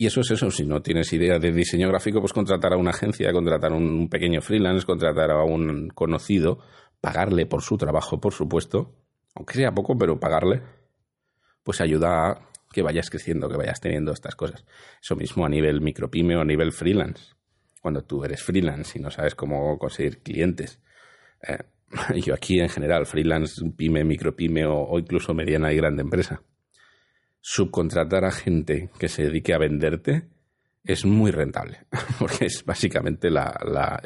Y 0.00 0.06
eso 0.06 0.20
es 0.20 0.30
eso, 0.30 0.48
si 0.52 0.64
no 0.64 0.80
tienes 0.80 1.12
idea 1.12 1.40
de 1.40 1.50
diseño 1.50 1.88
gráfico, 1.88 2.20
pues 2.20 2.32
contratar 2.32 2.72
a 2.72 2.76
una 2.76 2.90
agencia, 2.90 3.32
contratar 3.32 3.72
a 3.72 3.74
un 3.74 4.08
pequeño 4.08 4.40
freelance, 4.40 4.86
contratar 4.86 5.32
a 5.32 5.42
un 5.42 5.88
conocido 5.88 6.60
pagarle 7.00 7.46
por 7.46 7.62
su 7.62 7.76
trabajo, 7.76 8.20
por 8.20 8.32
supuesto, 8.32 8.94
aunque 9.34 9.54
sea 9.54 9.72
poco, 9.72 9.96
pero 9.96 10.18
pagarle, 10.18 10.62
pues 11.62 11.80
ayuda 11.80 12.30
a 12.30 12.48
que 12.72 12.82
vayas 12.82 13.10
creciendo, 13.10 13.48
que 13.48 13.56
vayas 13.56 13.80
teniendo 13.80 14.12
estas 14.12 14.34
cosas. 14.34 14.64
Eso 15.02 15.16
mismo 15.16 15.46
a 15.46 15.48
nivel 15.48 15.80
micropyme 15.80 16.36
o 16.36 16.40
a 16.40 16.44
nivel 16.44 16.72
freelance. 16.72 17.34
Cuando 17.80 18.02
tú 18.02 18.24
eres 18.24 18.42
freelance 18.42 18.98
y 18.98 19.02
no 19.02 19.10
sabes 19.10 19.34
cómo 19.34 19.78
conseguir 19.78 20.22
clientes. 20.22 20.80
Eh, 21.42 21.58
yo 22.24 22.34
aquí 22.34 22.60
en 22.60 22.68
general, 22.68 23.06
freelance, 23.06 23.62
pyme, 23.76 24.04
micropyme 24.04 24.66
o, 24.66 24.82
o 24.82 24.98
incluso 24.98 25.34
mediana 25.34 25.72
y 25.72 25.76
grande 25.76 26.02
empresa. 26.02 26.42
Subcontratar 27.40 28.24
a 28.24 28.32
gente 28.32 28.90
que 28.98 29.08
se 29.08 29.22
dedique 29.24 29.54
a 29.54 29.58
venderte 29.58 30.28
es 30.84 31.04
muy 31.04 31.30
rentable, 31.30 31.84
porque 32.18 32.46
es 32.46 32.64
básicamente 32.64 33.30
la, 33.30 33.58
la 33.64 34.02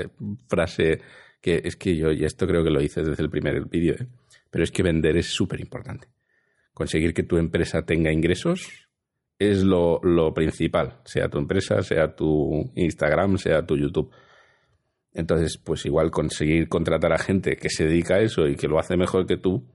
frase 0.48 1.00
que 1.42 1.60
es 1.64 1.76
que 1.76 1.96
yo, 1.96 2.12
y 2.12 2.24
esto 2.24 2.46
creo 2.46 2.64
que 2.64 2.70
lo 2.70 2.80
hice 2.80 3.02
desde 3.02 3.22
el 3.22 3.28
primer 3.28 3.66
vídeo, 3.66 3.94
¿eh? 3.94 4.06
pero 4.50 4.64
es 4.64 4.70
que 4.70 4.82
vender 4.82 5.16
es 5.16 5.26
súper 5.26 5.60
importante. 5.60 6.08
Conseguir 6.72 7.12
que 7.12 7.24
tu 7.24 7.36
empresa 7.36 7.82
tenga 7.84 8.12
ingresos 8.12 8.88
es 9.38 9.64
lo, 9.64 10.00
lo 10.02 10.32
principal, 10.32 11.00
sea 11.04 11.28
tu 11.28 11.38
empresa, 11.38 11.82
sea 11.82 12.14
tu 12.14 12.72
Instagram, 12.76 13.36
sea 13.38 13.66
tu 13.66 13.76
YouTube. 13.76 14.10
Entonces, 15.12 15.58
pues 15.58 15.84
igual 15.84 16.10
conseguir 16.10 16.68
contratar 16.68 17.12
a 17.12 17.18
gente 17.18 17.56
que 17.56 17.68
se 17.68 17.84
dedica 17.84 18.14
a 18.14 18.20
eso 18.20 18.46
y 18.46 18.54
que 18.54 18.68
lo 18.68 18.78
hace 18.78 18.96
mejor 18.96 19.26
que 19.26 19.36
tú, 19.36 19.66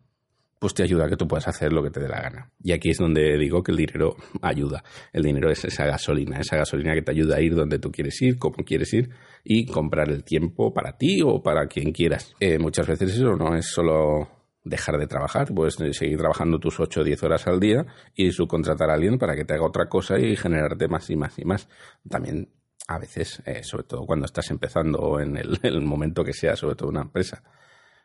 pues 0.60 0.74
te 0.74 0.84
ayuda 0.84 1.06
a 1.06 1.10
que 1.10 1.18
tú 1.18 1.28
puedas 1.28 1.48
hacer 1.48 1.72
lo 1.72 1.84
que 1.84 1.92
te 1.92 2.00
dé 2.00 2.08
la 2.08 2.22
gana. 2.22 2.52
Y 2.62 2.72
aquí 2.72 2.90
es 2.90 2.98
donde 2.98 3.38
digo 3.38 3.62
que 3.62 3.72
el 3.72 3.78
dinero 3.78 4.16
ayuda. 4.42 4.84
El 5.14 5.24
dinero 5.24 5.52
es 5.52 5.64
esa 5.66 5.86
gasolina, 5.86 6.40
esa 6.40 6.58
gasolina 6.58 6.94
que 6.94 7.02
te 7.02 7.12
ayuda 7.12 7.38
a 7.38 7.42
ir 7.42 7.56
donde 7.56 7.80
tú 7.80 7.92
quieres 7.92 8.22
ir, 8.22 8.40
como 8.40 8.58
quieres 8.66 8.94
ir, 8.94 9.10
y 9.44 9.66
comprar 9.66 10.10
el 10.10 10.24
tiempo 10.24 10.74
para 10.74 10.98
ti 10.98 11.22
o 11.24 11.42
para 11.42 11.68
quien 11.68 11.92
quieras. 11.92 12.36
Eh, 12.40 12.58
muchas 12.58 12.88
veces 12.88 13.14
eso 13.14 13.36
no 13.36 13.56
es 13.56 13.68
solo 13.68 14.30
dejar 14.64 14.98
de 14.98 15.08
trabajar, 15.08 15.54
puedes 15.54 15.76
seguir 15.76 16.18
trabajando 16.18 16.60
tus 16.60 16.80
8 16.80 17.00
o 17.00 17.04
10 17.04 17.24
horas 17.24 17.48
al 17.48 17.60
día 17.60 17.86
y 18.16 18.32
subcontratar 18.32 18.90
a 18.90 18.96
alguien 18.96 19.18
para 19.18 19.34
que 19.36 19.46
te 19.46 19.54
haga 19.54 19.66
otra 19.66 19.88
cosa 19.88 20.20
y 20.20 20.36
generarte 20.36 20.88
más 20.90 21.10
y 21.10 21.16
más 21.16 21.40
y 21.40 21.46
más. 21.46 21.70
También 22.10 22.50
a 22.88 23.00
veces, 23.00 23.42
eh, 23.46 23.64
sobre 23.64 23.84
todo 23.84 24.06
cuando 24.06 24.26
estás 24.26 24.50
empezando 24.52 25.20
en 25.20 25.38
el 25.38 25.82
momento 25.82 26.24
que 26.24 26.34
sea, 26.34 26.56
sobre 26.56 26.76
todo 26.76 26.90
una 26.90 27.02
empresa 27.02 27.44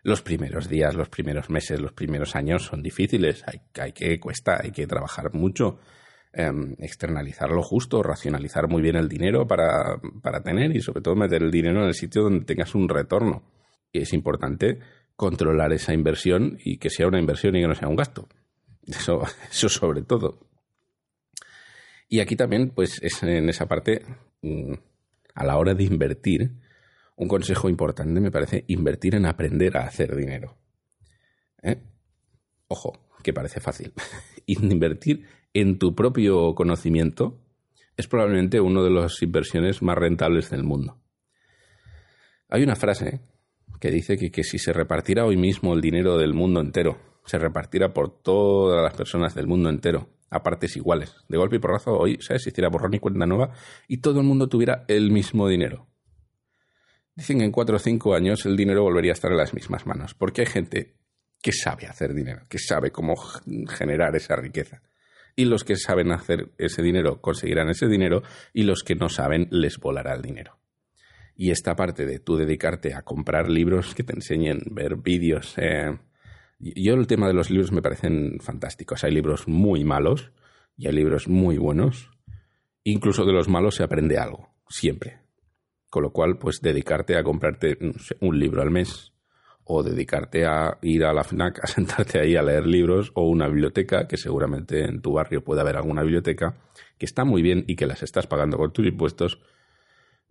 los 0.03 0.22
primeros 0.22 0.68
días, 0.68 0.94
los 0.94 1.09
primeros 1.09 1.48
meses, 1.50 1.80
los 1.80 1.92
primeros 1.92 2.34
años 2.34 2.64
son 2.64 2.82
difíciles, 2.82 3.44
hay, 3.46 3.92
que 3.92 4.18
cuesta, 4.18 4.61
hay 4.62 4.72
que 4.72 4.86
trabajar 4.86 5.32
mucho. 5.34 5.78
em, 6.34 6.74
externalizar 6.78 7.50
lo 7.50 7.62
justo, 7.62 8.03
racionalizar 8.03 8.66
muy 8.66 8.80
bien 8.80 8.96
el 8.96 9.07
dinero 9.07 9.46
para, 9.46 10.00
para 10.22 10.42
tener 10.42 10.74
y 10.74 10.80
sobre 10.80 11.03
todo 11.03 11.14
meter 11.14 11.42
el 11.42 11.50
dinero 11.50 11.82
en 11.82 11.88
el 11.88 11.94
sitio 11.94 12.22
donde 12.22 12.46
tengas 12.46 12.74
un 12.74 12.88
retorno. 12.88 13.44
Y 13.92 14.00
es 14.00 14.14
importante 14.14 14.78
controlar 15.14 15.74
esa 15.74 15.92
inversión 15.92 16.57
y 16.64 16.78
que 16.78 16.88
sea 16.88 17.07
una 17.07 17.20
inversión 17.20 17.55
y 17.55 17.61
que 17.61 17.68
no 17.68 17.74
sea 17.74 17.88
un 17.88 17.96
gasto. 17.96 18.28
Eso, 18.86 19.22
eso 19.50 19.68
sobre 19.68 20.03
todo. 20.03 20.40
Y 22.09 22.20
aquí 22.20 22.36
también, 22.36 22.70
pues, 22.70 23.03
es 23.03 23.22
en 23.22 23.48
esa 23.48 23.66
parte, 23.66 24.05
mm, 24.42 24.74
a 25.34 25.44
la 25.44 25.57
hora 25.57 25.74
de 25.74 25.84
invertir, 25.84 26.62
un 27.17 27.29
consejo 27.29 27.69
importante 27.69 28.21
me 28.21 28.31
parece 28.31 28.65
invertir 28.69 29.15
en 29.15 29.27
aprender 29.27 29.77
a 29.77 29.85
hacer 29.85 30.17
dinero. 30.17 30.57
¿Eh? 31.63 31.81
Ojo, 32.69 32.93
que 33.23 33.33
parece 33.33 33.61
fácil. 33.61 33.93
invertir 34.47 35.27
en 35.55 35.79
tu 35.79 35.95
propio 35.95 36.55
conocimiento 36.55 37.39
es 37.97 38.09
probablemente 38.09 38.61
una 38.61 38.83
de 38.83 38.91
las 38.91 39.23
inversiones 39.23 39.83
más 39.83 39.97
rentables 39.97 40.51
del 40.51 40.65
mundo. 40.65 40.99
Hay 42.49 42.63
una 42.63 42.77
frase 42.77 43.21
que 43.81 43.91
dice 43.91 44.17
que, 44.17 44.31
que 44.31 44.45
si 44.45 44.59
se 44.59 44.73
repartiera 44.73 45.25
hoy 45.25 45.37
mismo 45.37 45.75
el 45.75 45.81
dinero 45.81 46.19
del 46.19 46.35
mundo 46.35 46.61
entero, 46.61 46.99
se 47.25 47.39
repartiera 47.39 47.93
por 47.93 48.23
todas 48.23 48.83
las 48.83 48.95
personas 48.95 49.35
del 49.35 49.47
mundo 49.47 49.69
entero, 49.69 50.09
a 50.33 50.43
partes 50.43 50.77
iguales, 50.77 51.15
de 51.29 51.37
golpe 51.37 51.57
y 51.57 51.59
porrazo, 51.59 51.93
hoy 51.93 52.19
se 52.21 52.35
hiciera 52.37 52.71
borrón 52.71 52.95
y 52.95 52.99
cuenta 52.99 53.27
nueva 53.27 53.53
y 53.87 53.99
todo 53.99 54.21
el 54.21 54.27
mundo 54.27 54.49
tuviera 54.49 54.85
el 54.89 55.11
mismo 55.11 55.47
dinero. 55.47 55.87
Dicen 57.15 57.39
que 57.39 57.45
en 57.45 57.53
cuatro 57.53 57.77
o 57.77 57.79
cinco 57.79 58.15
años 58.15 58.47
el 58.47 58.57
dinero 58.57 58.83
volvería 58.83 59.13
a 59.13 59.15
estar 59.15 59.31
en 59.31 59.39
las 59.39 59.55
mismas 59.55 59.87
manos, 59.87 60.15
porque 60.15 60.43
hay 60.43 60.47
gente 60.47 60.95
que 61.41 61.53
sabe 61.53 61.87
hacer 61.87 62.15
dinero, 62.15 62.47
que 62.49 62.59
sabe 62.59 62.91
cómo 62.91 63.17
generar 63.69 64.17
esa 64.17 64.37
riqueza. 64.37 64.83
Y 65.35 65.47
los 65.47 65.65
que 65.65 65.77
saben 65.77 66.13
hacer 66.13 66.51
ese 66.59 66.83
dinero 66.83 67.21
conseguirán 67.21 67.71
ese 67.71 67.87
dinero 67.87 68.23
y 68.53 68.65
los 68.65 68.83
que 68.83 68.95
no 68.95 69.09
saben 69.09 69.49
les 69.51 69.79
volará 69.79 70.15
el 70.15 70.23
dinero 70.23 70.63
y 71.37 71.51
esta 71.51 71.75
parte 71.75 72.07
de 72.07 72.19
tú 72.19 72.37
dedicarte 72.37 72.95
a 72.95 73.03
comprar 73.03 73.49
libros 73.49 73.95
que 73.95 74.05
te 74.05 74.15
enseñen, 74.15 74.61
ver 74.71 74.97
vídeos. 74.97 75.55
Eh, 75.57 75.99
yo 76.59 76.95
el 76.95 77.07
tema 77.07 77.27
de 77.27 77.35
los 77.35 77.51
libros 77.51 77.73
me 77.73 77.83
parecen 77.83 78.39
fantásticos. 78.41 79.05
Hay 79.05 79.13
libros 79.13 79.49
muy 79.49 79.85
malos 79.85 80.33
y 80.77 80.87
hay 80.87 80.95
libros 80.95 81.29
muy 81.29 81.59
buenos. 81.59 82.11
Incluso 82.85 83.25
de 83.25 83.33
los 83.33 83.49
malos 83.49 83.77
se 83.77 83.83
aprende 83.83 84.19
algo, 84.19 84.51
siempre. 84.69 85.22
Con 85.93 86.05
lo 86.05 86.11
cual, 86.11 86.38
pues 86.38 86.62
dedicarte 86.62 87.18
a 87.18 87.22
comprarte 87.22 87.76
un 88.22 88.38
libro 88.38 88.62
al 88.62 88.70
mes 88.70 89.12
o 89.64 89.82
dedicarte 89.82 90.47
a 90.47 90.78
ir 90.80 91.05
a 91.05 91.12
la 91.12 91.22
FNAC 91.22 91.62
a 91.62 91.66
sentarte 91.66 92.18
ahí 92.18 92.34
a 92.34 92.43
leer 92.43 92.66
libros 92.66 93.12
o 93.14 93.28
una 93.28 93.47
biblioteca, 93.47 94.09
que 94.09 94.16
seguramente 94.16 94.86
en 94.86 95.03
tu 95.03 95.12
barrio 95.12 95.45
puede 95.45 95.61
haber 95.61 95.76
alguna 95.76 96.01
biblioteca, 96.01 96.57
que 96.97 97.05
está 97.05 97.26
muy 97.26 97.43
bien 97.43 97.64
y 97.66 97.76
que 97.76 97.84
las 97.86 98.03
estás 98.03 98.26
pagando 98.26 98.57
con 98.57 98.72
tus 98.72 98.86
impuestos, 98.86 99.38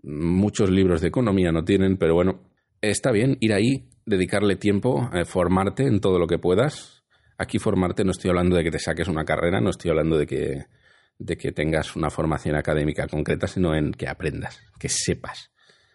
muchos 0.01 0.71
libros 0.71 0.99
de 0.99 1.09
economía 1.09 1.51
no 1.51 1.63
tienen, 1.63 1.97
pero 1.97 2.15
bueno, 2.15 2.41
está 2.81 3.11
bien 3.11 3.37
ir 3.39 3.53
ahí, 3.53 3.87
dedicarle 4.03 4.55
tiempo, 4.55 5.11
eh, 5.13 5.25
formarte 5.25 5.85
en 5.85 5.99
todo 5.99 6.17
lo 6.17 6.25
que 6.25 6.39
puedas. 6.39 7.03
Aquí 7.37 7.59
formarte 7.59 8.03
no 8.03 8.09
estoy 8.09 8.31
hablando 8.31 8.55
de 8.55 8.63
que 8.63 8.71
te 8.71 8.79
saques 8.79 9.07
una 9.07 9.25
carrera, 9.25 9.61
no 9.61 9.69
estoy 9.69 9.91
hablando 9.91 10.17
de 10.17 10.25
que, 10.25 10.65
de 11.21 11.37
que 11.37 11.51
tengas 11.51 11.95
una 11.95 12.09
formación 12.09 12.55
académica 12.55 13.07
concreta, 13.07 13.47
sino 13.47 13.75
en 13.75 13.91
que 13.91 14.07
aprendas, 14.07 14.59
que 14.79 14.89
sepas. 14.89 15.51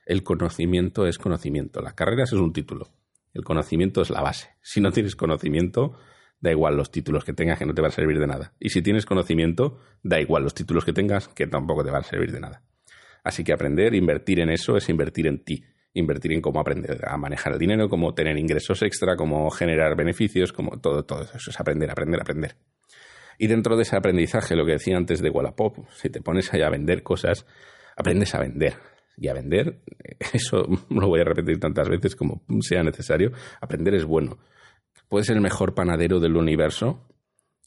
El 0.06 0.22
conocimiento 0.22 1.06
es 1.06 1.18
conocimiento. 1.18 1.82
Las 1.82 1.94
carreras 1.94 2.32
es 2.32 2.38
un 2.38 2.52
título. 2.52 2.92
El 3.34 3.42
conocimiento 3.42 4.02
es 4.02 4.10
la 4.10 4.22
base. 4.22 4.50
Si 4.62 4.80
no 4.80 4.92
tienes 4.92 5.16
conocimiento, 5.16 5.98
da 6.40 6.52
igual 6.52 6.76
los 6.76 6.92
títulos 6.92 7.24
que 7.24 7.32
tengas, 7.32 7.58
que 7.58 7.66
no 7.66 7.74
te 7.74 7.82
van 7.82 7.90
a 7.90 7.94
servir 7.94 8.20
de 8.20 8.26
nada. 8.28 8.54
Y 8.60 8.70
si 8.70 8.82
tienes 8.82 9.04
conocimiento, 9.04 9.80
da 10.02 10.20
igual 10.20 10.44
los 10.44 10.54
títulos 10.54 10.84
que 10.84 10.92
tengas, 10.92 11.26
que 11.28 11.48
tampoco 11.48 11.84
te 11.84 11.90
van 11.90 12.02
a 12.02 12.04
servir 12.04 12.30
de 12.30 12.40
nada. 12.40 12.62
Así 13.24 13.42
que 13.42 13.52
aprender, 13.52 13.94
invertir 13.94 14.38
en 14.38 14.50
eso 14.50 14.76
es 14.76 14.88
invertir 14.88 15.26
en 15.26 15.42
ti, 15.42 15.64
invertir 15.92 16.32
en 16.34 16.40
cómo 16.40 16.60
aprender 16.60 17.00
a 17.04 17.16
manejar 17.16 17.54
el 17.54 17.58
dinero, 17.58 17.88
cómo 17.88 18.14
tener 18.14 18.38
ingresos 18.38 18.80
extra, 18.82 19.16
cómo 19.16 19.50
generar 19.50 19.96
beneficios, 19.96 20.52
como 20.52 20.78
todo, 20.78 21.04
todo 21.04 21.22
eso 21.22 21.50
es 21.50 21.60
aprender, 21.60 21.90
aprender, 21.90 22.20
aprender. 22.20 22.56
Y 23.38 23.46
dentro 23.46 23.76
de 23.76 23.82
ese 23.82 23.96
aprendizaje, 23.96 24.56
lo 24.56 24.64
que 24.64 24.72
decía 24.72 24.96
antes 24.96 25.20
de 25.20 25.30
Wallapop, 25.30 25.88
si 25.90 26.10
te 26.10 26.20
pones 26.20 26.52
ahí 26.52 26.62
a 26.62 26.70
vender 26.70 27.02
cosas, 27.02 27.46
aprendes 27.96 28.34
a 28.34 28.40
vender. 28.40 28.74
Y 29.18 29.28
a 29.28 29.34
vender, 29.34 29.80
eso 30.32 30.66
lo 30.90 31.08
voy 31.08 31.20
a 31.20 31.24
repetir 31.24 31.58
tantas 31.58 31.88
veces 31.88 32.16
como 32.16 32.42
sea 32.60 32.82
necesario, 32.82 33.32
aprender 33.60 33.94
es 33.94 34.04
bueno. 34.04 34.38
Puedes 35.08 35.26
ser 35.26 35.36
el 35.36 35.42
mejor 35.42 35.74
panadero 35.74 36.20
del 36.20 36.36
universo, 36.36 37.08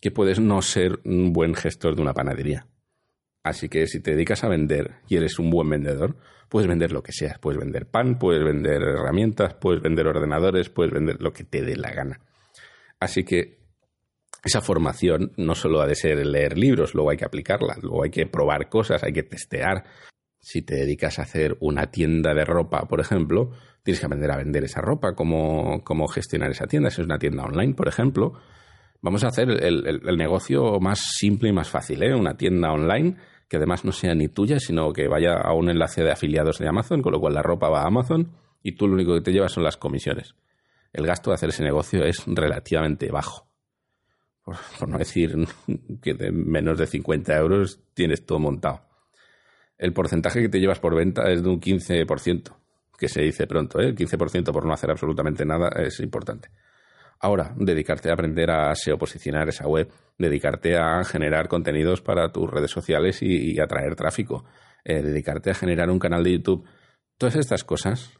que 0.01 0.11
puedes 0.11 0.39
no 0.39 0.61
ser 0.61 0.99
un 1.05 1.33
buen 1.33 1.55
gestor 1.55 1.95
de 1.95 2.01
una 2.01 2.13
panadería. 2.13 2.67
Así 3.43 3.69
que 3.69 3.87
si 3.87 4.01
te 4.01 4.11
dedicas 4.11 4.43
a 4.43 4.49
vender 4.49 4.95
y 5.07 5.15
eres 5.15 5.39
un 5.39 5.49
buen 5.49 5.69
vendedor, 5.69 6.17
puedes 6.49 6.67
vender 6.67 6.91
lo 6.91 7.03
que 7.03 7.13
seas. 7.13 7.39
Puedes 7.39 7.59
vender 7.59 7.85
pan, 7.85 8.19
puedes 8.19 8.43
vender 8.43 8.81
herramientas, 8.81 9.53
puedes 9.55 9.81
vender 9.81 10.07
ordenadores, 10.07 10.69
puedes 10.69 10.93
vender 10.93 11.21
lo 11.21 11.31
que 11.31 11.45
te 11.45 11.61
dé 11.61 11.77
la 11.77 11.91
gana. 11.91 12.19
Así 12.99 13.23
que 13.23 13.58
esa 14.43 14.61
formación 14.61 15.31
no 15.37 15.55
solo 15.55 15.81
ha 15.81 15.87
de 15.87 15.95
ser 15.95 16.25
leer 16.25 16.57
libros, 16.57 16.93
luego 16.93 17.11
hay 17.11 17.17
que 17.17 17.25
aplicarla, 17.25 17.77
luego 17.81 18.03
hay 18.03 18.09
que 18.09 18.25
probar 18.25 18.69
cosas, 18.69 19.03
hay 19.03 19.13
que 19.13 19.23
testear. 19.23 19.85
Si 20.39 20.61
te 20.61 20.75
dedicas 20.75 21.19
a 21.19 21.23
hacer 21.23 21.57
una 21.59 21.91
tienda 21.91 22.33
de 22.33 22.45
ropa, 22.45 22.87
por 22.87 23.01
ejemplo, 23.01 23.51
tienes 23.83 23.99
que 23.99 24.05
aprender 24.05 24.31
a 24.31 24.37
vender 24.37 24.63
esa 24.63 24.81
ropa, 24.81 25.13
cómo, 25.13 25.83
cómo 25.83 26.07
gestionar 26.07 26.51
esa 26.51 26.67
tienda. 26.67 26.89
Si 26.89 27.01
es 27.01 27.05
una 27.05 27.19
tienda 27.19 27.43
online, 27.43 27.73
por 27.73 27.89
ejemplo, 27.89 28.39
Vamos 29.01 29.23
a 29.23 29.27
hacer 29.27 29.49
el, 29.63 30.17
negocio 30.17 30.79
más 30.81 30.99
simple 30.99 31.49
y 31.49 31.53
más 31.53 31.69
fácil, 31.69 32.03
¿eh? 32.03 32.13
Una 32.13 32.35
tienda 32.35 32.71
online 32.71 33.15
que 33.47 33.57
además 33.57 33.85
no 33.85 33.91
sea 33.91 34.13
ni 34.13 34.27
tuya, 34.27 34.59
sino 34.59 34.91
que 34.91 35.07
vaya 35.07 35.35
a 35.41 35.53
un 35.53 35.69
enlace 35.69 36.03
de 36.03 36.11
afiliados 36.11 36.59
de 36.59 36.67
Amazon, 36.67 37.01
con 37.01 37.13
lo 37.13 37.19
cual 37.19 37.33
la 37.33 37.41
ropa 37.41 37.69
va 37.69 37.81
a 37.81 37.87
Amazon 37.87 38.33
y 38.61 38.73
tú 38.73 38.87
lo 38.87 38.93
único 38.93 39.13
que 39.15 39.21
te 39.21 39.31
llevas 39.31 39.53
son 39.53 39.63
las 39.63 39.77
comisiones. 39.77 40.35
El 40.91 41.07
gasto 41.07 41.31
de 41.31 41.35
hacer 41.35 41.49
ese 41.49 41.63
negocio 41.63 42.03
es 42.03 42.23
relativamente 42.27 43.09
bajo. 43.09 43.48
Por, 44.77 44.89
no 44.89 44.97
decir 44.97 45.35
que 46.01 46.13
de 46.13 46.31
menos 46.31 46.77
de 46.77 46.87
50 46.87 47.37
euros 47.37 47.79
tienes 47.93 48.25
todo 48.25 48.39
montado. 48.39 48.81
El 49.77 49.93
porcentaje 49.93 50.41
que 50.41 50.49
te 50.49 50.59
llevas 50.59 50.79
por 50.79 50.95
venta 50.95 51.31
es 51.31 51.41
de 51.41 51.49
un 51.49 51.61
15%, 51.61 52.55
que 52.97 53.07
se 53.07 53.21
dice 53.21 53.47
pronto, 53.47 53.79
¿eh? 53.79 53.87
El 53.87 53.95
15% 53.95 54.51
por 54.51 54.65
no 54.65 54.73
hacer 54.73 54.91
absolutamente 54.91 55.45
nada 55.45 55.69
es 55.77 55.99
importante. 56.01 56.49
Ahora, 57.21 57.53
dedicarte 57.55 58.09
a 58.09 58.13
aprender 58.13 58.49
a 58.49 58.73
SEO 58.75 58.97
posicionar 58.97 59.49
esa 59.49 59.67
web, 59.67 59.91
dedicarte 60.17 60.77
a 60.77 61.03
generar 61.03 61.49
contenidos 61.49 62.01
para 62.01 62.31
tus 62.31 62.49
redes 62.49 62.71
sociales 62.71 63.21
y, 63.21 63.59
atraer 63.59 63.95
tráfico, 63.95 64.45
eh, 64.85 65.01
dedicarte 65.01 65.51
a 65.51 65.53
generar 65.53 65.89
un 65.89 65.99
canal 65.99 66.23
de 66.23 66.31
YouTube. 66.31 66.65
Todas 67.17 67.35
estas 67.35 67.65
cosas 67.65 68.11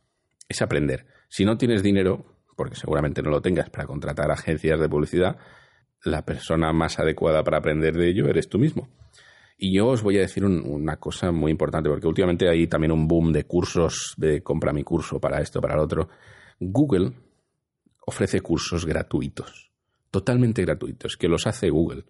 es 0.49 0.61
aprender. 0.61 1.05
Si 1.29 1.45
no 1.45 1.57
tienes 1.57 1.81
dinero, 1.81 2.25
porque 2.57 2.75
seguramente 2.75 3.21
no 3.21 3.29
lo 3.29 3.41
tengas 3.41 3.69
para 3.69 3.85
contratar 3.85 4.31
agencias 4.31 4.79
de 4.79 4.89
publicidad, 4.89 5.37
la 6.03 6.23
persona 6.25 6.71
más 6.73 6.99
adecuada 6.99 7.43
para 7.43 7.57
aprender 7.57 7.95
de 7.95 8.09
ello 8.09 8.27
eres 8.27 8.49
tú 8.49 8.59
mismo. 8.59 8.89
Y 9.57 9.73
yo 9.73 9.87
os 9.87 10.01
voy 10.01 10.17
a 10.17 10.21
decir 10.21 10.45
una 10.45 10.95
cosa 10.97 11.31
muy 11.33 11.51
importante, 11.51 11.89
porque 11.89 12.07
últimamente 12.07 12.47
hay 12.47 12.67
también 12.67 12.93
un 12.93 13.07
boom 13.09 13.33
de 13.33 13.43
cursos, 13.43 14.13
de 14.15 14.41
compra 14.41 14.71
mi 14.71 14.83
curso 14.83 15.19
para 15.19 15.41
esto, 15.41 15.59
para 15.59 15.73
el 15.73 15.81
otro. 15.81 16.07
Google 16.61 17.11
ofrece 18.05 18.39
cursos 18.39 18.85
gratuitos, 18.85 19.71
totalmente 20.11 20.61
gratuitos, 20.61 21.17
que 21.17 21.27
los 21.27 21.45
hace 21.45 21.69
Google, 21.69 22.05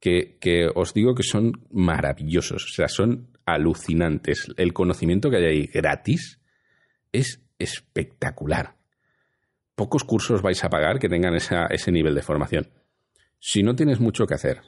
que, 0.00 0.68
os 0.74 0.92
digo 0.92 1.14
que 1.14 1.22
son 1.22 1.64
maravillosos, 1.70 2.64
o 2.64 2.74
sea, 2.74 2.88
son 2.88 3.38
alucinantes. 3.44 4.48
El 4.56 4.72
conocimiento 4.72 5.30
que 5.30 5.36
hay 5.36 5.44
ahí 5.44 5.66
gratis 5.66 6.40
es 7.12 7.40
espectacular. 7.60 8.74
Pocos 9.76 10.02
cursos 10.02 10.42
vais 10.42 10.62
a 10.64 10.70
pagar 10.70 10.98
que 10.98 11.08
tengan 11.08 11.36
ese 11.36 11.92
nivel 11.92 12.16
de 12.16 12.22
formación. 12.22 12.68
Si 13.40 13.64
no 13.64 13.74
tienes 13.74 13.98
mucho 13.98 14.26
que 14.26 14.34
hacer, 14.34 14.60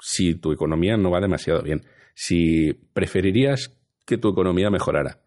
si 0.00 0.34
tu 0.34 0.50
economía 0.50 0.96
no 0.96 1.12
va 1.12 1.20
demasiado 1.20 1.62
bien, 1.62 1.84
si 2.14 2.72
preferirías 2.72 3.78
que 4.04 4.18
tu 4.18 4.28
economía 4.28 4.70
mejorara, 4.70 5.20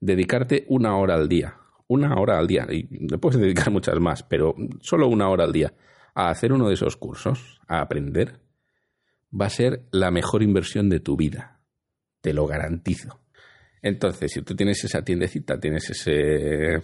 dedicarte 0.00 0.64
una 0.68 0.96
hora 0.96 1.14
al 1.14 1.28
día 1.28 1.58
una 1.86 2.16
hora 2.16 2.38
al 2.38 2.46
día, 2.46 2.66
y 2.70 2.86
le 3.08 3.18
puedes 3.18 3.40
dedicar 3.40 3.70
muchas 3.70 3.98
más, 4.00 4.22
pero 4.22 4.54
solo 4.80 5.08
una 5.08 5.28
hora 5.28 5.44
al 5.44 5.52
día, 5.52 5.74
a 6.14 6.30
hacer 6.30 6.52
uno 6.52 6.68
de 6.68 6.74
esos 6.74 6.96
cursos, 6.96 7.60
a 7.66 7.80
aprender, 7.80 8.40
va 9.38 9.46
a 9.46 9.50
ser 9.50 9.86
la 9.90 10.10
mejor 10.10 10.42
inversión 10.42 10.88
de 10.88 11.00
tu 11.00 11.16
vida. 11.16 11.60
Te 12.20 12.32
lo 12.32 12.46
garantizo. 12.46 13.20
Entonces, 13.84 14.32
si 14.32 14.40
tú 14.40 14.56
tienes 14.56 14.82
esa 14.82 15.04
tiendecita, 15.04 15.60
tienes 15.60 15.90
ese 15.90 16.80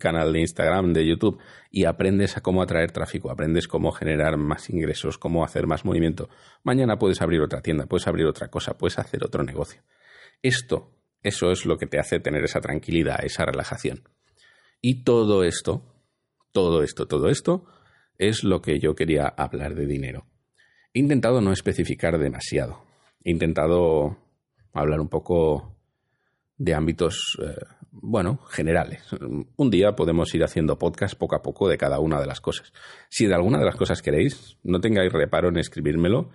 canal 0.00 0.32
de 0.32 0.40
Instagram, 0.40 0.92
de 0.92 1.06
YouTube, 1.06 1.38
y 1.70 1.84
aprendes 1.84 2.36
a 2.36 2.40
cómo 2.40 2.60
atraer 2.60 2.90
tráfico, 2.90 3.30
aprendes 3.30 3.68
cómo 3.68 3.92
generar 3.92 4.36
más 4.36 4.68
ingresos, 4.68 5.16
cómo 5.16 5.44
hacer 5.44 5.68
más 5.68 5.84
movimiento, 5.84 6.28
mañana 6.64 6.98
puedes 6.98 7.22
abrir 7.22 7.40
otra 7.40 7.62
tienda, 7.62 7.86
puedes 7.86 8.08
abrir 8.08 8.26
otra 8.26 8.48
cosa, 8.48 8.76
puedes 8.76 8.98
hacer 8.98 9.22
otro 9.22 9.44
negocio. 9.44 9.82
Esto, 10.42 10.90
eso 11.22 11.52
es 11.52 11.66
lo 11.66 11.78
que 11.78 11.86
te 11.86 12.00
hace 12.00 12.18
tener 12.18 12.42
esa 12.42 12.60
tranquilidad, 12.60 13.24
esa 13.24 13.44
relajación. 13.44 14.02
Y 14.80 15.04
todo 15.04 15.44
esto, 15.44 15.84
todo 16.50 16.82
esto, 16.82 17.06
todo 17.06 17.28
esto 17.28 17.64
es 18.18 18.42
lo 18.42 18.60
que 18.60 18.80
yo 18.80 18.96
quería 18.96 19.28
hablar 19.28 19.76
de 19.76 19.86
dinero. 19.86 20.26
He 20.94 20.98
intentado 20.98 21.40
no 21.40 21.52
especificar 21.52 22.18
demasiado. 22.18 22.82
he 23.22 23.30
intentado 23.30 24.18
hablar 24.72 24.98
un 24.98 25.08
poco 25.08 25.76
de 26.60 26.74
ámbitos, 26.74 27.38
eh, 27.42 27.56
bueno, 27.90 28.38
generales. 28.50 29.02
Un 29.56 29.70
día 29.70 29.96
podemos 29.96 30.32
ir 30.34 30.44
haciendo 30.44 30.78
podcast 30.78 31.18
poco 31.18 31.34
a 31.34 31.42
poco 31.42 31.68
de 31.70 31.78
cada 31.78 32.00
una 32.00 32.20
de 32.20 32.26
las 32.26 32.42
cosas. 32.42 32.70
Si 33.08 33.26
de 33.26 33.34
alguna 33.34 33.58
de 33.58 33.64
las 33.64 33.76
cosas 33.76 34.02
queréis, 34.02 34.58
no 34.62 34.78
tengáis 34.78 35.10
reparo 35.10 35.48
en 35.48 35.56
escribírmelo, 35.56 36.28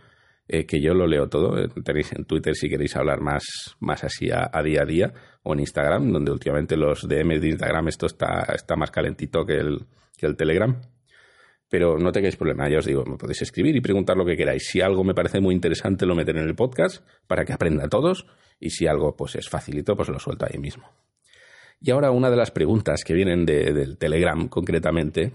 eh, 0.47 0.65
que 0.65 0.81
yo 0.81 0.95
lo 0.95 1.05
leo 1.05 1.29
todo. 1.29 1.69
Tenéis 1.83 2.11
en 2.13 2.25
Twitter 2.25 2.55
si 2.55 2.69
queréis 2.69 2.95
hablar 2.95 3.21
más, 3.21 3.43
más 3.79 4.03
así 4.03 4.31
a, 4.31 4.49
día 4.63 4.81
a 4.81 4.85
día, 4.85 5.13
o 5.43 5.53
en 5.53 5.59
Instagram, 5.59 6.11
donde 6.11 6.31
últimamente 6.31 6.75
los 6.75 7.07
DMs 7.07 7.41
de 7.41 7.49
Instagram 7.49 7.87
esto 7.87 8.07
está, 8.07 8.51
está 8.55 8.75
más 8.75 8.89
calentito 8.89 9.45
que 9.45 9.57
el, 9.57 9.85
que 10.17 10.25
el 10.25 10.35
Telegram. 10.35 10.81
Pero 11.69 11.97
no 11.97 12.11
tengáis 12.11 12.35
problema, 12.35 12.69
ya 12.69 12.77
os 12.77 12.85
digo, 12.85 13.03
me 13.05 13.17
podéis 13.17 13.41
escribir 13.41 13.75
y 13.75 13.81
preguntar 13.81 14.15
lo 14.15 14.25
que 14.25 14.37
queráis. 14.37 14.67
Si 14.67 14.81
algo 14.81 15.03
me 15.03 15.15
parece 15.15 15.39
muy 15.39 15.55
interesante, 15.55 16.05
lo 16.05 16.15
meteré 16.15 16.41
en 16.41 16.47
el 16.47 16.55
podcast 16.55 17.05
para 17.27 17.43
que 17.43 17.53
aprendan 17.53 17.89
todos. 17.89 18.27
Y 18.59 18.69
si 18.69 18.87
algo 18.87 19.15
pues 19.15 19.35
es 19.35 19.49
facilito, 19.49 19.95
pues 19.95 20.09
lo 20.09 20.19
suelto 20.19 20.45
ahí 20.45 20.59
mismo. 20.59 20.89
Y 21.81 21.91
ahora 21.91 22.11
una 22.11 22.29
de 22.29 22.37
las 22.37 22.51
preguntas 22.51 23.03
que 23.03 23.13
vienen 23.13 23.45
del 23.45 23.97
Telegram 23.97 24.47
concretamente 24.47 25.33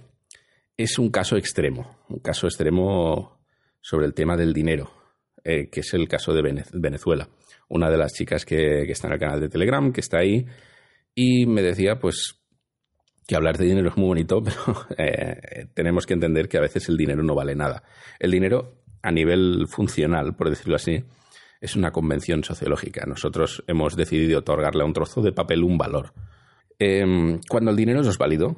es 0.77 0.99
un 0.99 1.11
caso 1.11 1.37
extremo, 1.37 1.99
un 2.09 2.21
caso 2.21 2.47
extremo 2.47 3.41
sobre 3.81 4.07
el 4.07 4.15
tema 4.15 4.37
del 4.37 4.53
dinero, 4.53 4.91
eh, 5.45 5.69
que 5.71 5.81
es 5.81 5.95
el 5.95 6.09
caso 6.09 6.33
de 6.33 6.43
Venezuela. 6.73 7.29
Una 7.69 7.91
de 7.91 7.99
las 7.99 8.13
chicas 8.13 8.45
que, 8.45 8.85
que 8.87 8.93
está 8.93 9.09
en 9.09 9.15
el 9.15 9.21
canal 9.21 9.41
de 9.41 9.49
Telegram, 9.49 9.93
que 9.93 10.01
está 10.01 10.19
ahí, 10.19 10.47
y 11.15 11.47
me 11.47 11.63
decía 11.63 11.99
pues 11.99 12.40
que 13.27 13.37
hablar 13.37 13.59
de 13.59 13.67
dinero 13.67 13.89
es 13.89 13.97
muy 13.97 14.07
bonito, 14.07 14.43
pero 14.45 14.87
eh, 14.97 15.67
tenemos 15.75 16.07
que 16.07 16.15
entender 16.15 16.49
que 16.49 16.59
a 16.59 16.63
veces 16.63 16.89
el 16.89 16.97
dinero 16.97 17.23
no 17.23 17.35
vale 17.35 17.55
nada. 17.55 17.83
El 18.19 18.31
dinero, 18.31 18.83
a 19.03 19.11
nivel 19.11 19.67
funcional, 19.69 20.35
por 20.35 20.51
decirlo 20.51 20.77
así, 20.77 21.05
es 21.61 21.77
una 21.77 21.93
convención 21.93 22.43
sociológica. 22.43 23.05
Nosotros 23.07 23.63
hemos 23.67 23.97
decidido 23.97 24.41
otorgarle 24.41 24.83
a 24.83 24.87
un 24.87 24.93
trozo 24.93 25.23
de 25.23 25.33
papel 25.33 25.63
un 25.63 25.77
valor. 25.77 26.13
Em, 26.79 27.41
cuando 27.49 27.71
el 27.71 27.77
dinero 27.77 28.01
es 28.01 28.17
válido, 28.17 28.57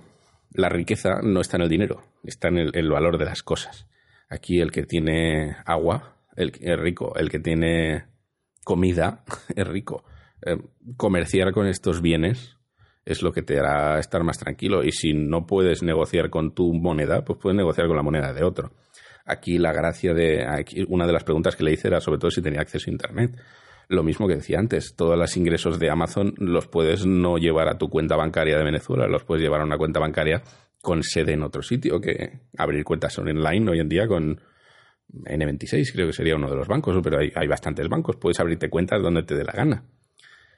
la 0.55 0.69
riqueza 0.69 1.21
no 1.23 1.41
está 1.41 1.57
en 1.57 1.65
el 1.65 1.69
dinero, 1.69 2.05
está 2.25 2.49
en 2.49 2.59
el, 2.59 2.91
valor 2.91 3.19
de 3.19 3.25
las 3.25 3.43
cosas. 3.43 3.87
Aquí 4.29 4.61
el 4.61 4.71
que 4.71 4.85
tiene 4.85 5.57
agua 5.67 6.17
el, 6.37 6.53
es 6.61 6.79
rico, 6.79 7.15
el 7.17 7.31
que 7.31 7.41
tiene 7.41 8.05
comida 8.65 9.25
es 9.57 9.67
rico. 9.67 10.05
Em, 10.41 10.63
comerciar 10.97 11.53
con 11.53 11.67
estos 11.67 12.01
bienes 12.01 12.57
es 13.05 13.23
lo 13.23 13.33
que 13.33 13.43
te 13.43 13.59
hará 13.59 13.99
estar 13.99 14.23
más 14.23 14.39
tranquilo. 14.39 14.83
Y 14.85 14.93
si 14.93 15.13
no 15.13 15.47
puedes 15.47 15.83
negociar 15.83 16.31
con 16.31 16.55
tu 16.55 16.73
moneda, 16.73 17.25
pues 17.25 17.39
puedes 17.41 17.57
negociar 17.57 17.87
con 17.87 17.97
la 17.97 18.03
moneda 18.03 18.33
de 18.33 18.45
otro. 18.45 18.73
Aquí 19.25 19.59
la 19.59 19.73
gracia 19.73 20.15
de. 20.15 20.45
una 20.89 21.07
de 21.07 21.13
las 21.13 21.25
preguntas 21.25 21.57
que 21.57 21.65
le 21.65 21.73
hice 21.73 21.89
era 21.89 22.01
sobre 22.01 22.19
todo 22.19 22.31
si 22.31 22.43
tenía 22.43 22.61
acceso 22.61 22.91
a 22.91 22.93
Internet. 22.93 23.37
Lo 23.89 24.03
mismo 24.03 24.27
que 24.27 24.37
decía 24.37 24.59
antes, 24.59 24.95
todos 24.97 25.19
los 25.19 25.37
ingresos 25.37 25.79
de 25.79 25.91
Amazon 25.91 26.35
los 26.39 26.67
puedes 26.67 27.05
no 27.05 27.37
llevar 27.37 27.69
a 27.69 27.79
tu 27.79 27.91
cuenta 27.91 28.17
bancaria 28.17 28.57
de 28.57 28.65
Venezuela, 28.65 29.07
los 29.07 29.25
puedes 29.25 29.43
llevar 29.43 29.61
a 29.61 29.65
una 29.65 29.77
cuenta 29.77 30.01
bancaria 30.01 30.43
con 30.81 31.03
sede 31.03 31.35
en 31.35 31.43
otro 31.43 31.63
sitio, 31.63 32.01
que 32.01 32.41
abrir 32.57 32.85
cuentas 32.85 33.19
online 33.19 33.71
hoy 33.71 33.81
en 33.81 33.89
día 33.89 34.07
con 34.07 34.41
N26 35.13 35.93
creo 35.93 36.07
que 36.07 36.13
sería 36.13 36.37
uno 36.37 36.49
de 36.49 36.57
los 36.57 36.69
bancos, 36.69 36.99
pero 37.03 37.19
hay, 37.19 37.33
hay 37.35 37.47
bastantes 37.47 37.89
bancos, 37.89 38.17
puedes 38.17 38.41
abrirte 38.41 38.71
cuentas 38.71 39.03
donde 39.03 39.25
te 39.25 39.35
dé 39.35 39.45
la 39.45 39.53
gana. 39.53 39.85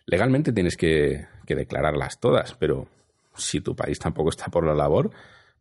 Legalmente 0.07 0.53
tienes 0.53 0.77
que, 0.77 1.27
declararlas 1.47 2.21
todas, 2.21 2.55
pero 2.55 2.89
si 3.35 3.61
tu 3.61 3.75
país 3.75 3.99
tampoco 3.99 4.31
está 4.31 4.47
por 4.47 4.67
la 4.67 4.75
labor, 4.75 5.11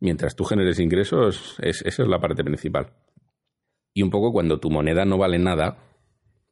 mientras 0.00 0.36
tú 0.36 0.44
generes 0.44 0.78
ingresos, 0.78 1.56
esa 1.60 1.88
es 1.88 1.98
la 1.98 2.20
parte 2.20 2.44
principal. 2.44 2.92
Y 3.94 4.02
un 4.02 4.10
poco 4.10 4.32
cuando 4.32 4.60
tu 4.60 4.70
moneda 4.70 5.04
no 5.04 5.18
vale 5.18 5.38
nada, 5.38 5.78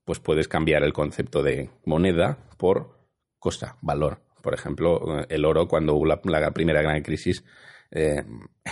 pues 0.05 0.20
puedes 0.20 0.49
cambiar 0.49 0.82
el 0.84 0.93
concepto 0.93 1.43
de 1.43 1.70
moneda 1.84 2.38
por 2.57 2.99
cosa, 3.38 3.76
valor. 3.82 4.20
Por 4.43 4.55
ejemplo, 4.55 5.24
el 5.28 5.45
oro, 5.45 5.68
cuando 5.68 5.95
hubo 5.95 6.07
la, 6.07 6.20
primera 6.20 6.82
gran 6.82 7.03
crisis, 7.03 7.45
eh, 7.90 8.24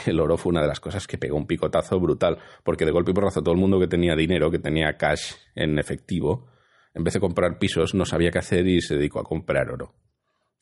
el 0.06 0.20
oro 0.20 0.36
fue 0.36 0.50
una 0.50 0.62
de 0.62 0.68
las 0.68 0.80
cosas 0.80 1.06
que 1.06 1.18
pegó 1.18 1.36
un 1.36 1.46
picotazo 1.46 2.00
brutal, 2.00 2.38
porque 2.64 2.84
de 2.84 2.90
golpe 2.90 3.10
y 3.10 3.14
porrazo 3.14 3.42
todo 3.42 3.54
el 3.54 3.60
mundo 3.60 3.78
que 3.78 3.86
tenía 3.86 4.16
dinero, 4.16 4.50
que 4.50 4.58
tenía 4.58 4.96
cash 4.96 5.34
en 5.54 5.78
efectivo, 5.78 6.49
en 6.95 7.05
vez 7.05 7.14
de 7.14 7.20
comprar 7.20 7.59
pisos, 7.59 7.95
no 7.95 8.05
sabía 8.05 8.30
qué 8.30 8.38
hacer 8.38 8.66
y 8.66 8.80
se 8.80 8.97
dedicó 8.97 9.20
a 9.20 9.24
comprar 9.24 9.70
oro. 9.70 9.95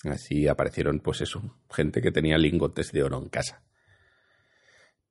Así 0.05 0.47
aparecieron, 0.47 1.01
pues 1.01 1.21
eso, 1.23 1.43
gente 1.71 2.01
que 2.01 2.13
tenía 2.13 2.39
lingotes 2.39 2.93
de 2.93 3.03
oro 3.03 3.19
en 3.21 3.29
casa. 3.29 3.63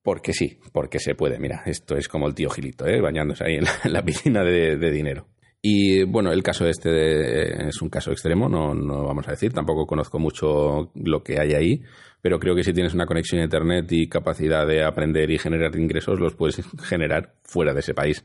Porque 0.01 0.31
sí, 0.31 0.57
porque 0.71 0.99
se 0.99 1.15
puede. 1.15 1.37
Mira, 1.39 1.63
esto 1.65 1.97
es 1.97 2.07
como 2.07 2.27
el 2.27 2.35
tío 2.35 2.49
Gilito, 2.49 2.87
¿eh? 2.87 3.01
bañándose 3.01 3.43
ahí 3.43 3.55
en 3.55 3.65
la, 3.91 4.03
piscina 4.03 4.43
de, 4.43 4.77
dinero. 4.91 5.27
Y 5.61 6.03
bueno, 6.03 6.31
el 6.31 6.43
caso 6.43 6.65
este 6.65 7.67
es 7.67 7.81
un 7.81 7.89
caso 7.89 8.11
extremo, 8.11 8.47
no, 8.47 8.73
no 8.73 9.03
vamos 9.03 9.27
a 9.27 9.31
decir, 9.31 9.51
tampoco 9.51 9.85
conozco 9.85 10.19
mucho 10.19 10.91
lo 10.95 11.23
que 11.23 11.41
hay 11.41 11.53
ahí, 11.53 11.83
pero 12.21 12.39
creo 12.39 12.55
que 12.55 12.63
si 12.63 12.71
tienes 12.71 12.93
una 12.93 13.05
conexión 13.05 13.41
a 13.41 13.43
Internet 13.43 13.91
y 13.91 14.07
capacidad 14.07 14.65
de 14.65 14.85
aprender 14.85 15.29
y 15.29 15.39
generar 15.39 15.75
ingresos, 15.75 16.19
los 16.19 16.35
puedes 16.35 16.61
generar 16.83 17.33
fuera 17.43 17.73
de 17.73 17.81
ese 17.81 17.93
país 17.93 18.23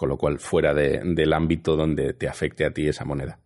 con 0.00 0.08
lo 0.08 0.16
cual 0.16 0.38
fuera 0.38 0.72
del 0.72 1.32
ámbito 1.34 1.76
donde 1.76 2.14
te 2.14 2.26
afecte 2.26 2.64
a 2.64 2.70
ti 2.70 2.88
esa 2.88 3.04
moneda. 3.04 3.38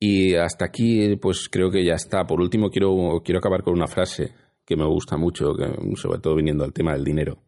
Y 0.00 0.34
hasta 0.36 0.64
aquí, 0.64 1.16
pues 1.16 1.50
creo 1.50 1.70
que 1.70 1.84
ya 1.84 1.96
está. 1.96 2.26
Por 2.26 2.40
último, 2.40 2.70
quiero, 2.70 3.20
quiero 3.22 3.40
acabar 3.40 3.62
con 3.62 3.74
una 3.74 3.86
frase 3.86 4.32
que 4.64 4.74
me 4.74 4.86
gusta 4.86 5.18
mucho, 5.18 5.54
sobre 5.96 6.20
todo 6.20 6.34
viniendo 6.34 6.64
al 6.64 6.72
tema 6.72 6.94
del 6.94 7.04
dinero. 7.04 7.42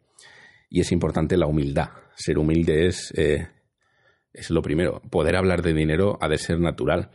Y 0.69 0.81
es 0.81 0.91
importante 0.91 1.37
la 1.37 1.47
humildad. 1.47 1.89
Ser 2.13 2.37
humilde 2.37 2.85
es, 2.85 3.11
eh, 3.17 3.47
es 4.31 4.51
lo 4.51 4.61
primero. 4.61 5.01
Poder 5.09 5.35
hablar 5.35 5.63
de 5.63 5.73
dinero 5.73 6.19
ha 6.21 6.29
de 6.29 6.37
ser 6.37 6.59
natural. 6.59 7.09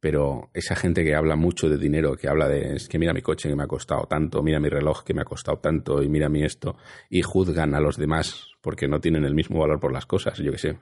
Pero 0.00 0.50
esa 0.54 0.74
gente 0.74 1.04
que 1.04 1.14
habla 1.14 1.36
mucho 1.36 1.68
de 1.68 1.76
dinero, 1.76 2.16
que 2.16 2.28
habla 2.28 2.48
de, 2.48 2.76
es 2.76 2.88
que 2.88 2.98
mira 2.98 3.12
mi 3.12 3.20
coche 3.20 3.50
que 3.50 3.54
me 3.54 3.64
ha 3.64 3.66
costado 3.66 4.06
tanto, 4.06 4.42
mira 4.42 4.58
mi 4.58 4.70
reloj 4.70 5.04
que 5.04 5.12
me 5.12 5.20
ha 5.20 5.26
costado 5.26 5.58
tanto 5.58 6.02
y 6.02 6.08
mira 6.08 6.30
mi 6.30 6.42
esto, 6.42 6.76
y 7.10 7.20
juzgan 7.20 7.74
a 7.74 7.80
los 7.80 7.98
demás 7.98 8.46
porque 8.62 8.88
no 8.88 9.00
tienen 9.00 9.24
el 9.24 9.34
mismo 9.34 9.60
valor 9.60 9.78
por 9.78 9.92
las 9.92 10.06
cosas, 10.06 10.38
yo 10.38 10.50
qué 10.52 10.58
sé. 10.58 10.78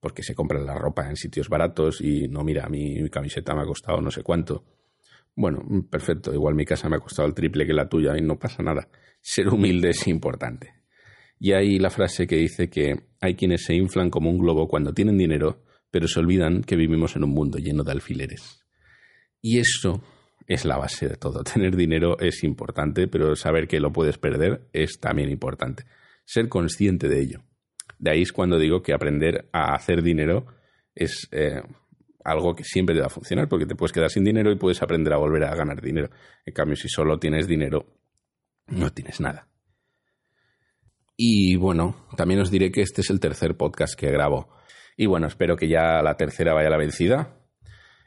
Porque 0.00 0.22
se 0.22 0.36
compran 0.36 0.64
la 0.64 0.76
ropa 0.76 1.08
en 1.08 1.16
sitios 1.16 1.48
baratos 1.48 2.00
y 2.00 2.28
no, 2.28 2.44
mira, 2.44 2.68
mi, 2.68 3.02
mi 3.02 3.10
camiseta 3.10 3.54
me 3.54 3.62
ha 3.62 3.66
costado 3.66 4.00
no 4.00 4.12
sé 4.12 4.22
cuánto. 4.22 4.64
Bueno, 5.34 5.60
perfecto, 5.90 6.32
igual 6.32 6.54
mi 6.54 6.64
casa 6.64 6.88
me 6.88 6.96
ha 6.96 7.00
costado 7.00 7.26
el 7.26 7.34
triple 7.34 7.66
que 7.66 7.72
la 7.72 7.88
tuya 7.88 8.16
y 8.16 8.22
no 8.22 8.38
pasa 8.38 8.62
nada. 8.62 8.88
Ser 9.20 9.48
humilde 9.48 9.90
es 9.90 10.06
importante. 10.06 10.74
Y 11.40 11.52
hay 11.52 11.78
la 11.78 11.90
frase 11.90 12.26
que 12.26 12.36
dice 12.36 12.68
que 12.68 12.94
hay 13.20 13.34
quienes 13.34 13.64
se 13.64 13.74
inflan 13.74 14.10
como 14.10 14.30
un 14.30 14.38
globo 14.38 14.68
cuando 14.68 14.92
tienen 14.92 15.18
dinero 15.18 15.62
pero 15.90 16.08
se 16.08 16.20
olvidan 16.20 16.62
que 16.62 16.76
vivimos 16.76 17.16
en 17.16 17.24
un 17.24 17.30
mundo 17.30 17.58
lleno 17.58 17.84
de 17.84 17.92
alfileres. 17.92 18.64
Y 19.40 19.58
eso 19.58 20.02
es 20.46 20.64
la 20.64 20.76
base 20.76 21.08
de 21.08 21.16
todo. 21.16 21.42
Tener 21.54 21.76
dinero 21.76 22.18
es 22.18 22.42
importante, 22.44 23.08
pero 23.08 23.36
saber 23.36 23.68
que 23.68 23.80
lo 23.80 23.92
puedes 23.92 24.18
perder 24.18 24.68
es 24.72 24.98
también 25.00 25.30
importante. 25.30 25.84
Ser 26.24 26.48
consciente 26.48 27.08
de 27.08 27.20
ello. 27.20 27.42
De 27.98 28.10
ahí 28.10 28.22
es 28.22 28.32
cuando 28.32 28.58
digo 28.58 28.82
que 28.82 28.92
aprender 28.92 29.48
a 29.52 29.74
hacer 29.74 30.02
dinero 30.02 30.46
es 30.94 31.28
eh, 31.32 31.62
algo 32.24 32.54
que 32.54 32.64
siempre 32.64 32.94
te 32.94 33.00
va 33.00 33.06
a 33.06 33.10
funcionar, 33.10 33.48
porque 33.48 33.66
te 33.66 33.74
puedes 33.74 33.92
quedar 33.92 34.10
sin 34.10 34.24
dinero 34.24 34.50
y 34.50 34.56
puedes 34.56 34.82
aprender 34.82 35.12
a 35.12 35.18
volver 35.18 35.44
a 35.44 35.54
ganar 35.54 35.80
dinero. 35.80 36.10
En 36.44 36.52
cambio, 36.52 36.76
si 36.76 36.88
solo 36.88 37.18
tienes 37.18 37.46
dinero, 37.46 37.86
no 38.66 38.92
tienes 38.92 39.20
nada. 39.20 39.48
Y 41.16 41.56
bueno, 41.56 42.06
también 42.16 42.40
os 42.40 42.50
diré 42.50 42.70
que 42.70 42.82
este 42.82 43.00
es 43.00 43.10
el 43.10 43.20
tercer 43.20 43.56
podcast 43.56 43.98
que 43.98 44.10
grabo. 44.10 44.48
Y 45.00 45.06
bueno, 45.06 45.28
espero 45.28 45.56
que 45.56 45.68
ya 45.68 46.02
la 46.02 46.16
tercera 46.16 46.52
vaya 46.52 46.66
a 46.66 46.72
la 46.72 46.76
vencida. 46.76 47.36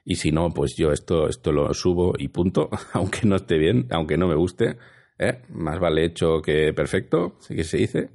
Y 0.03 0.15
si 0.15 0.33
no, 0.33 0.49
pues 0.49 0.75
yo 0.77 0.91
esto, 0.91 1.29
esto 1.29 1.53
lo 1.53 1.73
subo 1.73 2.13
y 2.17 2.27
punto, 2.27 2.69
aunque 2.93 3.21
no 3.23 3.37
esté 3.37 3.57
bien, 3.57 3.87
aunque 3.91 4.17
no 4.17 4.27
me 4.27 4.35
guste. 4.35 4.77
¿eh? 5.17 5.41
Más 5.49 5.79
vale 5.79 6.03
hecho 6.03 6.41
que 6.41 6.73
perfecto, 6.73 7.37
así 7.39 7.55
que 7.55 7.63
se 7.63 7.77
dice. 7.77 8.09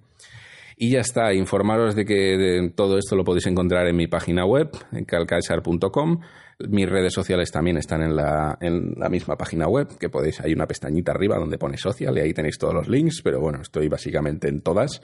Y 0.77 0.91
ya 0.91 1.01
está, 1.01 1.33
informaros 1.33 1.95
de 1.95 2.05
que 2.05 2.71
todo 2.77 2.99
esto 2.99 3.17
lo 3.17 3.25
podéis 3.25 3.47
encontrar 3.47 3.87
en 3.87 3.97
mi 3.97 4.09
página 4.09 4.45
web, 4.45 4.71
en 4.93 5.07
calcaesar.com. 5.07 6.21
Mis 6.69 6.87
redes 6.87 7.15
sociales 7.15 7.51
también 7.51 7.79
están 7.79 8.03
en 8.03 8.15
la, 8.15 8.59
en 8.61 8.93
la 8.99 9.09
misma 9.09 9.39
página 9.39 9.69
web, 9.69 9.97
que 9.99 10.11
podéis, 10.11 10.41
hay 10.41 10.53
una 10.53 10.67
pestañita 10.67 11.13
arriba 11.13 11.39
donde 11.39 11.57
pone 11.57 11.79
social 11.79 12.19
y 12.19 12.21
ahí 12.21 12.35
tenéis 12.35 12.59
todos 12.59 12.75
los 12.75 12.89
links, 12.89 13.23
pero 13.25 13.41
bueno, 13.41 13.63
estoy 13.63 13.89
básicamente 13.89 14.49
en 14.49 14.61
todas. 14.61 15.01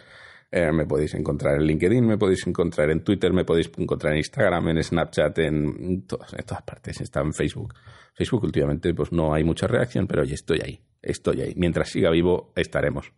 Eh, 0.55 0.71
me 0.71 0.85
podéis 0.85 1.15
encontrar 1.15 1.55
en 1.55 1.67
LinkedIn, 1.67 2.07
me 2.07 2.19
podéis 2.19 2.47
encontrar 2.47 2.91
en 2.91 3.03
Twitter, 3.03 3.33
me 3.33 3.47
podéis 3.47 3.71
encontrar 3.79 4.13
en 4.13 4.19
Instagram, 4.19 4.69
en 4.69 4.83
Snapchat, 4.83 5.39
en, 5.39 6.07
todas, 6.07 6.35
en 6.35 6.45
todas 6.45 6.63
partes. 6.63 7.01
Está 7.01 7.23
en 7.23 7.33
Facebook. 7.33 7.73
Facebook 8.13 8.45
últimamente 8.45 8.93
pues 8.93 9.13
no 9.13 9.33
hay 9.33 9.45
mucha 9.45 9.67
reacción, 9.67 10.07
pero 10.07 10.25
estoy 10.25 10.61
ahí. 10.63 10.79
Estoy 11.01 11.41
ahí. 11.41 11.55
Mientras 11.57 11.89
siga 11.89 12.11
vivo, 12.11 12.53
estaremos. 12.55 13.11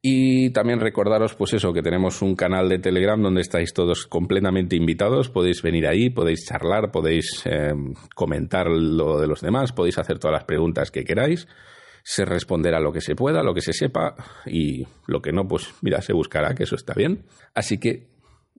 Y 0.00 0.50
también 0.50 0.78
recordaros, 0.78 1.34
pues 1.34 1.52
eso, 1.52 1.72
que 1.72 1.82
tenemos 1.82 2.22
un 2.22 2.36
canal 2.36 2.68
de 2.68 2.78
Telegram 2.78 3.20
donde 3.20 3.40
estáis 3.40 3.74
todos 3.74 4.06
completamente 4.06 4.76
invitados. 4.76 5.30
Podéis 5.30 5.62
venir 5.62 5.88
ahí, 5.88 6.10
podéis 6.10 6.46
charlar, 6.46 6.92
podéis 6.92 7.42
eh, 7.44 7.74
comentar 8.14 8.68
lo 8.68 9.20
de 9.20 9.26
los 9.26 9.40
demás, 9.40 9.72
podéis 9.72 9.98
hacer 9.98 10.20
todas 10.20 10.34
las 10.34 10.44
preguntas 10.44 10.92
que 10.92 11.02
queráis 11.02 11.48
se 12.02 12.24
responderá 12.24 12.80
lo 12.80 12.92
que 12.92 13.00
se 13.00 13.14
pueda, 13.14 13.42
lo 13.42 13.54
que 13.54 13.60
se 13.60 13.72
sepa 13.72 14.14
y 14.46 14.86
lo 15.06 15.20
que 15.20 15.32
no, 15.32 15.46
pues 15.46 15.74
mira, 15.82 16.00
se 16.02 16.12
buscará, 16.12 16.54
que 16.54 16.64
eso 16.64 16.76
está 16.76 16.94
bien. 16.94 17.24
Así 17.54 17.78
que, 17.78 18.08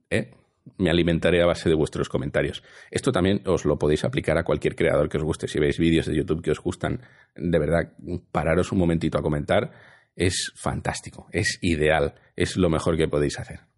eh, 0.10 0.32
me 0.78 0.90
alimentaré 0.90 1.42
a 1.42 1.46
base 1.46 1.70
de 1.70 1.76
vuestros 1.76 2.10
comentarios. 2.10 2.64
Esto 2.92 3.12
también 3.12 3.42
os 3.46 3.66
lo 3.66 3.78
podéis 3.78 4.04
aplicar 4.04 4.38
a 4.38 4.44
cualquier 4.44 4.76
creador 4.76 5.10
que 5.10 5.18
os 5.18 5.24
guste. 5.24 5.48
Si 5.48 5.60
veis 5.60 5.80
vídeos 5.80 6.06
de 6.06 6.16
YouTube 6.16 6.42
que 6.42 6.52
os 6.52 6.60
gustan, 6.60 7.02
de 7.36 7.60
verdad, 7.60 7.94
pararos 8.32 8.72
un 8.72 8.80
momentito 8.80 9.18
a 9.18 9.24
comentar. 9.24 9.72
Es 10.16 10.52
fantástico, 10.56 11.28
es 11.32 11.58
ideal, 11.62 12.16
es 12.36 12.58
lo 12.58 12.70
mejor 12.70 12.98
que 12.98 13.08
podéis 13.08 13.40
hacer. 13.40 13.71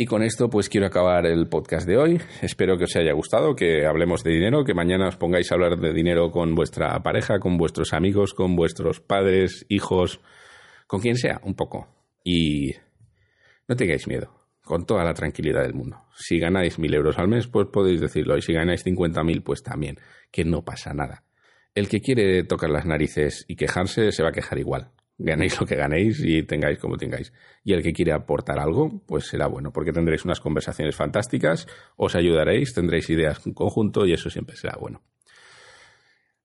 Y 0.00 0.06
con 0.06 0.22
esto 0.22 0.48
pues 0.48 0.68
quiero 0.68 0.86
acabar 0.86 1.26
el 1.26 1.48
podcast 1.48 1.84
de 1.84 1.96
hoy. 1.96 2.20
Espero 2.40 2.78
que 2.78 2.84
os 2.84 2.94
haya 2.94 3.12
gustado, 3.14 3.56
que 3.56 3.84
hablemos 3.84 4.22
de 4.22 4.30
dinero, 4.30 4.62
que 4.62 4.72
mañana 4.72 5.08
os 5.08 5.16
pongáis 5.16 5.50
a 5.50 5.56
hablar 5.56 5.76
de 5.76 5.92
dinero 5.92 6.30
con 6.30 6.54
vuestra 6.54 7.02
pareja, 7.02 7.40
con 7.40 7.56
vuestros 7.56 7.92
amigos, 7.92 8.32
con 8.32 8.54
vuestros 8.54 9.00
padres, 9.00 9.66
hijos, 9.68 10.20
con 10.86 11.00
quien 11.00 11.16
sea, 11.16 11.40
un 11.42 11.56
poco. 11.56 11.88
Y 12.22 12.76
no 13.66 13.74
tengáis 13.74 14.06
miedo, 14.06 14.32
con 14.62 14.86
toda 14.86 15.02
la 15.02 15.14
tranquilidad 15.14 15.62
del 15.62 15.74
mundo. 15.74 16.00
Si 16.16 16.38
ganáis 16.38 16.78
mil 16.78 16.94
euros 16.94 17.18
al 17.18 17.26
mes, 17.26 17.48
pues 17.48 17.66
podéis 17.66 18.00
decirlo. 18.00 18.38
Y 18.38 18.42
si 18.42 18.52
ganáis 18.52 18.84
cincuenta 18.84 19.24
mil, 19.24 19.42
pues 19.42 19.64
también, 19.64 19.98
que 20.30 20.44
no 20.44 20.64
pasa 20.64 20.94
nada. 20.94 21.24
El 21.74 21.88
que 21.88 22.00
quiere 22.00 22.44
tocar 22.44 22.70
las 22.70 22.86
narices 22.86 23.44
y 23.48 23.56
quejarse, 23.56 24.12
se 24.12 24.22
va 24.22 24.28
a 24.28 24.32
quejar 24.32 24.60
igual 24.60 24.92
ganéis 25.18 25.60
lo 25.60 25.66
que 25.66 25.74
ganéis 25.74 26.22
y 26.24 26.42
tengáis 26.44 26.78
como 26.78 26.96
tengáis. 26.96 27.32
Y 27.64 27.72
el 27.72 27.82
que 27.82 27.92
quiere 27.92 28.12
aportar 28.12 28.58
algo, 28.58 29.02
pues 29.06 29.26
será 29.26 29.48
bueno, 29.48 29.72
porque 29.72 29.92
tendréis 29.92 30.24
unas 30.24 30.40
conversaciones 30.40 30.94
fantásticas, 30.94 31.66
os 31.96 32.14
ayudaréis, 32.14 32.72
tendréis 32.72 33.10
ideas 33.10 33.44
en 33.46 33.52
conjunto 33.52 34.06
y 34.06 34.12
eso 34.12 34.30
siempre 34.30 34.56
será 34.56 34.76
bueno. 34.80 35.02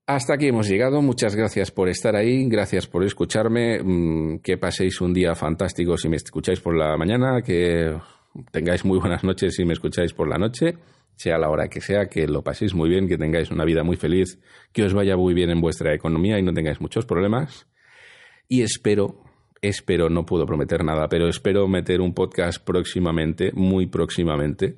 Hasta 0.05 0.33
aquí 0.33 0.47
hemos 0.47 0.67
llegado. 0.67 1.01
Muchas 1.01 1.33
gracias 1.33 1.71
por 1.71 1.87
estar 1.87 2.15
ahí, 2.17 2.49
gracias 2.49 2.87
por 2.87 3.05
escucharme. 3.05 3.79
Mm, 3.81 4.39
que 4.39 4.57
paséis 4.57 4.99
un 4.99 5.13
día 5.13 5.33
fantástico 5.33 5.97
si 5.97 6.09
me 6.09 6.17
escucháis 6.17 6.59
por 6.59 6.75
la 6.75 6.97
mañana, 6.97 7.41
que 7.41 7.95
tengáis 8.51 8.83
muy 8.83 8.99
buenas 8.99 9.23
noches 9.23 9.55
si 9.55 9.63
me 9.63 9.73
escucháis 9.73 10.13
por 10.13 10.27
la 10.27 10.37
noche, 10.37 10.75
sea 11.15 11.37
la 11.37 11.49
hora 11.49 11.69
que 11.69 11.79
sea, 11.79 12.07
que 12.07 12.27
lo 12.27 12.43
paséis 12.43 12.73
muy 12.73 12.89
bien, 12.89 13.07
que 13.07 13.17
tengáis 13.17 13.49
una 13.49 13.63
vida 13.63 13.83
muy 13.83 13.95
feliz, 13.95 14.39
que 14.73 14.83
os 14.83 14.93
vaya 14.93 15.15
muy 15.15 15.33
bien 15.33 15.51
en 15.51 15.61
vuestra 15.61 15.93
economía 15.93 16.37
y 16.37 16.43
no 16.43 16.53
tengáis 16.53 16.81
muchos 16.81 17.05
problemas 17.05 17.67
y 18.53 18.61
espero, 18.61 19.15
espero, 19.63 20.09
no 20.11 20.27
puedo 20.27 20.45
prometer 20.45 20.83
nada, 20.83 21.09
pero 21.09 21.27
espero 21.27 21.67
meter 21.67 22.01
un 22.01 22.13
podcast 22.13 22.63
próximamente, 22.63 23.51
muy 23.51 23.87
próximamente, 23.87 24.77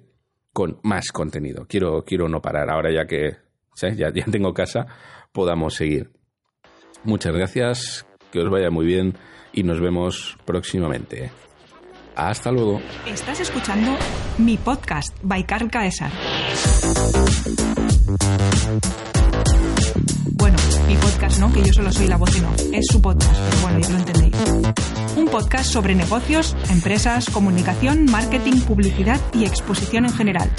con 0.53 0.79
más 0.83 1.11
contenido. 1.11 1.65
Quiero, 1.67 2.05
quiero 2.05 2.29
no 2.29 2.41
parar, 2.41 2.69
ahora 2.69 2.89
ya 2.93 3.05
que 3.05 3.35
ya, 3.75 4.13
ya 4.13 4.25
tengo 4.31 4.53
casa, 4.53 4.87
podamos 5.33 5.73
seguir. 5.73 6.09
Muchas 7.03 7.35
gracias, 7.35 8.07
que 8.31 8.39
os 8.39 8.49
vaya 8.49 8.69
muy 8.69 8.85
bien 8.85 9.17
y 9.51 9.63
nos 9.63 9.81
vemos 9.81 10.37
próximamente. 10.45 11.31
Hasta 12.15 12.53
luego. 12.53 12.79
Estás 13.05 13.41
escuchando 13.41 13.97
mi 14.37 14.55
podcast, 14.55 15.17
Baikar 15.21 15.69
Caesar. 15.69 16.13
Mi 20.87 20.95
podcast 20.97 21.39
no, 21.39 21.51
que 21.51 21.63
yo 21.63 21.73
solo 21.73 21.91
soy 21.91 22.07
la 22.07 22.17
voz 22.17 22.35
y 22.37 22.41
no. 22.41 22.53
Es 22.71 22.85
su 22.91 23.01
podcast, 23.01 23.35
pero 23.49 23.61
bueno, 23.61 23.79
ya 23.79 23.89
lo 23.89 23.97
entendéis. 23.97 24.35
Un 25.15 25.27
podcast 25.27 25.71
sobre 25.71 25.95
negocios, 25.95 26.55
empresas, 26.69 27.29
comunicación, 27.29 28.05
marketing, 28.05 28.61
publicidad 28.61 29.19
y 29.33 29.45
exposición 29.45 30.05
en 30.05 30.13
general. 30.13 30.49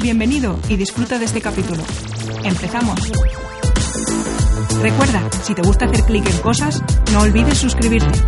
Bienvenido 0.00 0.58
y 0.68 0.76
disfruta 0.76 1.18
de 1.18 1.26
este 1.26 1.40
capítulo. 1.40 1.82
Empezamos. 2.44 2.98
Recuerda, 4.80 5.22
si 5.42 5.54
te 5.54 5.62
gusta 5.62 5.86
hacer 5.86 6.04
clic 6.04 6.28
en 6.28 6.38
cosas, 6.38 6.82
no 7.12 7.20
olvides 7.20 7.58
suscribirte. 7.58 8.18